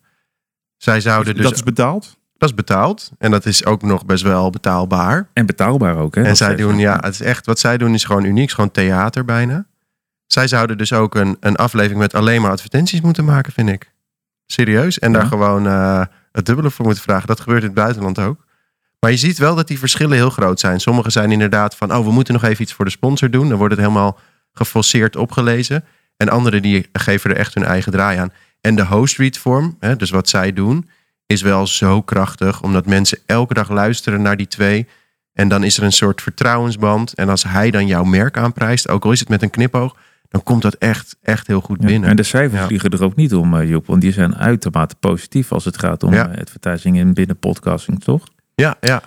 Zij 0.76 1.00
zouden 1.00 1.34
dus, 1.34 1.42
dat 1.44 1.54
is 1.54 1.62
betaald. 1.62 2.16
dat 2.36 2.48
is 2.48 2.54
betaald 2.54 3.10
en 3.18 3.30
dat 3.30 3.46
is 3.46 3.64
ook 3.64 3.82
nog 3.82 4.06
best 4.06 4.22
wel 4.22 4.50
betaalbaar. 4.50 5.28
En 5.32 5.46
betaalbaar 5.46 5.96
ook. 5.96 6.14
Hè, 6.14 6.22
En 6.22 6.36
zij 6.36 6.56
doen, 6.56 6.78
ja, 6.78 6.96
het 7.00 7.14
is 7.14 7.20
echt, 7.20 7.46
wat 7.46 7.58
zij 7.58 7.78
doen 7.78 7.94
is 7.94 8.04
gewoon 8.04 8.24
uniek, 8.24 8.46
is 8.46 8.54
gewoon 8.54 8.70
theater 8.70 9.24
bijna. 9.24 9.66
Zij 10.26 10.48
zouden 10.48 10.78
dus 10.78 10.92
ook 10.92 11.14
een, 11.14 11.36
een 11.40 11.56
aflevering 11.56 12.00
met 12.00 12.14
alleen 12.14 12.40
maar 12.42 12.50
advertenties 12.50 13.00
moeten 13.00 13.24
maken, 13.24 13.52
vind 13.52 13.68
ik. 13.68 13.91
Serieus. 14.46 14.98
En 14.98 15.12
daar 15.12 15.26
gewoon 15.26 15.66
eh, 15.66 16.04
het 16.32 16.46
dubbele 16.46 16.70
voor 16.70 16.84
moeten 16.84 17.02
vragen. 17.02 17.26
Dat 17.26 17.40
gebeurt 17.40 17.60
in 17.60 17.66
het 17.66 17.74
buitenland 17.74 18.18
ook. 18.18 18.44
Maar 19.00 19.10
je 19.10 19.16
ziet 19.16 19.38
wel 19.38 19.54
dat 19.54 19.68
die 19.68 19.78
verschillen 19.78 20.16
heel 20.16 20.30
groot 20.30 20.60
zijn. 20.60 20.80
Sommige 20.80 21.10
zijn 21.10 21.32
inderdaad 21.32 21.76
van, 21.76 21.94
oh, 21.94 22.04
we 22.04 22.12
moeten 22.12 22.34
nog 22.34 22.44
even 22.44 22.62
iets 22.62 22.72
voor 22.72 22.84
de 22.84 22.90
sponsor 22.90 23.30
doen. 23.30 23.48
Dan 23.48 23.58
wordt 23.58 23.74
het 23.74 23.82
helemaal 23.82 24.18
geforceerd 24.52 25.16
opgelezen. 25.16 25.84
En 26.16 26.28
anderen 26.28 26.62
die 26.62 26.88
geven 26.92 27.30
er 27.30 27.36
echt 27.36 27.54
hun 27.54 27.64
eigen 27.64 27.92
draai 27.92 28.18
aan. 28.18 28.32
En 28.60 28.74
de 28.74 28.84
host 28.84 29.18
read 29.18 29.38
vorm, 29.38 29.76
hè, 29.80 29.96
dus 29.96 30.10
wat 30.10 30.28
zij 30.28 30.52
doen, 30.52 30.88
is 31.26 31.42
wel 31.42 31.66
zo 31.66 32.02
krachtig. 32.02 32.62
Omdat 32.62 32.86
mensen 32.86 33.18
elke 33.26 33.54
dag 33.54 33.70
luisteren 33.70 34.22
naar 34.22 34.36
die 34.36 34.48
twee. 34.48 34.88
En 35.32 35.48
dan 35.48 35.64
is 35.64 35.76
er 35.76 35.82
een 35.82 35.92
soort 35.92 36.22
vertrouwensband. 36.22 37.14
En 37.14 37.28
als 37.28 37.42
hij 37.42 37.70
dan 37.70 37.86
jouw 37.86 38.04
merk 38.04 38.36
aanprijst, 38.36 38.88
ook 38.88 39.04
al 39.04 39.12
is 39.12 39.20
het 39.20 39.28
met 39.28 39.42
een 39.42 39.50
knipoog, 39.50 39.96
dan 40.32 40.42
komt 40.42 40.62
dat 40.62 40.74
echt, 40.74 41.16
echt 41.22 41.46
heel 41.46 41.60
goed 41.60 41.76
Ja, 41.80 41.86
binnen. 41.86 42.08
En 42.10 42.16
de 42.16 42.22
cijfers 42.22 42.60
Ja. 42.60 42.66
vliegen 42.66 42.90
er 42.90 43.04
ook 43.04 43.16
niet 43.16 43.34
om, 43.34 43.56
eh, 43.58 43.68
Joep. 43.68 43.86
Want 43.86 44.00
die 44.00 44.12
zijn 44.12 44.36
uitermate 44.36 44.94
positief 45.00 45.52
als 45.52 45.64
het 45.64 45.78
gaat 45.78 46.02
om 46.02 46.14
Ja. 46.14 46.28
eh, 46.28 46.40
advertising 46.40 46.96
in 46.96 47.14
binnen 47.14 47.36
podcasting, 47.38 48.04
toch? 48.04 48.22
Ja, 48.54 48.76
ja. 48.80 49.02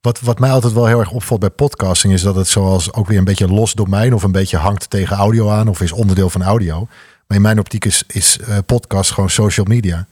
Wat, 0.00 0.20
wat 0.20 0.38
mij 0.38 0.50
altijd 0.50 0.72
wel 0.72 0.86
heel 0.86 0.98
erg 1.00 1.10
opvalt 1.10 1.40
bij 1.40 1.50
podcasting 1.50 2.12
is 2.12 2.22
dat 2.22 2.34
het 2.34 2.48
zoals 2.48 2.92
ook 2.92 3.06
weer 3.06 3.18
een 3.18 3.24
beetje 3.24 3.48
los 3.48 3.72
domein 3.72 4.14
of 4.14 4.22
een 4.22 4.32
beetje 4.32 4.56
hangt 4.56 4.90
tegen 4.90 5.16
audio 5.16 5.50
aan 5.50 5.68
of 5.68 5.80
is 5.80 5.92
onderdeel 5.92 6.30
van 6.30 6.42
audio. 6.42 6.88
Maar 7.26 7.36
in 7.36 7.42
mijn 7.42 7.58
optiek 7.58 7.84
is, 7.84 8.04
is 8.06 8.38
eh, 8.38 8.58
podcast 8.66 9.10
gewoon 9.12 9.30
social 9.30 9.66
media. 9.68 10.06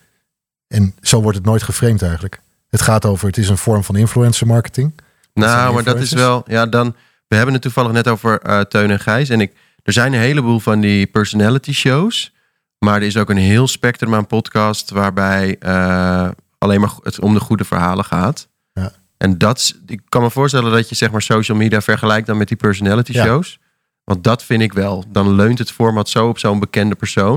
En 0.68 0.94
zo 1.00 1.22
wordt 1.22 1.36
het 1.36 1.46
nooit 1.46 1.62
geframed 1.62 2.02
eigenlijk. 2.02 2.40
Het 2.68 2.82
gaat 2.82 3.04
over, 3.04 3.26
het 3.26 3.36
is 3.38 3.48
een 3.48 3.58
vorm 3.58 3.84
van 3.84 3.96
influencer 3.96 4.46
marketing. 4.46 4.92
Nou, 5.34 5.74
maar 5.74 5.84
dat 5.84 6.00
is 6.00 6.12
wel. 6.12 6.42
Ja, 6.46 6.66
dan. 6.66 6.94
We 7.28 7.36
hebben 7.36 7.52
het 7.54 7.62
toevallig 7.62 7.92
net 7.92 8.08
over 8.08 8.40
eh, 8.40 8.60
Teun 8.60 8.90
en 8.90 9.00
Gijs. 9.00 9.28
En 9.28 9.40
ik, 9.40 9.52
er 9.84 9.92
zijn 9.92 10.12
een 10.12 10.20
heleboel 10.20 10.58
van 10.58 10.80
die 10.80 11.06
personality 11.06 11.72
shows. 11.72 12.32
Maar 12.78 12.94
er 12.96 13.02
is 13.06 13.16
ook 13.16 13.30
een 13.30 13.36
heel 13.36 13.68
spectrum 13.68 14.14
aan 14.14 14.26
podcast 14.26 14.90
waarbij 14.90 15.56
eh, 15.58 16.28
alleen 16.58 16.80
maar 16.80 16.90
het 17.02 17.20
om 17.20 17.34
de 17.34 17.40
goede 17.40 17.64
verhalen 17.64 18.04
gaat. 18.04 18.48
Ja. 18.72 18.92
En 19.16 19.38
dat 19.38 19.74
ik 19.86 20.00
kan 20.08 20.22
me 20.22 20.30
voorstellen 20.30 20.72
dat 20.72 20.88
je 20.88 20.94
zeg 20.94 21.10
maar 21.10 21.22
social 21.22 21.56
media 21.56 21.80
vergelijkt 21.80 22.26
dan 22.26 22.36
met 22.36 22.48
die 22.48 22.56
personality 22.56 23.12
Ja. 23.12 23.24
shows. 23.24 23.58
Want 24.04 24.24
dat 24.24 24.44
vind 24.44 24.62
ik 24.62 24.72
wel. 24.72 25.04
Dan 25.08 25.34
leunt 25.34 25.58
het 25.58 25.70
format 25.70 26.08
zo 26.08 26.28
op 26.28 26.38
zo'n 26.38 26.58
bekende 26.58 26.94
persoon. 26.94 27.36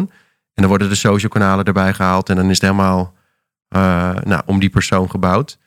En 0.53 0.63
dan 0.63 0.67
worden 0.67 0.89
de 0.89 0.95
social 0.95 1.31
kanalen 1.31 1.65
erbij 1.65 1.93
gehaald. 1.93 2.29
En 2.29 2.35
dan 2.35 2.45
is 2.45 2.51
het 2.61 2.61
helemaal 2.61 3.13
eh, 3.67 4.15
nou, 4.23 4.41
om 4.45 4.59
die 4.59 4.69
persoon 4.69 5.09
gebouwd. 5.09 5.57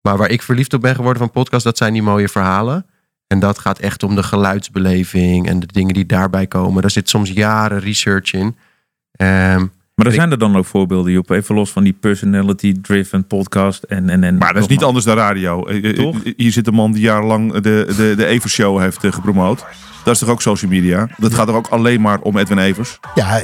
Maar 0.00 0.16
waar 0.16 0.30
ik 0.30 0.42
verliefd 0.42 0.74
op 0.74 0.80
ben 0.80 0.94
geworden 0.94 1.22
van 1.22 1.30
podcast, 1.30 1.64
dat 1.64 1.76
zijn 1.76 1.92
die 1.92 2.02
mooie 2.02 2.28
verhalen. 2.28 2.86
En 3.28 3.38
dat 3.38 3.58
gaat 3.58 3.78
echt 3.78 4.02
om 4.02 4.14
de 4.14 4.22
geluidsbeleving 4.22 5.48
en 5.48 5.60
de 5.60 5.66
dingen 5.66 5.94
die 5.94 6.06
daarbij 6.06 6.46
komen. 6.46 6.82
Daar 6.82 6.90
zit 6.90 7.08
soms 7.08 7.30
jaren 7.30 7.80
research 7.80 8.32
in. 8.32 8.56
Ehm, 9.12 9.66
Maar 9.98 10.06
er 10.06 10.12
Ik- 10.12 10.18
zijn 10.18 10.30
er 10.30 10.38
dan 10.38 10.56
ook 10.56 10.64
voorbeelden, 10.66 11.12
Joep. 11.12 11.30
Even 11.30 11.54
los 11.54 11.70
van 11.70 11.84
die 11.84 11.92
personality-driven 12.00 13.26
podcast. 13.26 13.82
En, 13.82 14.08
en, 14.10 14.24
en, 14.24 14.36
Maar 14.38 14.52
dat 14.52 14.62
is 14.62 14.68
niet 14.68 14.82
anders 14.84 15.04
dan 15.04 15.16
radio. 15.16 15.66
Eh, 15.66 15.84
eh, 15.90 15.94
Toch? 15.96 16.16
Hier 16.36 16.52
zit 16.52 16.66
een 16.66 16.74
man 16.74 16.92
die 16.92 17.02
jarenlang 17.02 17.52
de, 17.52 17.60
de, 17.96 18.14
de 18.16 18.26
Evers 18.26 18.52
Show 18.52 18.80
heeft 18.80 19.04
eh, 19.04 19.12
gepromoot. 19.12 19.64
Dat 20.04 20.14
is 20.16 20.22
toch 20.22 20.28
ook 20.32 20.42
social 20.42 20.70
media? 20.70 21.08
Dat 21.16 21.34
gaat 21.34 21.46
toch 21.46 21.56
ook 21.56 21.66
alleen 21.68 22.00
maar 22.00 22.18
om 22.20 22.38
Edwin 22.38 22.58
Evers? 22.58 22.98
Ja, 23.14 23.40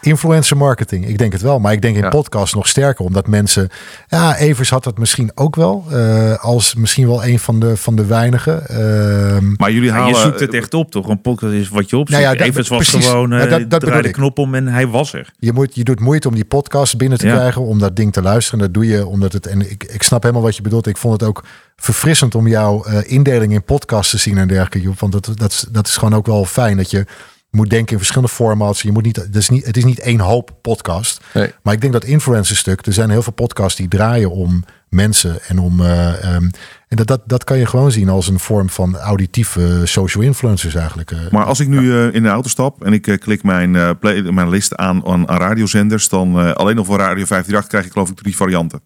influencer 0.00 0.56
marketing. 0.56 1.08
Ik 1.08 1.18
denk 1.18 1.32
het 1.32 1.42
wel. 1.42 1.58
Maar 1.58 1.72
ik 1.72 1.82
denk 1.82 1.96
in 1.96 2.02
Ja. 2.02 2.08
podcast 2.08 2.54
nog 2.54 2.68
sterker. 2.68 3.04
Omdat 3.04 3.26
mensen... 3.26 3.68
Ja, 4.08 4.36
Evers 4.36 4.70
had 4.70 4.84
dat 4.84 4.98
misschien 4.98 5.30
ook 5.34 5.56
wel. 5.56 5.84
eh, 5.90 6.34
als 6.44 6.74
misschien 6.74 7.06
wel 7.06 7.24
een 7.24 7.38
van 7.38 7.60
de, 7.60 7.76
van 7.76 7.96
de 7.96 8.06
weinigen. 8.06 8.68
Ehm, 8.68 9.52
Maar 9.56 9.72
jullie 9.72 9.88
Ja, 9.88 9.94
halen... 9.94 10.14
je 10.14 10.20
zoekt 10.20 10.40
het 10.40 10.54
echt 10.54 10.74
op, 10.74 10.90
toch? 10.90 11.08
Een 11.08 11.20
podcast 11.20 11.52
is 11.52 11.68
wat 11.68 11.90
je 11.90 11.96
opzoekt. 11.96 12.10
Nou 12.22 12.22
ja, 12.32 12.38
dat- 12.38 12.46
Evans 12.48 12.68
was 12.68 12.88
precies. 12.90 13.08
gewoon, 13.10 13.32
eh 13.32 13.38
Ja, 13.38 13.46
dat- 13.58 13.70
dat 13.70 13.80
draai 13.80 14.02
de 14.02 14.10
knop 14.10 14.38
om 14.38 14.54
en 14.54 14.66
hij 14.68 14.86
was 14.86 15.12
er. 15.12 15.30
je, 15.38 15.52
moet, 15.52 15.74
je 15.74 15.84
doet 15.84 15.93
moeite 16.00 16.28
om 16.28 16.34
die 16.34 16.44
podcast 16.44 16.96
binnen 16.96 17.18
te 17.18 17.26
Ja. 17.26 17.34
krijgen. 17.34 17.62
Om 17.62 17.78
dat 17.78 17.96
ding 17.96 18.12
te 18.12 18.22
luisteren. 18.22 18.58
En 18.60 18.64
dat 18.64 18.74
doe 18.74 18.86
je 18.86 19.06
omdat 19.06 19.32
het... 19.32 19.46
En 19.46 19.70
ik, 19.70 19.84
ik 19.84 20.02
snap 20.02 20.22
helemaal 20.22 20.42
wat 20.44 20.56
je 20.56 20.62
bedoelt. 20.62 20.86
Ik 20.86 20.96
vond 20.96 21.20
het 21.20 21.28
ook 21.28 21.44
verfrissend 21.76 22.34
om 22.34 22.46
jouw 22.48 22.84
eh, 22.84 22.98
indeling 23.12 23.52
in 23.52 23.64
podcasts 23.64 24.10
te 24.10 24.18
zien 24.18 24.38
en 24.38 24.48
dergelijke. 24.48 24.92
Want 24.98 25.12
dat, 25.12 25.30
dat, 25.34 25.50
is- 25.50 25.64
dat 25.70 25.86
is 25.86 25.96
gewoon 25.96 26.14
ook 26.14 26.26
wel 26.26 26.44
fijn. 26.44 26.76
Dat 26.76 26.90
je 26.90 27.04
moet 27.50 27.70
denken 27.70 27.92
in 27.92 27.98
verschillende 27.98 28.32
formats. 28.32 28.82
Je 28.82 28.92
moet 28.92 29.04
niet, 29.04 29.16
het, 29.16 29.36
is 29.36 29.48
niet, 29.48 29.66
het 29.66 29.76
is 29.76 29.84
niet 29.84 29.98
één 29.98 30.20
hoop 30.20 30.50
podcast. 30.62 31.20
Nee. 31.34 31.52
Maar 31.62 31.74
ik 31.74 31.80
denk 31.80 31.92
dat 31.92 32.04
influencer 32.04 32.56
stuk. 32.56 32.86
Er 32.86 32.92
zijn 32.92 33.10
heel 33.10 33.22
veel 33.22 33.32
podcasts 33.32 33.76
die 33.78 33.88
draaien 33.88 34.30
om 34.30 34.64
mensen. 34.94 35.42
En, 35.42 35.58
om, 35.58 35.80
eh, 35.80 36.24
ehm, 36.24 36.48
en 36.88 36.96
dat, 36.96 37.06
dat, 37.06 37.22
dat 37.26 37.44
kan 37.44 37.58
je 37.58 37.66
gewoon 37.66 37.92
zien 37.92 38.08
als 38.08 38.28
een 38.28 38.38
vorm 38.38 38.70
van 38.70 38.96
auditieve 38.96 39.80
social 39.84 40.24
influencers 40.24 40.74
eigenlijk. 40.74 41.10
eh. 41.10 41.18
Maar 41.30 41.44
als 41.44 41.60
ik 41.60 41.68
nu 41.68 41.92
eh, 41.92 42.14
in 42.14 42.22
de 42.22 42.28
auto 42.28 42.48
stap 42.48 42.84
en 42.84 42.92
ik 42.92 43.16
klik 43.20 43.42
mijn, 43.42 43.98
play, 43.98 44.22
mijn 44.22 44.48
list 44.48 44.76
aan, 44.76 45.06
aan, 45.06 45.28
aan 45.28 45.38
radiozenders, 45.38 46.08
dan 46.08 46.56
alleen 46.56 46.76
nog 46.76 46.86
voor 46.86 46.98
Radio 46.98 47.24
538 47.24 47.68
krijg 47.68 47.84
ik 47.84 47.92
geloof 47.92 48.10
ik 48.10 48.16
drie 48.16 48.36
varianten. 48.36 48.80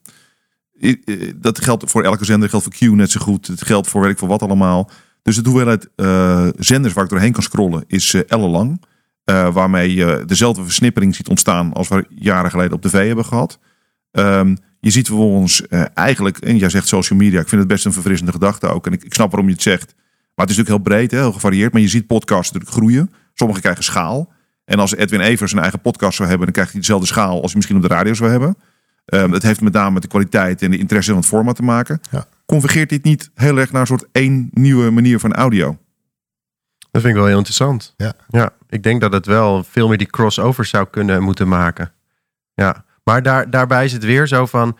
Dat 1.36 1.64
geldt 1.64 1.90
voor 1.90 2.02
elke 2.02 2.24
zender, 2.24 2.48
geldt 2.48 2.64
voor 2.64 2.88
Q 2.90 2.94
net 2.94 3.10
zo 3.10 3.20
goed. 3.20 3.46
Het 3.46 3.62
geldt 3.62 3.88
voor 3.88 4.00
weet 4.00 4.10
ik 4.10 4.18
voor 4.18 4.28
wat 4.28 4.42
allemaal. 4.42 4.90
Dus 5.22 5.36
de 5.36 5.48
hoeveelheid 5.48 5.88
eh, 5.96 6.48
zenders 6.58 6.94
waar 6.94 7.04
ik 7.04 7.10
doorheen 7.10 7.32
kan 7.32 7.42
scrollen 7.42 7.84
is 7.86 8.14
eh 8.14 8.20
ellenlang. 8.26 8.82
Waarmee 9.52 9.94
je 9.94 10.22
dezelfde 10.26 10.62
versnippering 10.62 11.14
ziet 11.14 11.28
ontstaan 11.28 11.72
als 11.72 11.88
we 11.88 12.04
jaren 12.08 12.50
geleden 12.50 12.72
op 12.72 12.82
tv 12.82 13.06
hebben 13.06 13.24
gehad. 13.24 13.58
Ehm, 14.10 14.54
je 14.80 14.90
ziet 14.90 15.06
vervolgens 15.06 15.66
eh, 15.66 15.84
eigenlijk, 15.94 16.38
en 16.38 16.56
jij 16.56 16.68
zegt 16.68 16.86
social 16.86 17.18
media, 17.18 17.40
ik 17.40 17.48
vind 17.48 17.60
het 17.60 17.70
best 17.70 17.84
een 17.84 17.92
verfrissende 17.92 18.32
gedachte 18.32 18.66
ook. 18.66 18.86
En 18.86 18.92
ik, 18.92 19.04
ik 19.04 19.14
snap 19.14 19.30
waarom 19.30 19.48
je 19.48 19.54
het 19.54 19.62
zegt. 19.62 19.94
Maar 20.34 20.46
het 20.46 20.50
is 20.50 20.56
natuurlijk 20.56 20.86
heel 20.86 20.96
breed, 20.96 21.10
hè, 21.10 21.18
heel 21.18 21.32
gevarieerd. 21.32 21.72
Maar 21.72 21.82
je 21.82 21.88
ziet 21.88 22.06
podcasts 22.06 22.52
natuurlijk 22.52 22.80
groeien. 22.80 23.12
Sommigen 23.34 23.62
krijgen 23.62 23.84
schaal. 23.84 24.32
En 24.64 24.78
als 24.78 24.94
Edwin 24.94 25.20
Evers 25.20 25.52
een 25.52 25.58
eigen 25.58 25.80
podcast 25.80 26.16
zou 26.16 26.28
hebben, 26.28 26.46
dan 26.46 26.54
krijgt 26.54 26.72
hij 26.72 26.80
dezelfde 26.80 27.06
schaal 27.06 27.32
als 27.32 27.46
hij 27.46 27.54
misschien 27.54 27.76
op 27.76 27.82
de 27.82 27.88
radio 27.88 28.14
zou 28.14 28.30
hebben. 28.30 28.56
Ehm, 29.04 29.30
het 29.32 29.42
heeft 29.42 29.60
met 29.60 29.72
name 29.72 29.90
met 29.90 30.02
de 30.02 30.08
kwaliteit 30.08 30.62
en 30.62 30.70
de 30.70 30.78
interesse 30.78 31.10
van 31.10 31.20
het 31.20 31.28
format 31.28 31.56
te 31.56 31.62
maken. 31.62 32.00
Ja. 32.10 32.26
Convergeert 32.46 32.88
dit 32.88 33.04
niet 33.04 33.30
heel 33.34 33.58
erg 33.58 33.72
naar 33.72 33.80
een 33.80 33.86
soort 33.86 34.06
één 34.12 34.48
nieuwe 34.52 34.90
manier 34.90 35.18
van 35.18 35.34
audio? 35.34 35.78
Dat 36.90 37.02
vind 37.02 37.14
ik 37.14 37.14
wel 37.14 37.26
heel 37.26 37.36
interessant. 37.36 37.94
Ja. 37.96 38.12
ja, 38.28 38.50
ik 38.68 38.82
denk 38.82 39.00
dat 39.00 39.12
het 39.12 39.26
wel 39.26 39.64
veel 39.64 39.88
meer 39.88 39.98
die 39.98 40.06
crossovers 40.06 40.70
zou 40.70 40.86
kunnen 40.90 41.22
moeten 41.22 41.48
maken. 41.48 41.92
Ja, 42.54 42.84
maar 43.08 43.22
daar, 43.22 43.50
daarbij 43.50 43.84
is 43.84 43.92
het 43.92 44.04
weer 44.04 44.26
zo 44.26 44.46
van. 44.46 44.78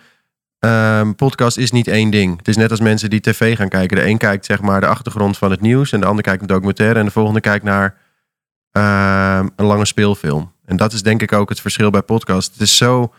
ehm, 0.59 1.13
podcast 1.13 1.57
is 1.57 1.71
niet 1.71 1.87
één 1.87 2.09
ding. 2.09 2.37
Het 2.37 2.47
is 2.47 2.57
net 2.57 2.71
als 2.71 2.79
mensen 2.79 3.09
die 3.09 3.19
tv 3.19 3.55
gaan 3.55 3.69
kijken. 3.69 3.97
De 3.97 4.05
een 4.05 4.17
kijkt 4.17 4.45
zeg 4.45 4.61
maar 4.61 4.81
de 4.81 4.87
achtergrond 4.87 5.37
van 5.37 5.51
het 5.51 5.61
nieuws. 5.61 5.91
En 5.91 5.99
de 5.99 6.05
ander 6.05 6.23
kijkt 6.23 6.41
een 6.41 6.47
documentaire. 6.47 6.99
En 6.99 7.05
de 7.05 7.11
volgende 7.11 7.41
kijkt 7.41 7.63
naar 7.63 7.97
ehm, 8.71 9.47
een 9.55 9.65
lange 9.65 9.85
speelfilm. 9.85 10.51
En 10.65 10.77
dat 10.77 10.93
is 10.93 11.03
denk 11.03 11.21
ik 11.21 11.33
ook 11.33 11.49
het 11.49 11.61
verschil 11.61 11.89
bij 11.89 12.01
podcast. 12.01 12.51
Het 12.51 12.61
is 12.61 12.77
zo 12.77 13.13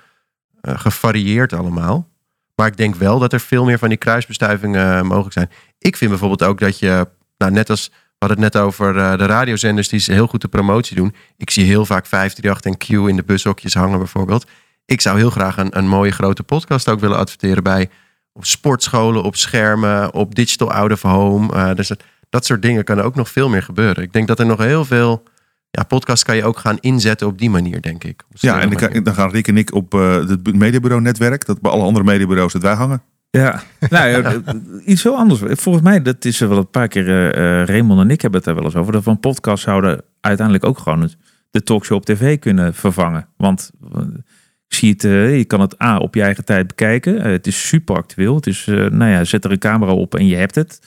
eh, 0.61 0.78
gevarieerd 0.78 1.52
allemaal. 1.52 2.08
Maar 2.54 2.66
ik 2.66 2.76
denk 2.76 2.94
wel 2.94 3.18
dat 3.18 3.32
er 3.32 3.40
veel 3.40 3.64
meer 3.64 3.78
van 3.78 3.88
die 3.88 3.98
kruisbestuivingen 3.98 4.96
eh, 4.96 5.02
mogelijk 5.02 5.32
zijn. 5.32 5.50
Ik 5.78 5.96
vind 5.96 6.11
bijvoorbeeld 6.11 6.44
ook 6.44 6.61
dat 6.61 6.78
je, 6.78 7.08
nou, 7.38 7.52
net 7.52 7.70
als 7.70 7.88
we 7.88 8.26
hadden 8.26 8.44
het 8.44 8.54
net 8.54 8.62
over 8.62 8.96
eh, 8.96 9.18
de 9.18 9.26
radiozenders 9.26 9.88
die 9.88 10.02
heel 10.06 10.26
goed 10.26 10.40
de 10.40 10.48
promotie 10.48 10.96
doen. 10.96 11.14
Ik 11.36 11.50
zie 11.50 11.64
heel 11.64 11.86
vaak 11.86 12.06
538 12.06 12.72
en 12.72 13.04
Q 13.04 13.08
in 13.08 13.16
de 13.16 13.24
bushokjes 13.24 13.74
hangen 13.74 13.98
bijvoorbeeld. 13.98 14.46
Ik 14.91 15.01
zou 15.01 15.18
heel 15.18 15.30
graag 15.30 15.57
een, 15.57 15.78
een 15.78 15.88
mooie 15.88 16.11
grote 16.11 16.43
podcast 16.43 16.88
ook 16.88 17.01
willen 17.01 17.16
adverteren 17.16 17.62
bij 17.62 17.91
op 18.32 18.45
sportscholen, 18.45 19.22
op 19.22 19.36
schermen, 19.36 20.14
op 20.14 20.34
digital 20.34 20.72
out 20.72 20.93
of 20.93 21.03
home. 21.03 21.53
Eh, 21.53 21.74
dus 21.74 21.88
dat, 21.88 22.03
dat 22.28 22.45
soort 22.45 22.62
dingen 22.62 22.84
kan 22.84 22.99
er 22.99 23.05
ook 23.05 23.14
nog 23.14 23.30
veel 23.30 23.49
meer 23.49 23.62
gebeuren. 23.62 24.03
Ik 24.03 24.12
denk 24.12 24.28
dat 24.28 24.38
er 24.38 24.47
nog 24.47 24.59
heel 24.59 24.84
veel 24.84 25.22
ja, 25.70 25.82
podcast 25.82 26.24
kan 26.24 26.36
je 26.36 26.45
ook 26.45 26.59
gaan 26.59 26.78
inzetten 26.80 27.26
op 27.26 27.38
die 27.38 27.51
manier, 27.51 27.80
denk 27.82 28.05
ik. 28.05 28.22
Ja, 28.32 28.61
en 28.61 29.03
dan, 29.05 29.14
gaan 29.14 29.30
Rick 29.30 29.49
en 29.49 29.57
ik 29.57 29.74
op 29.74 29.95
eh, 29.95 30.14
het 30.14 30.57
mediabureau 30.57 31.03
netwerk. 31.03 31.47
Dat 31.47 31.61
bij 31.61 31.70
alle 31.70 31.84
andere 31.84 32.05
mediabureaus 32.05 32.53
dat 32.53 32.62
wij 32.62 32.74
hangen. 32.74 33.03
Ja, 33.30 33.62
nou 33.91 34.09
ja, 34.09 34.41
iets 34.84 35.03
heel 35.03 35.16
anders. 35.16 35.41
Volgens 35.61 35.84
mij, 35.84 36.03
dat 36.03 36.24
is 36.24 36.41
er 36.41 36.49
wel 36.49 36.59
een 36.59 36.70
paar 36.70 36.88
keer, 36.88 37.09
eh 37.09 37.61
eh, 37.61 37.66
Raymond 37.66 38.01
en 38.01 38.11
ik 38.11 38.20
hebben 38.20 38.38
het 38.41 38.49
daar 38.49 38.57
wel 38.59 38.64
eens 38.64 38.76
over. 38.76 38.93
Dat 38.93 39.05
we 39.05 39.11
een 39.11 39.20
podcast 39.20 39.62
zouden 39.62 40.03
uiteindelijk 40.20 40.66
ook 40.66 40.78
gewoon 40.78 41.01
het- 41.01 41.16
de 41.51 41.62
talkshow 41.62 41.97
op 41.97 42.05
tv 42.05 42.38
kunnen 42.38 42.74
vervangen. 42.74 43.28
Want 43.36 43.70
eh, 43.95 44.01
zie 44.74 44.90
het, 44.90 45.04
eh, 45.04 45.36
je 45.36 45.44
kan 45.44 45.60
het 45.60 45.82
A 45.82 45.98
op 45.98 46.14
je 46.14 46.22
eigen 46.22 46.44
tijd 46.44 46.66
bekijken. 46.66 47.22
Eh, 47.22 47.30
het 47.30 47.46
is 47.46 47.68
super 47.68 47.96
actueel. 47.96 48.34
Het 48.34 48.46
is, 48.46 48.66
eh, 48.66 48.74
nou 48.74 49.10
ja, 49.10 49.24
zet 49.24 49.44
er 49.44 49.50
een 49.50 49.58
camera 49.58 49.92
op 49.92 50.14
en 50.14 50.26
je 50.26 50.36
hebt 50.36 50.54
het. 50.54 50.80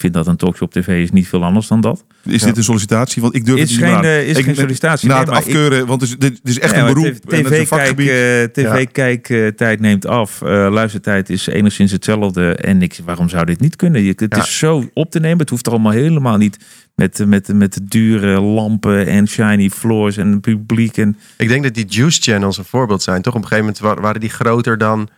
Ik 0.00 0.06
vind 0.06 0.18
dat 0.24 0.32
een 0.32 0.36
talkshow 0.36 0.66
op 0.68 0.72
tv 0.72 1.02
is 1.02 1.10
niet 1.10 1.28
veel 1.28 1.44
anders 1.44 1.66
dan 1.68 1.80
dat. 1.80 2.04
Is 2.24 2.40
Ja. 2.40 2.46
dit 2.46 2.56
een 2.56 2.62
sollicitatie? 2.64 3.22
Want 3.22 3.34
ik 3.34 3.44
durf 3.44 3.58
Is 3.60 3.70
het 3.70 3.80
niet 3.80 3.90
geen, 3.90 4.04
eh, 4.04 4.28
is 4.28 4.36
Ik- 4.38 4.44
geen 4.44 4.54
sollicitatie. 4.56 5.08
Na 5.08 5.14
Nee, 5.14 5.24
het 5.24 5.32
ik- 5.32 5.38
afkeuren, 5.40 5.86
want 5.86 6.00
het 6.00 6.10
is, 6.10 6.16
dit 6.18 6.40
is 6.42 6.58
echt 6.58 6.76
een 6.76 6.86
beroep. 6.86 7.04
t- 7.04 7.06
en 7.06 7.12
het 7.14 7.32
is 7.32 7.38
een 7.38 7.44
TV-kijk, 7.44 7.66
vakgebied. 7.68 8.08
eh, 8.08 8.40
Ja. 8.40 8.48
TV-kijktijd 8.48 9.80
neemt 9.80 10.06
af. 10.06 10.42
Eh, 10.42 10.48
luistertijd 10.70 11.30
is 11.30 11.46
enigszins 11.46 11.92
hetzelfde. 11.92 12.54
En 12.54 12.82
ik, 12.82 12.98
waarom 13.04 13.28
zou 13.28 13.44
dit 13.44 13.60
niet 13.60 13.76
kunnen? 13.76 14.02
Je- 14.02 14.12
Het 14.16 14.34
Ja. 14.36 14.42
is 14.42 14.58
zo 14.58 14.88
op 14.94 15.10
te 15.10 15.20
nemen. 15.20 15.38
Het 15.38 15.50
hoeft 15.50 15.66
er 15.66 15.72
allemaal 15.72 15.92
helemaal 15.92 16.36
niet 16.36 16.56
met, 16.94 17.24
met, 17.26 17.48
met 17.54 17.72
de 17.74 17.84
dure 17.84 18.40
lampen 18.40 19.06
en 19.06 19.28
shiny 19.28 19.68
floors 19.70 20.16
en 20.16 20.40
publiek. 20.40 20.96
En, 20.96 21.16
Ik 21.36 21.48
denk 21.48 21.62
dat 21.62 21.74
die 21.74 21.86
Juice 21.86 22.20
Channels 22.22 22.58
een 22.58 22.64
voorbeeld 22.64 23.02
zijn. 23.02 23.22
Toch 23.22 23.34
op 23.34 23.42
een 23.42 23.48
gegeven 23.48 23.72
moment 23.72 23.96
wa- 23.96 24.02
waren 24.02 24.20
die 24.20 24.30
groter 24.30 24.78
dan 24.78 25.08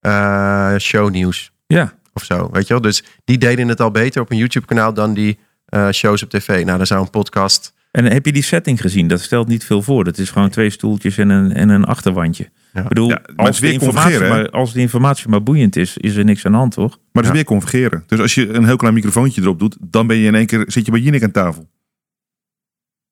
eh, 0.00 0.74
shownieuws 0.78 1.50
ja, 1.66 1.92
of 2.12 2.24
zo. 2.24 2.48
Weet 2.52 2.66
je 2.66 2.72
wel? 2.72 2.82
Dus 2.82 3.04
die 3.24 3.38
deden 3.38 3.68
het 3.68 3.80
al 3.80 3.90
beter 3.90 4.20
op 4.22 4.30
een 4.30 4.36
YouTube 4.36 4.66
kanaal 4.66 4.94
dan 4.94 5.14
die 5.14 5.38
eh, 5.66 5.90
shows 5.90 6.22
op 6.22 6.30
tv. 6.30 6.64
Nou, 6.64 6.76
dan 6.76 6.86
zou 6.86 7.00
een 7.00 7.10
podcast... 7.10 7.74
en 7.90 8.04
heb 8.04 8.26
je 8.26 8.32
die 8.32 8.42
setting 8.42 8.80
gezien? 8.80 9.08
Dat 9.08 9.20
stelt 9.20 9.48
niet 9.48 9.64
veel 9.64 9.82
voor. 9.82 10.04
Dat 10.04 10.18
is 10.18 10.30
gewoon 10.30 10.50
twee 10.50 10.70
stoeltjes 10.70 11.18
en 11.18 11.28
een, 11.28 11.52
en 11.52 11.68
een 11.68 11.84
achterwandje. 11.84 12.50
Ja. 12.72 12.82
Ik 12.82 12.88
bedoel, 12.88 13.08
Ja, 13.08 13.22
als, 13.36 13.60
de 13.60 13.72
informatie 13.72 14.18
maar, 14.18 14.50
als 14.50 14.72
de 14.72 14.80
informatie 14.80 15.28
maar 15.28 15.42
boeiend 15.42 15.76
is, 15.76 15.96
is 15.96 16.14
er 16.16 16.24
niks 16.24 16.46
aan 16.46 16.52
de 16.52 16.58
hand, 16.58 16.72
toch? 16.72 16.90
Maar 16.90 16.98
het 17.12 17.22
is 17.22 17.28
Ja. 17.28 17.34
weer 17.34 17.44
convergeren. 17.44 18.04
Dus 18.06 18.20
als 18.20 18.34
je 18.34 18.48
een 18.48 18.64
heel 18.64 18.76
klein 18.76 18.94
microfoontje 18.94 19.42
erop 19.42 19.58
doet, 19.58 19.76
dan 19.80 20.06
ben 20.06 20.16
je 20.16 20.26
in 20.26 20.34
één 20.34 20.46
keer 20.46 20.64
zit 20.66 20.84
je 20.84 20.90
bij 20.92 21.00
Jinek 21.00 21.22
aan 21.22 21.30
tafel. 21.30 21.68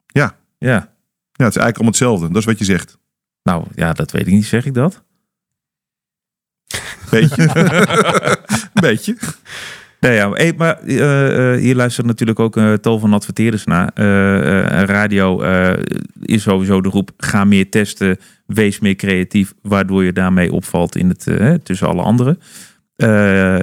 Ja. 0.07 0.37
Ja, 0.59 0.75
het 0.75 1.57
is 1.57 1.63
eigenlijk 1.63 1.75
allemaal 1.75 1.87
hetzelfde. 1.87 2.27
Dat 2.29 2.37
is 2.37 2.45
wat 2.45 2.59
je 2.59 2.65
zegt. 2.65 2.99
Nou 3.43 3.65
ja, 3.75 3.93
dat 3.93 4.11
weet 4.11 4.27
ik 4.27 4.33
niet. 4.33 4.45
Zeg 4.47 4.67
ik 4.67 4.75
dat? 4.75 5.05
Beetje. 7.11 7.47
Beetje. 8.81 9.17
Ja, 10.01 10.11
ja 10.11 10.31
hey, 10.31 10.55
maar 10.57 10.79
eh, 10.79 11.53
eh, 11.53 11.61
hier 11.61 11.75
luistert 11.75 12.07
natuurlijk 12.07 12.41
ook 12.41 12.57
een 12.57 12.81
tal 12.81 12.99
van 12.99 13.13
adverteerders 13.13 13.65
naar. 13.65 13.91
Eh, 13.95 14.81
eh, 14.81 14.87
radio 14.89 15.43
eh, 15.43 15.83
is 16.21 16.43
sowieso 16.43 16.81
de 16.81 16.89
roep: 16.89 17.11
ga 17.17 17.45
meer 17.45 17.71
testen, 17.71 18.19
wees 18.47 18.79
meer 18.79 18.95
creatief, 18.95 19.55
waardoor 19.63 20.05
je 20.05 20.13
daarmee 20.13 20.53
opvalt 20.53 20.97
in 20.97 21.09
het, 21.09 21.27
eh, 21.27 21.55
tussen 21.55 21.89
alle 21.89 22.03
anderen. 22.03 22.39
Eh, 22.97 23.59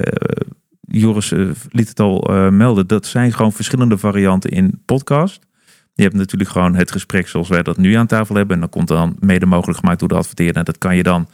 Joris 0.80 1.32
eh, 1.32 1.48
liet 1.70 1.88
het 1.88 2.00
al 2.00 2.22
eh, 2.22 2.48
melden, 2.48 2.86
dat 2.86 3.06
zijn 3.06 3.32
gewoon 3.32 3.52
verschillende 3.52 3.98
varianten 3.98 4.50
in 4.50 4.82
podcast. 4.84 5.46
Je 5.94 6.02
hebt 6.02 6.14
natuurlijk 6.14 6.50
gewoon 6.50 6.74
het 6.74 6.90
gesprek 6.90 7.28
zoals 7.28 7.48
wij 7.48 7.62
dat 7.62 7.76
nu 7.76 7.94
aan 7.94 8.06
tafel 8.06 8.34
hebben. 8.34 8.54
En 8.54 8.60
dan 8.60 8.70
komt 8.70 8.88
dan 8.88 9.16
mede 9.20 9.46
mogelijk 9.46 9.78
gemaakt 9.78 10.00
door 10.00 10.08
de 10.08 10.14
adverteerder. 10.14 10.64
Dat 10.64 10.78
kan 10.78 10.96
je 10.96 11.02
dan 11.02 11.28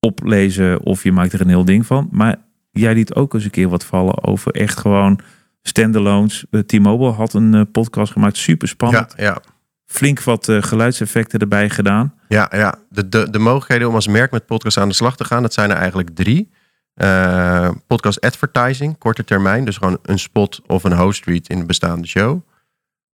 oplezen 0.00 0.82
of 0.82 1.02
je 1.02 1.12
maakt 1.12 1.32
er 1.32 1.40
een 1.40 1.48
heel 1.48 1.64
ding 1.64 1.86
van. 1.86 2.08
Maar 2.10 2.36
jij 2.70 2.94
liet 2.94 3.14
ook 3.14 3.34
eens 3.34 3.44
een 3.44 3.50
keer 3.50 3.68
wat 3.68 3.84
vallen 3.84 4.24
over 4.24 4.52
echt 4.52 4.78
gewoon 4.78 5.20
standalones. 5.62 6.44
Eh, 6.50 6.60
T-Mobile 6.60 7.10
had 7.10 7.34
een 7.34 7.54
eh, 7.54 7.62
podcast 7.72 8.12
gemaakt, 8.12 8.36
super 8.36 8.68
spannend. 8.68 9.14
Ja, 9.16 9.24
ja. 9.24 9.40
Flink 9.86 10.22
wat 10.22 10.48
eh, 10.48 10.62
geluidseffecten 10.62 11.38
erbij 11.38 11.70
gedaan. 11.70 12.14
Ja, 12.28 12.50
ja. 12.54 12.74
De, 12.88 13.08
de, 13.08 13.30
de 13.30 13.38
mogelijkheden 13.38 13.88
om 13.88 13.94
als 13.94 14.06
merk 14.06 14.30
met 14.30 14.46
podcast 14.46 14.76
aan 14.76 14.88
de 14.88 14.94
slag 14.94 15.16
te 15.16 15.24
gaan, 15.24 15.42
dat 15.42 15.52
zijn 15.52 15.70
er 15.70 15.76
eigenlijk 15.76 16.10
drie. 16.14 16.50
Podcast 17.86 18.20
advertising, 18.20 18.98
korte 18.98 19.24
termijn. 19.24 19.64
Dus 19.64 19.76
gewoon 19.76 19.98
een 20.02 20.18
spot 20.18 20.60
of 20.66 20.84
een 20.84 20.96
host 20.96 21.24
read 21.24 21.48
in 21.48 21.58
de 21.58 21.64
bestaande 21.64 22.06
show. 22.06 22.40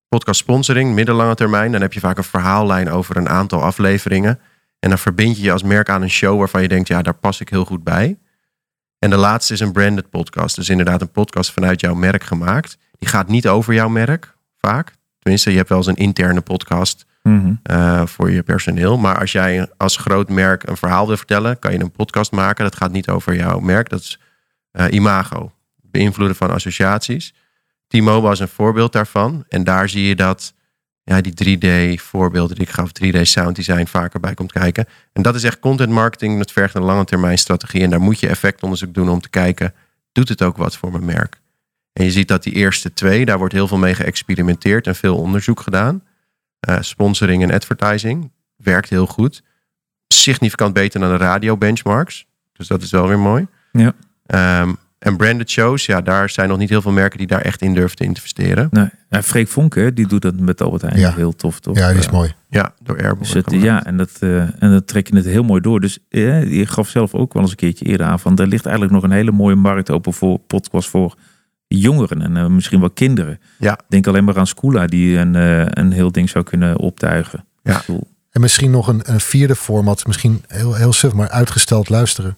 Podcast 0.08 0.40
sponsoring, 0.40 0.94
middellange 0.94 1.34
termijn. 1.34 1.72
Dan 1.72 1.80
heb 1.80 1.92
je 1.92 2.00
vaak 2.00 2.16
een 2.16 2.24
verhaallijn 2.24 2.90
over 2.90 3.16
een 3.16 3.28
aantal 3.28 3.62
afleveringen. 3.62 4.40
En 4.78 4.88
dan 4.88 4.98
verbind 4.98 5.36
je 5.36 5.42
je 5.42 5.52
als 5.52 5.62
merk 5.62 5.88
aan 5.88 6.02
een 6.02 6.10
show 6.10 6.38
waarvan 6.38 6.62
je 6.62 6.68
denkt, 6.68 6.88
ja, 6.88 7.02
daar 7.02 7.14
pas 7.14 7.40
ik 7.40 7.48
heel 7.48 7.64
goed 7.64 7.84
bij. 7.84 8.18
En 9.04 9.10
de 9.10 9.16
laatste 9.16 9.52
is 9.52 9.60
een 9.60 9.72
branded 9.72 10.10
podcast. 10.10 10.56
Dus 10.56 10.68
inderdaad 10.68 11.00
een 11.00 11.10
podcast 11.10 11.52
vanuit 11.52 11.80
jouw 11.80 11.94
merk 11.94 12.22
gemaakt. 12.24 12.78
Die 12.98 13.08
gaat 13.08 13.28
niet 13.28 13.48
over 13.48 13.74
jouw 13.74 13.88
merk, 13.88 14.34
vaak. 14.58 14.94
Tenminste, 15.18 15.50
je 15.50 15.56
hebt 15.56 15.68
wel 15.68 15.78
eens 15.78 15.86
een 15.86 15.94
interne 15.94 16.40
podcast 16.40 17.06
Mhm. 17.22 17.52
eh, 17.62 18.06
voor 18.06 18.30
je 18.30 18.42
personeel. 18.42 18.98
Maar 18.98 19.18
als 19.18 19.32
jij 19.32 19.68
als 19.76 19.96
groot 19.96 20.28
merk 20.28 20.68
een 20.68 20.76
verhaal 20.76 21.06
wil 21.06 21.16
vertellen, 21.16 21.58
kan 21.58 21.72
je 21.72 21.80
een 21.80 21.90
podcast 21.90 22.32
maken. 22.32 22.64
Dat 22.64 22.76
gaat 22.76 22.92
niet 22.92 23.08
over 23.08 23.34
jouw 23.34 23.58
merk. 23.58 23.88
Dat 23.88 24.00
is 24.00 24.20
eh, 24.70 24.86
imago. 24.90 25.52
Beïnvloeden 25.82 26.36
van 26.36 26.50
associaties. 26.50 27.34
T-Mobile 27.88 28.32
is 28.32 28.38
een 28.40 28.48
voorbeeld 28.48 28.92
daarvan. 28.92 29.44
En 29.48 29.64
daar 29.64 29.88
zie 29.88 30.06
je 30.06 30.16
dat 30.16 30.53
ja, 31.04 31.20
die 31.20 31.58
3D 31.58 32.00
voorbeelden 32.02 32.56
die 32.56 32.66
ik 32.66 32.72
gaf, 32.72 32.90
3D 33.04 33.20
sound 33.20 33.56
design 33.56 33.86
vaker 33.86 34.20
bij 34.20 34.34
komt 34.34 34.52
kijken. 34.52 34.86
En 35.12 35.22
dat 35.22 35.34
is 35.34 35.44
echt 35.44 35.58
content 35.58 35.90
marketing. 35.90 36.38
Dat 36.38 36.52
vergt 36.52 36.74
een 36.74 36.82
lange 36.82 37.04
termijn 37.04 37.38
strategie. 37.38 37.82
En 37.82 37.90
daar 37.90 38.00
moet 38.00 38.20
je 38.20 38.28
effectonderzoek 38.28 38.94
doen 38.94 39.08
om 39.08 39.20
te 39.20 39.28
kijken, 39.28 39.74
doet 40.12 40.28
het 40.28 40.42
ook 40.42 40.56
wat 40.56 40.76
voor 40.76 40.90
mijn 40.90 41.04
merk? 41.04 41.40
En 41.92 42.04
je 42.04 42.10
ziet 42.10 42.28
dat 42.28 42.42
die 42.42 42.52
eerste 42.52 42.92
twee, 42.92 43.24
daar 43.24 43.38
wordt 43.38 43.54
heel 43.54 43.68
veel 43.68 43.78
mee 43.78 43.94
geëxperimenteerd 43.94 44.86
en 44.86 44.94
veel 44.94 45.16
onderzoek 45.16 45.60
gedaan. 45.60 46.02
Eh, 46.60 46.80
sponsoring 46.80 47.42
en 47.42 47.50
advertising 47.50 48.30
werkt 48.56 48.90
heel 48.90 49.06
goed. 49.06 49.42
Significant 50.08 50.72
beter 50.72 51.00
dan 51.00 51.10
de 51.10 51.16
radio 51.16 51.56
benchmarks. 51.56 52.26
Dus 52.52 52.66
dat 52.66 52.82
is 52.82 52.90
wel 52.90 53.08
weer 53.08 53.18
mooi. 53.18 53.46
Ja. 53.72 53.94
Ehm, 54.26 54.72
en 55.04 55.16
branded 55.16 55.50
shows, 55.50 55.86
ja, 55.86 56.00
daar 56.00 56.30
zijn 56.30 56.48
nog 56.48 56.58
niet 56.58 56.68
heel 56.68 56.82
veel 56.82 56.92
merken 56.92 57.18
die 57.18 57.26
daar 57.26 57.40
echt 57.40 57.62
in 57.62 57.74
durven 57.74 57.96
te 57.96 58.04
investeren. 58.04 58.68
Nee. 58.70 58.88
Ja, 59.10 59.22
Freek 59.22 59.48
Vonk, 59.48 59.96
die 59.96 60.06
doet 60.06 60.22
dat 60.22 60.40
met 60.40 60.60
Albert 60.62 60.82
Heijn 60.82 60.98
Ja. 60.98 61.12
heel 61.14 61.36
tof. 61.36 61.60
toch? 61.60 61.76
Ja, 61.76 61.88
die 61.88 61.98
is 61.98 62.10
mooi. 62.10 62.34
Ja, 62.48 62.74
door 62.82 62.96
Airborne. 62.96 63.22
Dus 63.22 63.32
het, 63.32 63.50
ja, 63.50 63.84
en 63.84 63.96
dat, 63.96 64.10
eh, 64.20 64.40
en 64.40 64.70
dat 64.70 64.86
trek 64.86 65.08
je 65.08 65.16
het 65.16 65.24
heel 65.24 65.42
mooi 65.42 65.60
door. 65.60 65.80
Dus 65.80 65.98
eh, 66.08 66.52
je 66.52 66.66
gaf 66.66 66.88
zelf 66.88 67.14
ook 67.14 67.32
wel 67.32 67.42
eens 67.42 67.50
een 67.50 67.56
keertje 67.56 67.84
eerder 67.84 68.06
aan 68.06 68.20
van 68.20 68.38
er 68.38 68.46
ligt 68.46 68.64
eigenlijk 68.66 68.94
nog 68.94 69.04
een 69.04 69.10
hele 69.16 69.32
mooie 69.32 69.54
markt 69.54 69.90
open 69.90 70.12
voor 70.12 70.38
podcast 70.38 70.88
voor 70.88 71.14
jongeren 71.68 72.22
en 72.22 72.36
eh, 72.36 72.46
misschien 72.46 72.80
wel 72.80 72.90
kinderen. 72.90 73.40
Ja. 73.58 73.78
Denk 73.88 74.06
alleen 74.06 74.24
maar 74.24 74.38
aan 74.38 74.46
Scoola 74.46 74.86
die 74.86 75.16
een, 75.18 75.34
eh, 75.34 75.66
een 75.68 75.92
heel 75.92 76.12
ding 76.12 76.28
zou 76.28 76.44
kunnen 76.44 76.78
optuigen. 76.78 77.44
Ja. 77.62 77.82
En 78.30 78.40
misschien 78.40 78.70
nog 78.70 78.88
een, 78.88 79.00
een 79.04 79.20
vierde 79.20 79.56
format, 79.56 80.06
misschien 80.06 80.44
heel, 80.46 80.74
heel 80.74 80.92
suf, 80.92 81.12
maar 81.12 81.28
uitgesteld 81.28 81.88
luisteren. 81.88 82.36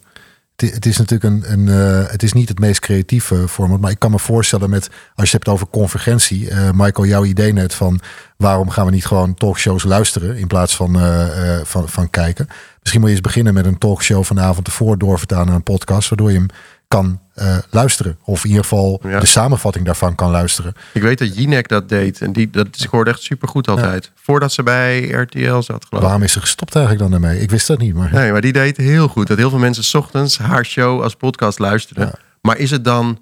Het, 0.57 0.87
is 0.87 0.97
natuurlijk 0.97 1.35
een, 1.35 1.53
een 1.53 1.69
eh, 1.69 2.11
het 2.11 2.23
is 2.23 2.33
niet 2.33 2.49
het 2.49 2.59
meest 2.59 2.81
creatieve 2.81 3.49
format, 3.49 3.81
maar 3.81 3.91
ik 3.91 3.99
kan 3.99 4.11
me 4.11 4.19
voorstellen 4.19 4.71
met, 4.71 4.89
als 5.15 5.31
je 5.31 5.37
het 5.37 5.45
hebt 5.45 5.49
over 5.49 5.67
convergentie, 5.67 6.51
eh, 6.51 6.71
Michael, 6.75 7.07
jouw 7.07 7.25
idee 7.25 7.53
net 7.53 7.75
van 7.75 8.01
waarom 8.37 8.71
gaan 8.71 8.87
we 8.87 8.91
niet 8.91 9.07
gewoon 9.07 9.35
talkshows 9.35 9.85
luisteren 9.85 10.37
in 10.37 10.47
plaats 10.47 10.77
van, 10.77 11.01
eh, 11.01 11.61
van, 11.63 11.89
van 11.89 12.11
kijken. 12.11 12.47
Misschien 12.81 13.01
moet 13.01 13.11
je 13.11 13.17
eens 13.17 13.27
beginnen 13.27 13.55
met 13.55 13.67
een 13.67 13.79
talkshow 13.79 14.25
vanavond 14.25 14.67
ervoor 14.67 14.99
doorvertalen 14.99 15.47
naar 15.47 15.55
een 15.55 15.63
podcast, 15.63 16.09
waardoor 16.09 16.33
je 16.33 16.39
hem 16.39 16.49
kan 16.97 17.21
eh, 17.35 17.59
luisteren. 17.71 18.19
Of 18.25 18.43
in 18.45 18.49
ieder 18.49 18.63
geval 18.63 19.01
Ja. 19.05 19.21
de 19.21 19.27
samenvatting 19.27 19.85
daarvan 19.85 20.15
kan 20.15 20.31
luisteren. 20.31 20.75
Ik 20.93 21.03
weet 21.03 21.19
dat 21.19 21.37
Jinek 21.37 21.69
dat 21.69 21.89
deed. 21.89 22.21
En 22.21 22.33
die, 22.33 22.51
dat 22.51 22.67
scoorde 22.71 23.11
echt 23.11 23.23
supergoed 23.23 23.69
altijd. 23.69 24.11
Voordat 24.15 24.53
ze 24.53 24.63
bij 24.63 25.09
RTL 25.09 25.39
zat, 25.61 25.65
geloof 25.67 25.83
ik. 25.91 25.99
Waarom 26.01 26.23
is 26.23 26.33
ze 26.33 26.41
gestopt 26.41 26.75
eigenlijk 26.77 27.11
dan 27.11 27.21
daarmee? 27.21 27.41
Ik 27.41 27.51
wist 27.51 27.67
dat 27.67 27.79
niet, 27.79 27.95
maar... 27.95 28.13
Nee, 28.13 28.33
maar 28.33 28.41
die 28.41 28.53
deed 28.53 28.77
heel 28.77 29.09
goed. 29.09 29.27
Dat 29.27 29.39
heel 29.39 29.51
veel 29.51 29.59
mensen 29.59 29.85
's 29.85 29.95
ochtends 29.95 30.39
haar 30.39 30.65
show 30.65 31.03
als 31.03 31.15
podcast 31.15 31.59
luisteren. 31.59 32.07
Ja. 32.07 32.13
Maar 32.41 32.57
is 32.59 32.71
het 32.71 32.85
dan, 32.85 33.19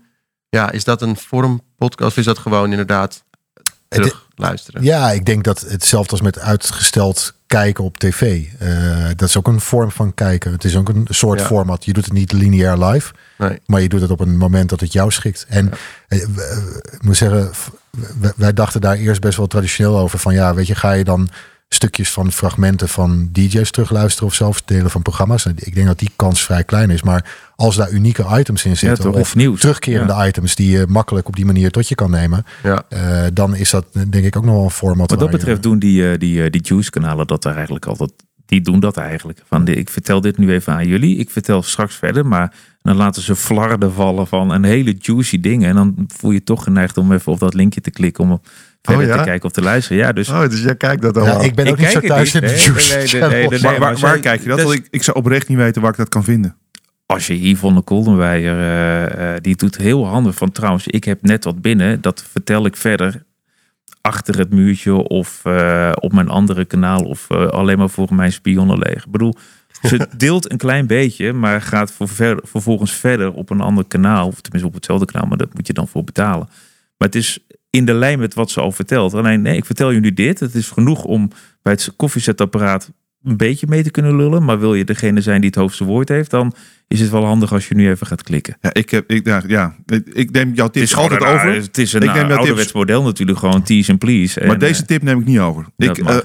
ja, 0.48 0.70
is 0.70 0.84
dat 0.84 1.02
een 1.02 1.16
vorm 1.16 1.60
podcast? 1.76 2.10
Of 2.10 2.16
is 2.16 2.24
dat 2.24 2.38
gewoon 2.38 2.70
inderdaad 2.70 3.24
terug 3.88 4.26
luisteren? 4.34 4.82
Ja, 4.82 5.10
ik 5.10 5.24
denk 5.26 5.44
dat 5.44 5.60
hetzelfde 5.60 6.10
als 6.10 6.20
met 6.20 6.38
uitgesteld 6.38 7.34
kijken 7.55 7.84
op 7.84 7.98
tv. 7.98 8.42
eh, 8.59 9.07
dat 9.16 9.28
is 9.28 9.36
ook 9.36 9.48
een 9.48 9.61
vorm 9.61 9.90
van 9.90 10.14
kijken. 10.14 10.52
Het 10.52 10.64
is 10.64 10.76
ook 10.76 10.88
een 10.88 11.07
soort 11.11 11.40
Ja. 11.40 11.46
format. 11.46 11.84
Je 11.84 11.92
doet 11.92 12.05
het 12.05 12.12
niet 12.14 12.32
lineair 12.32 12.78
live, 12.84 13.12
Nee. 13.38 13.59
maar 13.66 13.80
je 13.80 13.88
doet 13.88 14.00
het 14.00 14.11
op 14.11 14.20
een 14.20 14.36
moment 14.36 14.68
dat 14.68 14.80
het 14.80 14.92
jou 14.92 15.11
schikt. 15.11 15.46
En 15.48 15.72
eh, 16.09 16.22
eh, 16.22 16.28
ik 16.92 17.02
moet 17.02 17.16
zeggen, 17.16 17.50
wij 18.36 18.52
dachten 18.52 18.80
daar 18.80 18.96
eerst 18.96 19.20
best 19.20 19.36
wel 19.36 19.46
traditioneel 19.46 19.98
over. 19.98 20.18
Van 20.18 20.34
ja, 20.34 20.55
weet 20.55 20.66
je, 20.66 20.74
ga 20.74 20.92
je 20.92 21.05
dan 21.05 21.28
stukjes 21.74 22.10
van 22.10 22.32
fragmenten 22.32 22.88
van 22.88 23.28
DJ's 23.32 23.70
terugluisteren 23.70 24.28
of 24.28 24.34
zelf 24.34 24.62
delen 24.62 24.90
van 24.90 25.02
programma's. 25.02 25.46
Ik 25.46 25.74
denk 25.74 25.86
dat 25.86 25.98
die 25.98 26.10
kans 26.16 26.42
vrij 26.42 26.64
klein 26.64 26.90
is. 26.90 27.02
Maar 27.02 27.34
als 27.56 27.76
daar 27.76 27.90
unieke 27.90 28.26
items 28.38 28.64
in 28.64 28.76
zitten, 28.76 29.04
toch, 29.04 29.14
of, 29.16 29.34
nieuws. 29.34 29.60
terugkerende 29.60 30.26
items 30.26 30.54
die 30.54 30.70
je 30.70 30.84
makkelijk 30.88 31.28
op 31.28 31.36
die 31.36 31.44
manier 31.44 31.70
tot 31.70 31.88
je 31.88 31.94
kan 31.94 32.10
nemen, 32.10 32.44
Ja. 32.62 32.84
eh, 32.88 33.24
dan 33.32 33.54
is 33.56 33.70
dat 33.70 33.86
denk 33.92 34.24
ik 34.24 34.36
ook 34.36 34.44
nog 34.44 34.54
wel 34.54 34.64
een 34.64 34.70
format. 34.70 35.10
Wat 35.10 35.18
dat 35.18 35.30
je- 35.30 35.36
betreft 35.36 35.62
doen 35.62 35.78
die, 35.78 36.10
eh, 36.10 36.18
die, 36.18 36.42
eh, 36.44 36.50
die 36.50 36.60
Juice-kanalen 36.62 37.26
dat 37.26 37.44
er 37.44 37.54
eigenlijk 37.54 37.86
altijd. 37.86 38.12
Die 38.46 38.60
doen 38.60 38.80
dat 38.80 38.96
eigenlijk. 38.96 39.42
Van, 39.48 39.64
de- 39.64 39.74
ik 39.74 39.90
vertel 39.90 40.20
dit 40.20 40.38
nu 40.38 40.52
even 40.52 40.72
aan 40.72 40.86
jullie. 40.86 41.16
Ik 41.16 41.30
vertel 41.30 41.62
straks 41.62 41.94
verder. 41.94 42.26
Maar 42.26 42.52
dan 42.82 42.96
laten 42.96 43.22
ze 43.22 43.36
flarden 43.36 43.92
vallen 43.92 44.26
van 44.26 44.50
een 44.50 44.64
hele 44.64 44.94
juicy 44.98 45.40
ding. 45.40 45.64
En 45.64 45.74
dan 45.74 45.94
voel 46.08 46.30
je 46.30 46.42
toch 46.44 46.62
geneigd 46.62 46.96
om 46.96 47.12
even 47.12 47.32
op 47.32 47.38
dat 47.38 47.54
linkje 47.54 47.80
te 47.80 47.90
klikken. 47.90 48.24
Om 48.24 48.40
verder 48.93 49.07
ja? 49.07 49.16
te 49.16 49.24
kijken 49.24 49.45
of 49.47 49.53
te 49.53 49.62
luisteren. 49.62 49.99
Ja, 49.99 50.12
dus 50.12 50.28
Oh, 50.28 50.49
dus 50.49 50.62
jij 50.62 50.76
kijkt 50.76 51.03
dat 51.03 51.14
Ja, 51.14 51.20
allemaal. 51.20 51.45
ik 51.45 51.55
ben 51.55 51.66
ook 51.66 51.78
niet 51.78 51.89
zo 51.89 52.01
thuis 52.01 52.35
in 52.35 52.41
de 52.41 52.47
Nee, 52.47 52.57
Juice 52.57 52.89
nee, 52.89 52.99
nee, 52.99 53.07
channels. 53.09 53.32
nee, 53.32 53.61
nee, 53.70 53.78
waar, 53.78 53.97
waar, 53.99 54.18
kijk 54.18 54.43
je 54.43 54.49
dat? 54.49 54.62
Want 54.62 54.74
ik, 54.74 54.87
ik 54.91 55.03
zou 55.03 55.16
oprecht 55.16 55.49
niet 55.49 55.59
weten 55.59 55.82
waar 55.82 55.91
ik 55.91 55.97
dat 55.97 56.09
kan 56.09 56.24
vinden. 56.24 56.57
als 57.07 57.26
je 57.26 57.49
Yvonne 57.49 57.82
Koldenweijer, 57.82 58.59
eh, 58.59 59.35
eh, 59.35 59.41
die 59.43 59.57
doet 59.57 59.76
heel 59.76 60.07
handig 60.07 60.35
van 60.35 60.53
trouwens, 60.53 60.87
ik 60.87 61.05
heb 61.05 61.22
net 61.22 61.45
wat 61.45 61.61
binnen, 61.62 62.01
dat 62.01 62.24
vertel 62.32 62.66
ik 62.66 62.76
verder 62.76 63.22
achter 64.01 64.39
het 64.39 64.51
muurtje 64.53 64.95
of 64.95 65.41
eh, 65.45 65.93
op 66.01 66.12
mijn 66.12 66.28
andere 66.28 66.64
kanaal 66.64 67.01
of 67.03 67.30
eh, 67.30 67.47
alleen 67.47 67.78
maar 67.78 67.91
voor 67.91 68.14
mijn 68.14 68.32
spionnen 68.32 68.78
leeg. 68.78 69.05
Ik 69.05 69.11
bedoel, 69.11 69.35
ze 69.82 70.09
deelt 70.16 70.51
een 70.53 70.59
klein 70.59 70.87
beetje, 70.87 71.32
maar 71.32 71.62
gaat 71.62 71.93
voor 71.93 72.09
ver- 72.09 72.41
vervolgens 72.43 72.93
verder 72.93 73.32
op 73.32 73.51
een 73.51 73.61
ander 73.61 73.85
kanaal, 73.89 74.26
of 74.26 74.41
tenminste 74.41 74.68
op 74.68 74.74
hetzelfde 74.74 75.07
kanaal, 75.07 75.28
maar 75.28 75.39
dat 75.39 75.55
moet 75.55 75.66
je 75.66 75.72
dan 75.72 75.89
voor 75.89 76.05
betalen. 76.05 76.49
Maar 76.97 77.09
het 77.09 77.14
is 77.14 77.39
in 77.74 77.84
de 77.84 77.94
lijn 77.94 78.18
met 78.18 78.34
wat 78.34 78.50
ze 78.50 78.60
al 78.60 78.72
vertelt. 78.72 79.14
Alleen, 79.14 79.42
nee, 79.42 79.56
ik 79.56 79.64
vertel 79.64 79.92
jullie 79.92 80.12
dit. 80.12 80.40
Het 80.40 80.54
is 80.54 80.70
genoeg 80.70 81.04
om 81.04 81.30
bij 81.62 81.72
het 81.72 81.92
koffiezetapparaat 81.96 82.92
een 83.22 83.36
beetje 83.36 83.66
mee 83.68 83.82
te 83.82 83.90
kunnen 83.90 84.16
lullen. 84.16 84.44
Maar 84.44 84.60
wil 84.60 84.74
je 84.74 84.84
degene 84.84 85.20
zijn 85.20 85.40
die 85.40 85.50
het 85.50 85.58
hoogste 85.58 85.84
woord 85.84 86.08
heeft, 86.08 86.30
dan 86.30 86.54
is 86.88 87.00
het 87.00 87.10
wel 87.10 87.24
handig 87.24 87.52
als 87.52 87.68
je 87.68 87.74
nu 87.74 87.88
even 87.88 88.06
gaat 88.06 88.22
klikken. 88.22 88.56
Ja, 88.60 88.72
ik, 88.72 88.90
heb, 88.90 89.10
ik, 89.10 89.26
ja, 89.26 89.42
ja, 89.46 89.76
ik 90.12 90.30
neem 90.30 90.54
jouw 90.54 90.68
tips 90.68 90.92
gewoon 90.92 91.10
altijd 91.10 91.30
een, 91.30 91.36
over. 91.36 91.54
Het 91.54 91.78
is 91.78 91.92
een 91.92 92.02
Ik 92.02 92.14
neem 92.14 92.30
ouderwets 92.30 92.72
model 92.72 93.02
natuurlijk, 93.02 93.38
gewoon 93.38 93.62
tease 93.62 93.90
and 93.90 93.98
please. 93.98 94.40
Maar 94.40 94.52
En, 94.52 94.58
deze 94.58 94.80
eh, 94.80 94.86
tip 94.86 95.02
neem 95.02 95.20
ik 95.20 95.26
niet 95.26 95.38
over. 95.38 95.66
Ik, 95.76 95.98
eh, 95.98 96.16
eh, 96.16 96.22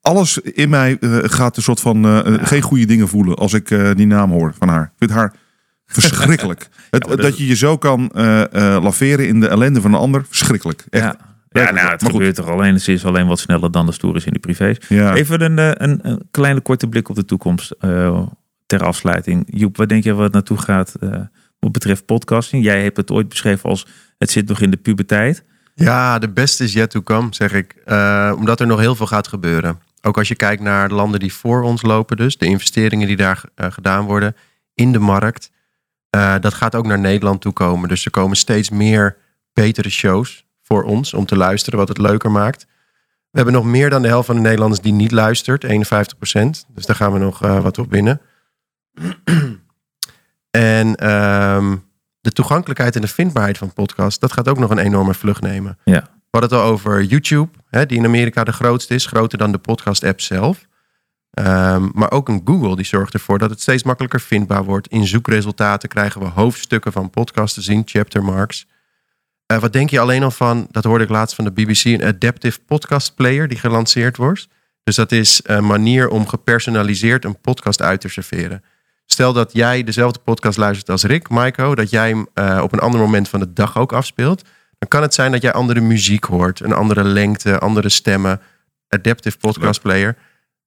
alles 0.00 0.38
in 0.38 0.68
mij 0.68 0.96
gaat 1.22 1.56
een 1.56 1.62
soort 1.62 1.80
van 1.80 2.22
geen 2.46 2.62
goede 2.62 2.86
dingen 2.86 3.08
voelen 3.08 3.36
als 3.36 3.52
ik 3.52 3.68
die 3.96 4.06
naam 4.06 4.30
hoor 4.30 4.54
van 4.58 4.68
haar. 4.68 4.84
Ik 4.84 4.98
vind 4.98 5.10
haar 5.10 5.34
verschrikkelijk. 5.92 6.68
Het, 6.90 7.04
dat- 7.04 7.20
dat 7.20 7.38
je 7.38 7.46
je 7.46 7.54
zo 7.56 7.78
kan 7.78 8.10
eh, 8.10 8.40
eh, 8.76 8.82
laveren 8.82 9.26
in 9.28 9.40
de 9.40 9.48
ellende 9.48 9.80
van 9.80 9.92
een 9.92 10.00
ander, 10.00 10.24
verschrikkelijk. 10.28 10.84
Echt. 10.90 11.04
ja. 11.04 11.26
Ja, 11.50 11.62
nou, 11.62 11.74
het 11.76 11.82
Maar 11.84 11.98
goed. 11.98 12.10
gebeurt 12.10 12.38
er 12.38 12.50
alleen. 12.50 12.80
Ze 12.80 12.92
is 12.92 13.04
alleen 13.04 13.26
wat 13.26 13.38
sneller 13.38 13.70
dan 13.70 13.86
de 13.86 13.92
stoer 13.92 14.16
is 14.16 14.24
in 14.24 14.32
de 14.32 14.38
privés. 14.38 14.76
Ja. 14.88 15.14
Even 15.14 15.40
een, 15.42 15.58
eh, 15.58 15.70
een, 15.88 15.98
een 16.02 16.28
kleine 16.30 16.60
korte 16.60 16.86
blik 16.88 17.08
op 17.08 17.14
de 17.16 17.24
toekomst 17.24 17.70
eh, 17.70 18.22
ter 18.66 18.84
afsluiting. 18.84 19.44
Joep, 19.46 19.76
wat 19.76 19.88
denk 19.88 20.04
je 20.04 20.12
waar 20.14 20.24
het 20.24 20.32
naartoe 20.32 20.58
gaat 20.58 20.94
eh, 21.00 21.10
wat 21.58 21.72
betreft 21.72 22.04
podcasting? 22.06 22.64
Jij 22.64 22.82
hebt 22.82 22.96
het 22.96 23.10
ooit 23.10 23.28
beschreven 23.28 23.68
als 23.70 23.86
het 24.18 24.30
zit 24.30 24.48
nog 24.48 24.60
in 24.60 24.70
de 24.70 24.76
puberteit. 24.76 25.44
Ja, 25.74 26.18
de 26.18 26.28
beste 26.28 26.64
is 26.64 26.72
yet 26.72 26.90
to 26.90 27.02
come, 27.02 27.26
zeg 27.30 27.52
ik. 27.52 27.74
Eh, 27.84 28.32
omdat 28.36 28.60
er 28.60 28.66
nog 28.66 28.78
heel 28.80 28.94
veel 28.94 29.06
gaat 29.06 29.28
gebeuren. 29.28 29.78
Ook 30.02 30.18
als 30.18 30.28
je 30.28 30.34
kijkt 30.34 30.62
naar 30.62 30.88
de 30.88 30.94
landen 30.94 31.20
die 31.20 31.32
voor 31.32 31.62
ons 31.62 31.82
lopen, 31.82 32.16
dus 32.16 32.36
de 32.38 32.46
investeringen 32.46 33.06
die 33.06 33.16
daar 33.16 33.42
eh, 33.54 33.66
gedaan 33.70 34.04
worden 34.04 34.36
in 34.74 34.92
de 34.92 34.98
markt. 34.98 35.50
Eh, 36.10 36.34
dat 36.40 36.54
gaat 36.54 36.74
ook 36.74 36.86
naar 36.86 36.98
Nederland 36.98 37.40
toe 37.40 37.52
komen. 37.52 37.88
Dus 37.88 38.04
er 38.04 38.10
komen 38.10 38.36
steeds 38.36 38.70
meer 38.70 39.16
betere 39.52 39.90
shows 39.90 40.46
voor 40.62 40.82
ons 40.82 41.14
om 41.14 41.26
te 41.26 41.36
luisteren, 41.36 41.78
wat 41.78 41.88
het 41.88 41.98
leuker 41.98 42.30
maakt. 42.30 42.66
We 43.30 43.36
hebben 43.36 43.54
nog 43.54 43.64
meer 43.64 43.90
dan 43.90 44.02
de 44.02 44.08
helft 44.08 44.26
van 44.26 44.34
de 44.36 44.42
Nederlanders 44.42 44.80
die 44.80 44.92
niet 44.92 45.12
luistert, 45.12 45.64
51% 45.64 45.68
Dus 46.74 46.86
daar 46.86 46.96
gaan 46.96 47.12
we 47.12 47.18
nog 47.18 47.42
eh, 47.42 47.60
wat 47.62 47.78
op 47.78 47.90
winnen. 47.90 48.20
en 50.50 50.94
ehm, 50.94 51.76
de 52.20 52.32
toegankelijkheid 52.32 52.94
en 52.94 53.00
de 53.00 53.08
vindbaarheid 53.08 53.58
van 53.58 53.72
podcasts, 53.72 54.18
dat 54.18 54.32
gaat 54.32 54.48
ook 54.48 54.58
nog 54.58 54.70
een 54.70 54.78
enorme 54.78 55.14
vlucht 55.14 55.42
nemen. 55.42 55.78
Ja. 55.84 56.00
We 56.00 56.38
hadden 56.38 56.50
het 56.50 56.66
al 56.66 56.72
over 56.72 57.02
YouTube, 57.02 57.50
hè, 57.70 57.86
die 57.86 57.98
in 57.98 58.04
Amerika 58.04 58.44
de 58.44 58.52
grootste 58.52 58.94
is, 58.94 59.06
groter 59.06 59.38
dan 59.38 59.52
de 59.52 59.58
podcast-app 59.58 60.20
zelf. 60.20 60.66
Ehm, 61.30 61.88
maar 61.92 62.10
ook 62.10 62.28
een 62.28 62.42
Google 62.44 62.76
die 62.76 62.84
zorgt 62.84 63.14
ervoor 63.14 63.38
dat 63.38 63.50
het 63.50 63.60
steeds 63.60 63.82
makkelijker 63.82 64.20
vindbaar 64.20 64.64
wordt. 64.64 64.88
In 64.88 65.06
zoekresultaten 65.06 65.88
krijgen 65.88 66.20
we 66.20 66.26
hoofdstukken 66.26 66.92
van 66.92 67.10
podcasts 67.10 67.54
te 67.54 67.62
zien, 67.62 67.82
chapter 67.84 68.24
marks. 68.24 68.66
Eh, 69.46 69.58
wat 69.58 69.72
denk 69.72 69.90
je 69.90 70.00
alleen 70.00 70.22
al 70.22 70.30
van, 70.30 70.66
dat 70.70 70.84
hoorde 70.84 71.04
ik 71.04 71.10
laatst 71.10 71.34
van 71.34 71.44
de 71.44 71.50
BBC, 71.50 71.84
een 71.84 72.04
Adaptive 72.04 72.58
Podcast 72.66 73.14
Player 73.14 73.48
die 73.48 73.58
gelanceerd 73.58 74.16
wordt. 74.16 74.48
Dus 74.82 74.96
dat 74.96 75.12
is 75.12 75.40
een 75.44 75.66
manier 75.66 76.08
om 76.08 76.26
gepersonaliseerd 76.26 77.24
een 77.24 77.40
podcast 77.40 77.82
uit 77.82 78.00
te 78.00 78.08
serveren. 78.08 78.64
Stel 79.06 79.32
dat 79.32 79.52
jij 79.52 79.84
dezelfde 79.84 80.18
podcast 80.18 80.58
luistert 80.58 80.90
als 80.90 81.02
Rick, 81.02 81.28
Maiko, 81.28 81.74
dat 81.74 81.90
jij 81.90 82.08
hem 82.08 82.26
eh, 82.34 82.60
op 82.62 82.72
een 82.72 82.78
ander 82.78 83.00
moment 83.00 83.28
van 83.28 83.40
de 83.40 83.52
dag 83.52 83.78
ook 83.78 83.92
afspeelt. 83.92 84.42
Dan 84.78 84.88
kan 84.88 85.02
het 85.02 85.14
zijn 85.14 85.32
dat 85.32 85.42
jij 85.42 85.52
andere 85.52 85.80
muziek 85.80 86.24
hoort, 86.24 86.60
een 86.60 86.72
andere 86.72 87.04
lengte, 87.04 87.58
andere 87.58 87.88
stemmen. 87.88 88.40
Adaptive 88.88 89.38
Podcast 89.38 89.80
Player. 89.80 90.16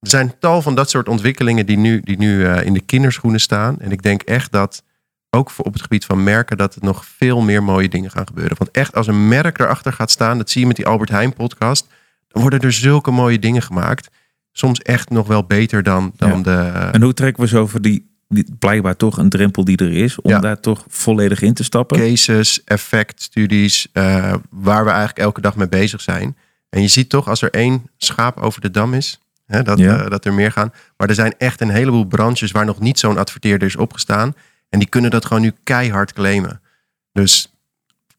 Er 0.02 0.08
zijn 0.08 0.34
tal 0.38 0.62
van 0.62 0.74
dat 0.74 0.90
soort 0.90 1.08
ontwikkelingen 1.08 1.66
die 1.66 1.76
nu, 1.78 2.00
die 2.04 2.18
nu 2.18 2.44
eh, 2.46 2.66
in 2.66 2.72
de 2.74 2.80
kinderschoenen 2.80 3.40
staan. 3.40 3.80
En 3.80 3.92
ik 3.92 4.02
denk 4.02 4.22
echt 4.22 4.52
dat, 4.52 4.82
ook 5.30 5.50
voor 5.50 5.64
op 5.64 5.72
het 5.72 5.82
gebied 5.82 6.04
van 6.04 6.22
merken, 6.22 6.56
dat 6.56 6.74
er 6.74 6.84
nog 6.84 7.04
veel 7.06 7.40
meer 7.40 7.62
mooie 7.62 7.88
dingen 7.88 8.10
gaan 8.10 8.26
gebeuren. 8.26 8.56
Want 8.58 8.70
echt, 8.70 8.94
als 8.94 9.06
een 9.06 9.28
merk 9.28 9.58
erachter 9.58 9.92
gaat 9.92 10.10
staan, 10.10 10.38
dat 10.38 10.50
zie 10.50 10.60
je 10.60 10.66
met 10.66 10.76
die 10.76 10.86
Albert 10.86 11.10
Heijn 11.10 11.32
podcast, 11.32 11.86
dan 12.28 12.42
worden 12.42 12.60
er 12.60 12.72
zulke 12.72 13.10
mooie 13.10 13.38
dingen 13.38 13.62
gemaakt. 13.62 14.10
Soms 14.52 14.80
echt 14.82 15.10
nog 15.10 15.26
wel 15.26 15.44
beter 15.44 15.82
dan, 15.82 16.12
dan 16.16 16.30
Ja. 16.36 16.42
de... 16.42 16.88
En 16.92 17.02
hoe 17.02 17.14
trekken 17.14 17.42
we 17.42 17.48
zo 17.48 17.60
over 17.60 17.82
die, 17.82 18.10
die 18.28 18.46
blijkbaar 18.58 18.96
toch 18.96 19.16
een 19.18 19.28
drempel 19.28 19.64
die 19.64 19.76
er 19.76 19.92
is, 19.92 20.20
om 20.20 20.30
Ja. 20.30 20.38
daar 20.38 20.60
toch 20.60 20.84
volledig 20.88 21.42
in 21.42 21.54
te 21.54 21.64
stappen? 21.64 21.98
cases, 21.98 22.64
effectstudies, 22.64 23.88
eh 23.92 24.34
waar 24.50 24.84
we 24.84 24.90
eigenlijk 24.90 25.18
elke 25.18 25.40
dag 25.40 25.56
mee 25.56 25.68
bezig 25.68 26.00
zijn. 26.00 26.36
En 26.68 26.80
je 26.82 26.88
ziet 26.88 27.08
toch, 27.08 27.28
als 27.28 27.42
er 27.42 27.50
één 27.50 27.82
schaap 27.96 28.40
over 28.40 28.60
de 28.60 28.70
dam 28.70 28.94
is, 28.94 29.20
hè, 29.52 29.62
dat, 29.62 29.78
Ja. 29.78 29.98
eh, 30.04 30.10
dat 30.10 30.24
er 30.24 30.32
meer 30.34 30.52
gaan. 30.52 30.72
Maar 30.96 31.08
er 31.08 31.14
zijn 31.14 31.34
echt 31.38 31.60
een 31.60 31.70
heleboel 31.70 32.04
branches 32.04 32.50
waar 32.50 32.64
nog 32.64 32.80
niet 32.80 32.98
zo'n 32.98 33.18
adverteerder 33.18 33.68
is 33.68 33.76
opgestaan. 33.76 34.34
En 34.68 34.78
die 34.78 34.88
kunnen 34.88 35.10
dat 35.10 35.24
gewoon 35.24 35.42
nu 35.42 35.52
keihard 35.64 36.12
claimen. 36.12 36.60
Dus 37.12 37.52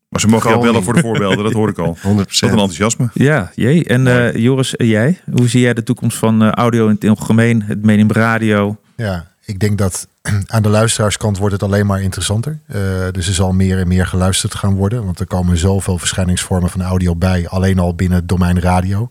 Maar 0.10 0.22
ze 0.22 0.28
mogen 0.28 0.50
jou 0.50 0.60
Gewoon 0.62 0.72
bellen 0.72 0.86
voor 0.86 0.94
de 0.94 1.08
voorbeelden, 1.08 1.44
dat 1.44 1.54
hoor 1.54 1.70
ik 1.70 1.78
al. 1.78 1.98
100 2.02 2.40
Wat 2.40 2.42
een 2.42 2.50
enthousiasme. 2.58 3.10
Ja, 3.14 3.52
jee. 3.56 3.86
En 3.86 4.08
eh, 4.08 4.36
Joris, 4.36 4.74
jij? 4.78 5.20
Hoe 5.32 5.48
zie 5.48 5.62
jij 5.62 5.74
de 5.74 5.84
toekomst 5.84 6.18
van 6.18 6.42
eh, 6.44 6.50
audio 6.52 6.88
in 6.88 6.98
het 7.00 7.08
algemeen, 7.20 7.64
het 7.64 7.84
medium 7.84 8.12
radio? 8.12 8.78
Ja, 8.96 9.28
ik 9.46 9.60
denk 9.60 9.78
dat 9.78 10.08
aan 10.48 10.62
de 10.62 10.70
luisteraarskant 10.70 11.38
wordt 11.38 11.54
het 11.54 11.64
alleen 11.64 11.86
maar 11.86 12.02
interessanter. 12.02 12.60
Eh, 12.68 12.82
dus 13.12 13.28
er 13.28 13.34
zal 13.34 13.52
meer 13.52 13.80
en 13.80 13.88
meer 13.88 14.08
geluisterd 14.08 14.56
gaan 14.56 14.74
worden. 14.74 15.06
Want 15.06 15.20
er 15.20 15.28
komen 15.28 15.58
zoveel 15.58 15.98
verschijningsvormen 15.98 16.70
van 16.70 16.82
audio 16.82 17.16
bij. 17.16 17.48
Alleen 17.48 17.80
al 17.80 17.96
binnen 17.96 18.18
het 18.18 18.28
domein 18.30 18.60
radio. 18.60 19.08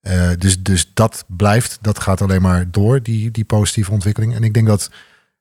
Eh, 0.00 0.30
dus, 0.38 0.62
dus 0.62 0.90
dat 0.94 1.24
blijft. 1.26 1.78
Dat 1.80 2.00
gaat 2.00 2.22
alleen 2.22 2.42
maar 2.42 2.70
door, 2.70 3.02
die, 3.02 3.30
die 3.30 3.44
positieve 3.44 3.90
ontwikkeling. 3.90 4.34
En 4.34 4.42
ik 4.42 4.54
denk 4.54 4.66
dat 4.66 4.90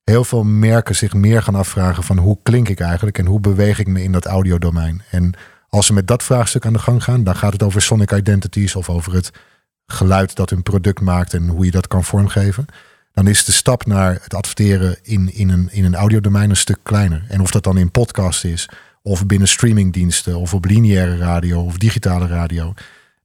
heel 0.03 0.24
veel 0.24 0.43
merken 0.43 0.95
zich 0.95 1.14
meer 1.14 1.41
gaan 1.41 1.55
afvragen 1.55 2.03
van 2.03 2.18
hoe 2.18 2.38
klink 2.43 2.70
ik 2.70 2.80
eigenlijk 2.80 3.18
en 3.18 3.26
hoe 3.26 3.39
beweeg 3.39 3.80
ik 3.80 3.88
me 3.88 4.03
in 4.03 4.12
dat 4.12 4.26
audiodomein. 4.26 5.01
En 5.12 5.34
als 5.70 5.86
ze 5.86 5.93
met 5.93 6.08
dat 6.08 6.24
vraagstuk 6.24 6.66
aan 6.66 6.74
de 6.74 6.80
gang 6.80 7.03
gaan, 7.03 7.24
dan 7.24 7.36
gaat 7.36 7.53
het 7.53 7.64
over 7.64 7.82
sonic 7.82 8.12
identities 8.12 8.76
of 8.76 8.89
over 8.89 9.14
het 9.14 9.32
geluid 9.86 10.36
dat 10.36 10.51
een 10.51 10.64
product 10.64 11.01
maakt 11.01 11.34
en 11.34 11.47
hoe 11.47 11.66
je 11.66 11.72
dat 11.72 11.88
kan 11.88 12.03
vormgeven 12.03 12.66
dan 13.18 13.28
is 13.28 13.45
de 13.45 13.51
stap 13.51 13.86
naar 13.86 14.18
het 14.22 14.34
adverteren 14.34 14.97
in, 15.01 15.34
in, 15.34 15.49
een, 15.49 15.68
in 15.72 15.86
een 15.86 15.95
audiodomein 15.95 16.49
een 16.49 16.55
stuk 16.55 16.80
kleiner. 16.84 17.26
En 17.28 17.41
of 17.41 17.51
dat 17.51 17.64
dan 17.64 17.78
in 17.78 17.91
podcast 17.91 18.43
is, 18.43 18.70
of 19.01 19.26
binnen 19.26 19.47
streamingdiensten, 19.47 20.39
of 20.39 20.53
op 20.53 20.66
lineaire 20.66 21.18
radio, 21.18 21.62
of 21.62 21.78
digitale 21.78 22.28
radio. 22.28 22.74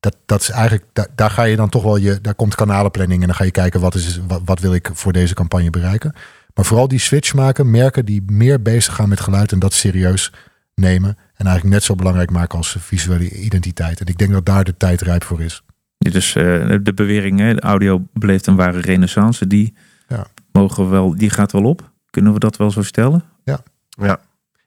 Dat, 0.03 0.17
dat 0.27 0.41
is 0.41 0.51
eigenlijk, 0.51 0.85
daar, 0.93 1.07
daar 1.15 1.31
ga 1.31 1.43
je 1.43 1.57
dan 1.57 1.69
toch 1.69 1.83
wel 1.83 1.97
je, 1.97 2.21
daar 2.21 2.35
komt 2.35 2.55
kanalenplanning 2.55 3.21
en 3.21 3.27
dan 3.27 3.37
ga 3.37 3.45
je 3.45 3.51
kijken 3.51 3.81
wat, 3.81 3.95
is, 3.95 4.21
wat, 4.29 4.41
wat 4.45 4.61
wil 4.61 4.75
ik 4.75 4.91
voor 4.93 5.13
deze 5.13 5.35
campagne 5.35 5.71
bereiken. 5.71 6.15
Maar 6.55 6.65
vooral 6.65 6.89
die 6.89 6.99
switch 6.99 7.35
maken, 7.35 7.71
merken 7.71 8.05
die 8.05 8.23
meer 8.27 8.63
bezig 8.63 8.95
gaan 8.95 9.09
met 9.09 9.21
geluid 9.21 9.53
en 9.53 9.59
dat 9.59 9.73
serieus 9.73 10.33
nemen. 10.75 11.09
En 11.35 11.47
eigenlijk 11.47 11.75
net 11.75 11.85
zo 11.85 11.95
belangrijk 11.95 12.31
maken 12.31 12.59
als 12.59 12.77
visuele 12.81 13.31
identiteit. 13.31 14.01
En 14.01 14.07
ik 14.07 14.19
denk 14.19 14.33
dat 14.33 14.47
daar 14.47 14.65
de 14.65 14.77
tijd 14.77 15.01
rijp 15.01 15.25
voor 15.25 15.41
is. 15.43 15.63
Dus 15.99 16.35
eh, 16.35 16.43
de 16.83 16.93
bewering, 16.95 17.39
hè, 17.39 17.55
de 17.55 17.61
audio 17.61 18.03
beleeft 18.13 18.47
een 18.47 18.57
ware 18.57 18.81
renaissance. 18.81 19.47
Die, 19.47 19.75
Ja. 20.09 20.27
mogen 20.53 20.85
we 20.85 20.91
wel, 20.91 21.17
die 21.17 21.31
gaat 21.31 21.53
wel 21.53 21.65
op. 21.65 21.91
Kunnen 22.11 22.33
we 22.33 22.39
dat 22.39 22.57
wel 22.57 22.71
zo 22.71 22.83
stellen? 22.83 23.25
Ja. 23.97 24.21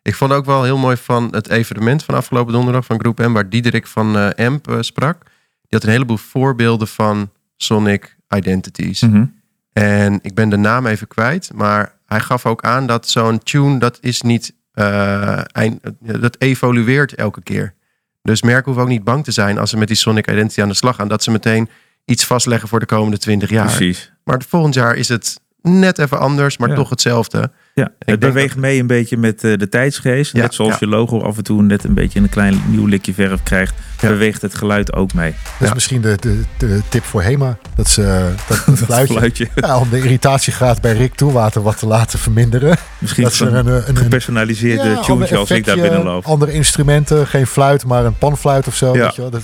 Ik 0.05 0.15
vond 0.15 0.31
ook 0.31 0.45
wel 0.45 0.63
heel 0.63 0.77
mooi 0.77 0.97
van 0.97 1.27
het 1.31 1.49
evenement 1.49 2.03
van 2.03 2.15
afgelopen 2.15 2.53
donderdag 2.53 2.85
van 2.85 2.99
Groep 2.99 3.17
M, 3.17 3.31
waar 3.31 3.49
Diederik 3.49 3.87
van 3.87 4.17
eh 4.17 4.45
AMP 4.47 4.67
eh, 4.67 4.77
sprak. 4.79 5.23
Die 5.23 5.69
had 5.69 5.83
een 5.83 5.89
heleboel 5.89 6.17
voorbeelden 6.17 6.87
van 6.87 7.31
Sonic 7.57 8.17
Identities. 8.35 9.01
Mhm. 9.01 9.25
En 9.73 10.19
ik 10.21 10.33
ben 10.35 10.49
de 10.49 10.57
naam 10.57 10.85
even 10.85 11.07
kwijt, 11.07 11.51
maar 11.53 11.93
hij 12.05 12.19
gaf 12.19 12.45
ook 12.45 12.63
aan 12.63 12.87
dat 12.87 13.09
zo'n 13.09 13.39
tune, 13.39 13.79
dat 13.79 13.97
is 14.01 14.21
niet, 14.21 14.53
eh, 14.71 15.41
eind, 15.55 15.79
dat 15.99 16.35
evolueert 16.39 17.13
elke 17.15 17.41
keer. 17.41 17.73
Dus 18.21 18.41
merken 18.41 18.65
hoeven 18.65 18.83
ook 18.83 18.89
niet 18.89 19.03
bang 19.03 19.23
te 19.23 19.31
zijn 19.31 19.57
als 19.57 19.69
ze 19.69 19.77
met 19.77 19.87
die 19.87 19.97
Sonic 19.97 20.31
Identity 20.31 20.61
aan 20.61 20.67
de 20.69 20.73
slag 20.73 20.95
gaan, 20.95 21.07
dat 21.07 21.23
ze 21.23 21.31
meteen 21.31 21.69
iets 22.05 22.25
vastleggen 22.25 22.67
voor 22.69 22.79
de 22.79 22.85
komende 22.85 23.17
20 23.17 23.49
jaar. 23.49 23.65
Precies. 23.75 24.11
Maar 24.23 24.41
volgend 24.47 24.73
jaar 24.73 24.95
is 24.95 25.07
het 25.09 25.39
net 25.61 25.99
even 25.99 26.19
anders, 26.19 26.57
maar 26.57 26.69
Ja. 26.69 26.75
toch 26.75 26.89
hetzelfde. 26.89 27.51
Ja, 27.75 27.83
het 27.99 28.07
dat- 28.07 28.19
beweegt 28.19 28.55
mee 28.55 28.79
een 28.79 28.87
beetje 28.87 29.17
met 29.17 29.43
eh, 29.43 29.57
de 29.57 29.69
tijdsgeest. 29.69 30.33
Ja, 30.33 30.41
net 30.41 30.53
zoals 30.53 30.71
ja. 30.71 30.77
je 30.79 30.87
logo 30.87 31.21
af 31.21 31.37
en 31.37 31.43
toe 31.43 31.61
net 31.63 31.83
een 31.83 31.93
beetje 31.93 32.19
een 32.19 32.29
klein 32.29 32.61
nieuw 32.67 32.85
likje 32.85 33.13
verf 33.13 33.43
krijgt, 33.43 33.73
Ja. 34.01 34.07
beweegt 34.09 34.41
het 34.41 34.55
geluid 34.55 34.93
ook 34.93 35.13
mee. 35.13 35.31
Dat 35.31 35.41
is 35.59 35.67
Ja. 35.67 35.73
misschien 35.73 36.01
de, 36.01 36.17
de, 36.19 36.41
de 36.57 36.81
tip 36.89 37.03
voor 37.03 37.21
Hema. 37.21 37.57
Dat 37.75 37.89
ze 37.89 38.01
dat, 38.47 38.63
dat 38.65 38.77
fluitje, 38.77 39.13
Fluitje. 39.13 39.47
ja, 39.55 39.79
om 39.79 39.89
de 39.89 39.97
irritatiegraad 39.97 40.81
bij 40.81 40.93
Rick 40.93 41.15
Toewater 41.15 41.61
wat 41.61 41.77
te 41.79 41.87
laten 41.87 42.19
verminderen. 42.19 42.77
Misschien 42.97 43.23
dat 43.23 43.33
ze 43.33 43.45
een 43.45 43.53
een, 43.55 43.67
een, 43.67 43.83
een 43.87 43.97
gepersonaliseerde 43.97 44.89
ja, 44.89 44.95
ander 44.95 45.15
als 45.15 45.21
ik 45.23 45.29
daar 45.29 45.39
effectje, 45.41 45.81
binnen 45.81 46.03
loop. 46.03 46.25
Andere 46.25 46.51
instrumenten, 46.51 47.27
geen 47.27 47.47
fluit, 47.47 47.85
maar 47.85 48.05
een 48.05 48.17
panfluit 48.17 48.67
of 48.67 48.75
zo. 48.75 48.95
Ja. 48.95 49.03
Weet 49.03 49.15
je 49.15 49.21
wel? 49.21 49.29
Dat, 49.29 49.41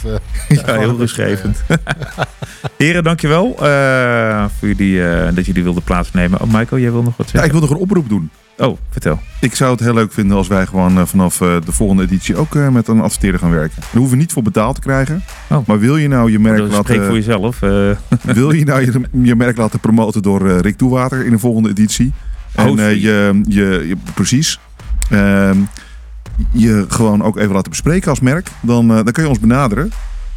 eh, 0.48 0.58
Ja, 0.66 0.78
heel 0.80 0.98
rustgevend. 0.98 1.58
Heren, 2.78 3.04
dankjewel 3.04 3.56
uh, 3.62 4.46
voor 4.60 4.68
jullie, 4.68 4.94
uh, 4.94 5.28
dat 5.34 5.46
jullie 5.46 5.64
wilden 5.64 5.84
plaatsnemen. 5.84 6.42
Oh, 6.42 6.48
Michael, 6.54 6.82
jij 6.82 6.92
wil 6.92 7.04
nog 7.04 7.18
wat 7.18 7.26
Ja, 7.26 7.32
zeggen? 7.32 7.46
ik 7.54 7.60
wil 7.60 7.62
nog 7.62 7.70
een 7.78 7.84
oproep 7.84 8.10
doen. 8.10 8.21
Oh, 8.62 8.78
vertel. 8.90 9.20
Ik 9.40 9.56
zou 9.56 9.72
het 9.72 9.80
heel 9.80 9.94
leuk 9.94 10.14
vinden 10.14 10.38
als 10.38 10.48
wij 10.48 10.66
gewoon 10.66 10.98
eh, 10.98 11.06
vanaf 11.06 11.42
eh, 11.42 11.56
de 11.66 11.72
volgende 11.72 12.04
editie 12.04 12.36
ook 12.36 12.56
eh, 12.56 12.68
met 12.68 12.88
een 12.88 13.02
adverteerder 13.02 13.40
gaan 13.40 13.52
werken. 13.52 13.80
Daar 13.80 13.90
hoeven 13.92 14.12
we 14.12 14.22
niet 14.22 14.34
voor 14.34 14.44
betaald 14.44 14.76
te 14.76 14.82
krijgen. 14.82 15.24
Oh. 15.50 15.68
Maar 15.68 15.80
wil 15.80 15.98
je 15.98 16.08
nou 16.08 16.32
je 16.32 16.40
merk 16.40 16.58
Dat 16.58 16.68
spreek 16.68 16.88
laten, 16.88 17.06
voor 17.06 17.16
jezelf. 17.16 17.60
wil 18.40 18.52
je, 18.52 18.66
nou 18.66 18.82
je, 18.82 19.02
je 19.24 19.36
merk 19.36 19.58
laten 19.58 19.80
promoten 19.80 20.22
door 20.22 20.58
Rick 20.58 20.78
Toewater 20.78 21.26
in 21.26 21.32
de 21.32 21.40
volgende 21.40 21.70
editie? 21.70 22.14
En 22.56 22.68
Oh, 22.68 22.78
sweet. 22.78 23.02
je, 23.02 23.42
je, 23.48 23.86
je, 23.88 23.96
precies. 24.14 24.60
Ehm, 25.10 25.58
je 26.52 26.86
gewoon 26.88 27.24
ook 27.24 27.38
even 27.38 27.54
laten 27.54 27.70
bespreken 27.70 28.10
als 28.10 28.20
merk. 28.20 28.48
Dan, 28.62 28.88
dan 28.88 29.12
kun 29.12 29.24
je 29.24 29.30
ons 29.30 29.40
benaderen. 29.40 29.92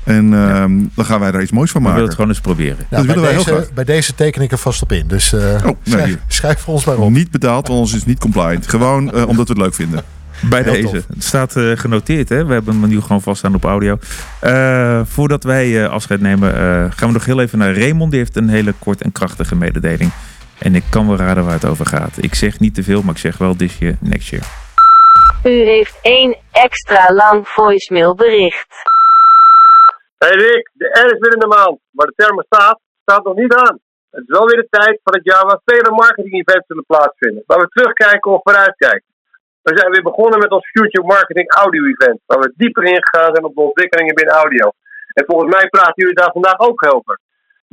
En 0.04 0.34
ehm, 0.34 0.72
dan 0.94 1.04
gaan 1.04 1.20
wij 1.20 1.30
daar 1.30 1.42
iets 1.42 1.50
moois 1.52 1.70
van 1.70 1.82
we 1.82 1.88
willen 1.88 2.02
maken. 2.02 2.04
het 2.04 2.14
gewoon 2.14 2.30
eens 2.30 2.40
proberen. 2.40 2.86
Nou, 2.90 3.06
Dat 3.06 3.14
willen 3.14 3.22
bij, 3.22 3.30
heel 3.32 3.44
deze, 3.44 3.54
graag. 3.56 3.72
bij 3.72 3.84
deze 3.84 4.14
teken 4.14 4.42
ik 4.42 4.52
er 4.52 4.58
vast 4.58 4.82
op 4.82 4.92
in. 4.92 5.06
Dus 5.06 5.32
eh, 5.32 5.40
Oh, 5.66 5.76
nou 5.84 6.16
schrijf, 6.28 6.60
voor 6.60 6.74
ons 6.74 6.84
maar 6.84 6.96
op. 6.98 7.10
Niet 7.10 7.30
betaald, 7.30 7.66
want 7.68 7.78
anders 7.78 7.96
is 7.96 8.04
niet 8.04 8.18
compliant. 8.18 8.68
Gewoon 8.68 9.12
eh, 9.12 9.28
omdat 9.28 9.48
we 9.48 9.52
het 9.54 9.62
leuk 9.62 9.74
vinden. 9.74 10.02
Bij 10.50 10.62
Heel 10.62 10.72
deze. 10.72 10.84
tof. 10.84 10.92
Het 11.14 11.24
staat 11.24 11.56
eh, 11.56 11.70
genoteerd, 11.74 12.28
hè? 12.28 12.44
We 12.44 12.52
hebben 12.52 12.80
hem 12.80 12.88
nu 12.88 13.00
gewoon 13.00 13.22
vaststaan 13.22 13.54
op 13.54 13.64
audio. 13.64 13.98
Eh, 14.40 15.00
voordat 15.04 15.44
wij 15.44 15.84
eh, 15.84 15.90
afscheid 15.90 16.20
nemen, 16.20 16.54
eh, 16.54 16.60
gaan 16.96 17.08
we 17.08 17.12
nog 17.12 17.24
heel 17.24 17.40
even 17.40 17.58
naar 17.58 17.74
Raymond. 17.78 18.10
Die 18.10 18.20
heeft 18.20 18.36
een 18.36 18.48
hele 18.48 18.74
kort 18.78 19.02
en 19.02 19.12
krachtige 19.12 19.54
mededeling. 19.56 20.10
En 20.58 20.74
ik 20.74 20.82
kan 20.88 21.06
wel 21.08 21.16
raden 21.16 21.44
waar 21.44 21.52
het 21.52 21.64
over 21.64 21.86
gaat. 21.86 22.10
Ik 22.16 22.34
zeg 22.34 22.58
niet 22.60 22.74
te 22.74 22.82
veel, 22.82 23.02
maar 23.02 23.14
ik 23.14 23.20
zeg 23.20 23.38
wel 23.38 23.56
this 23.56 23.76
year, 23.78 23.96
next 24.00 24.28
year. 24.28 24.44
U 25.44 25.50
heeft 25.50 25.94
één 26.02 26.36
extra 26.52 27.12
lang 27.14 27.48
voicemailbericht. 27.48 28.66
Hey 30.24 30.36
Rick, 30.48 30.70
de 30.72 30.88
R 31.04 31.08
is 31.14 31.22
weer 31.22 31.36
in 31.38 31.44
de 31.46 31.54
maand, 31.58 31.78
maar 31.96 32.06
de 32.06 32.18
thermostaat 32.20 32.78
staat 33.04 33.24
nog 33.24 33.36
niet 33.42 33.54
aan. 33.54 33.76
Het 34.10 34.22
is 34.26 34.36
wel 34.36 34.46
weer 34.46 34.60
de 34.62 34.74
tijd 34.78 34.96
van 35.04 35.14
het 35.16 35.24
jaar 35.30 35.44
waar 35.46 35.60
vele 35.64 35.90
marketing 36.02 36.34
events 36.34 36.66
zullen 36.66 36.90
plaatsvinden. 36.92 37.42
Waar 37.46 37.60
we 37.60 37.74
terugkijken 37.76 38.30
of 38.30 38.40
vooruitkijken. 38.42 39.10
We 39.62 39.76
zijn 39.78 39.90
weer 39.90 40.02
begonnen 40.10 40.38
met 40.38 40.50
ons 40.50 40.70
Future 40.70 41.06
Marketing 41.06 41.48
Audio 41.62 41.82
Event. 41.92 42.20
Waar 42.26 42.40
we 42.44 42.52
dieper 42.56 42.84
ingegaan 42.84 43.34
zijn 43.34 43.44
op 43.44 43.54
de 43.54 43.60
ontwikkelingen 43.60 44.14
binnen 44.14 44.34
audio. 44.34 44.66
En 45.18 45.24
volgens 45.26 45.50
mij 45.56 45.66
praten 45.68 46.00
jullie 46.02 46.20
daar 46.22 46.38
vandaag 46.38 46.58
ook 46.68 46.80
over. 46.94 47.20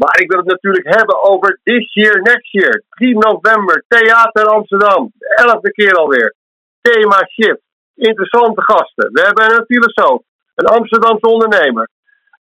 Maar 0.01 0.19
ik 0.21 0.27
wil 0.29 0.39
het 0.43 0.53
natuurlijk 0.55 0.87
hebben 0.97 1.23
over 1.31 1.59
This 1.63 1.93
Year, 1.93 2.21
Next 2.21 2.51
Year. 2.51 2.83
3 2.89 3.17
november, 3.17 3.83
Theater 3.87 4.45
Amsterdam. 4.45 5.11
De 5.17 5.29
elfde 5.45 5.71
keer 5.71 5.93
alweer. 5.93 6.35
Thema 6.81 7.19
Shift. 7.35 7.63
Interessante 7.95 8.61
gasten. 8.61 9.11
We 9.11 9.21
hebben 9.21 9.45
een 9.57 9.65
filosoof. 9.65 10.21
Een 10.55 10.65
Amsterdamse 10.77 11.27
ondernemer. 11.27 11.89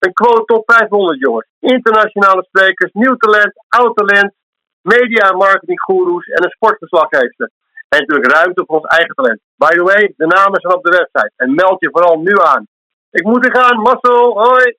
Een 0.00 0.12
quote 0.12 0.44
top 0.44 0.62
500 0.70 1.18
jongens. 1.20 1.46
Internationale 1.58 2.44
sprekers, 2.44 2.92
nieuw 2.92 3.16
talent, 3.16 3.52
oud 3.68 3.96
talent, 3.96 4.32
media 4.80 5.30
en 5.30 5.36
marketing 5.36 5.80
goeroes 5.80 6.26
en 6.26 6.44
een 6.44 6.50
sportverslaggever. 6.50 7.50
En 7.88 7.98
natuurlijk 7.98 8.32
ruimte 8.32 8.62
voor 8.66 8.76
ons 8.76 8.86
eigen 8.86 9.14
talent. 9.14 9.40
By 9.56 9.72
the 9.78 9.82
way, 9.82 10.12
de 10.16 10.26
namen 10.26 10.60
zijn 10.60 10.74
op 10.74 10.82
de 10.82 10.90
website. 10.90 11.32
En 11.36 11.54
meld 11.54 11.80
je 11.80 11.88
vooral 11.92 12.18
nu 12.18 12.40
aan. 12.40 12.66
Ik 13.10 13.24
moet 13.24 13.44
er 13.46 13.56
gaan, 13.56 13.80
Marcel, 13.80 14.38
hoi! 14.42 14.76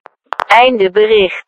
Einde 0.47 0.91
bericht. 0.91 1.45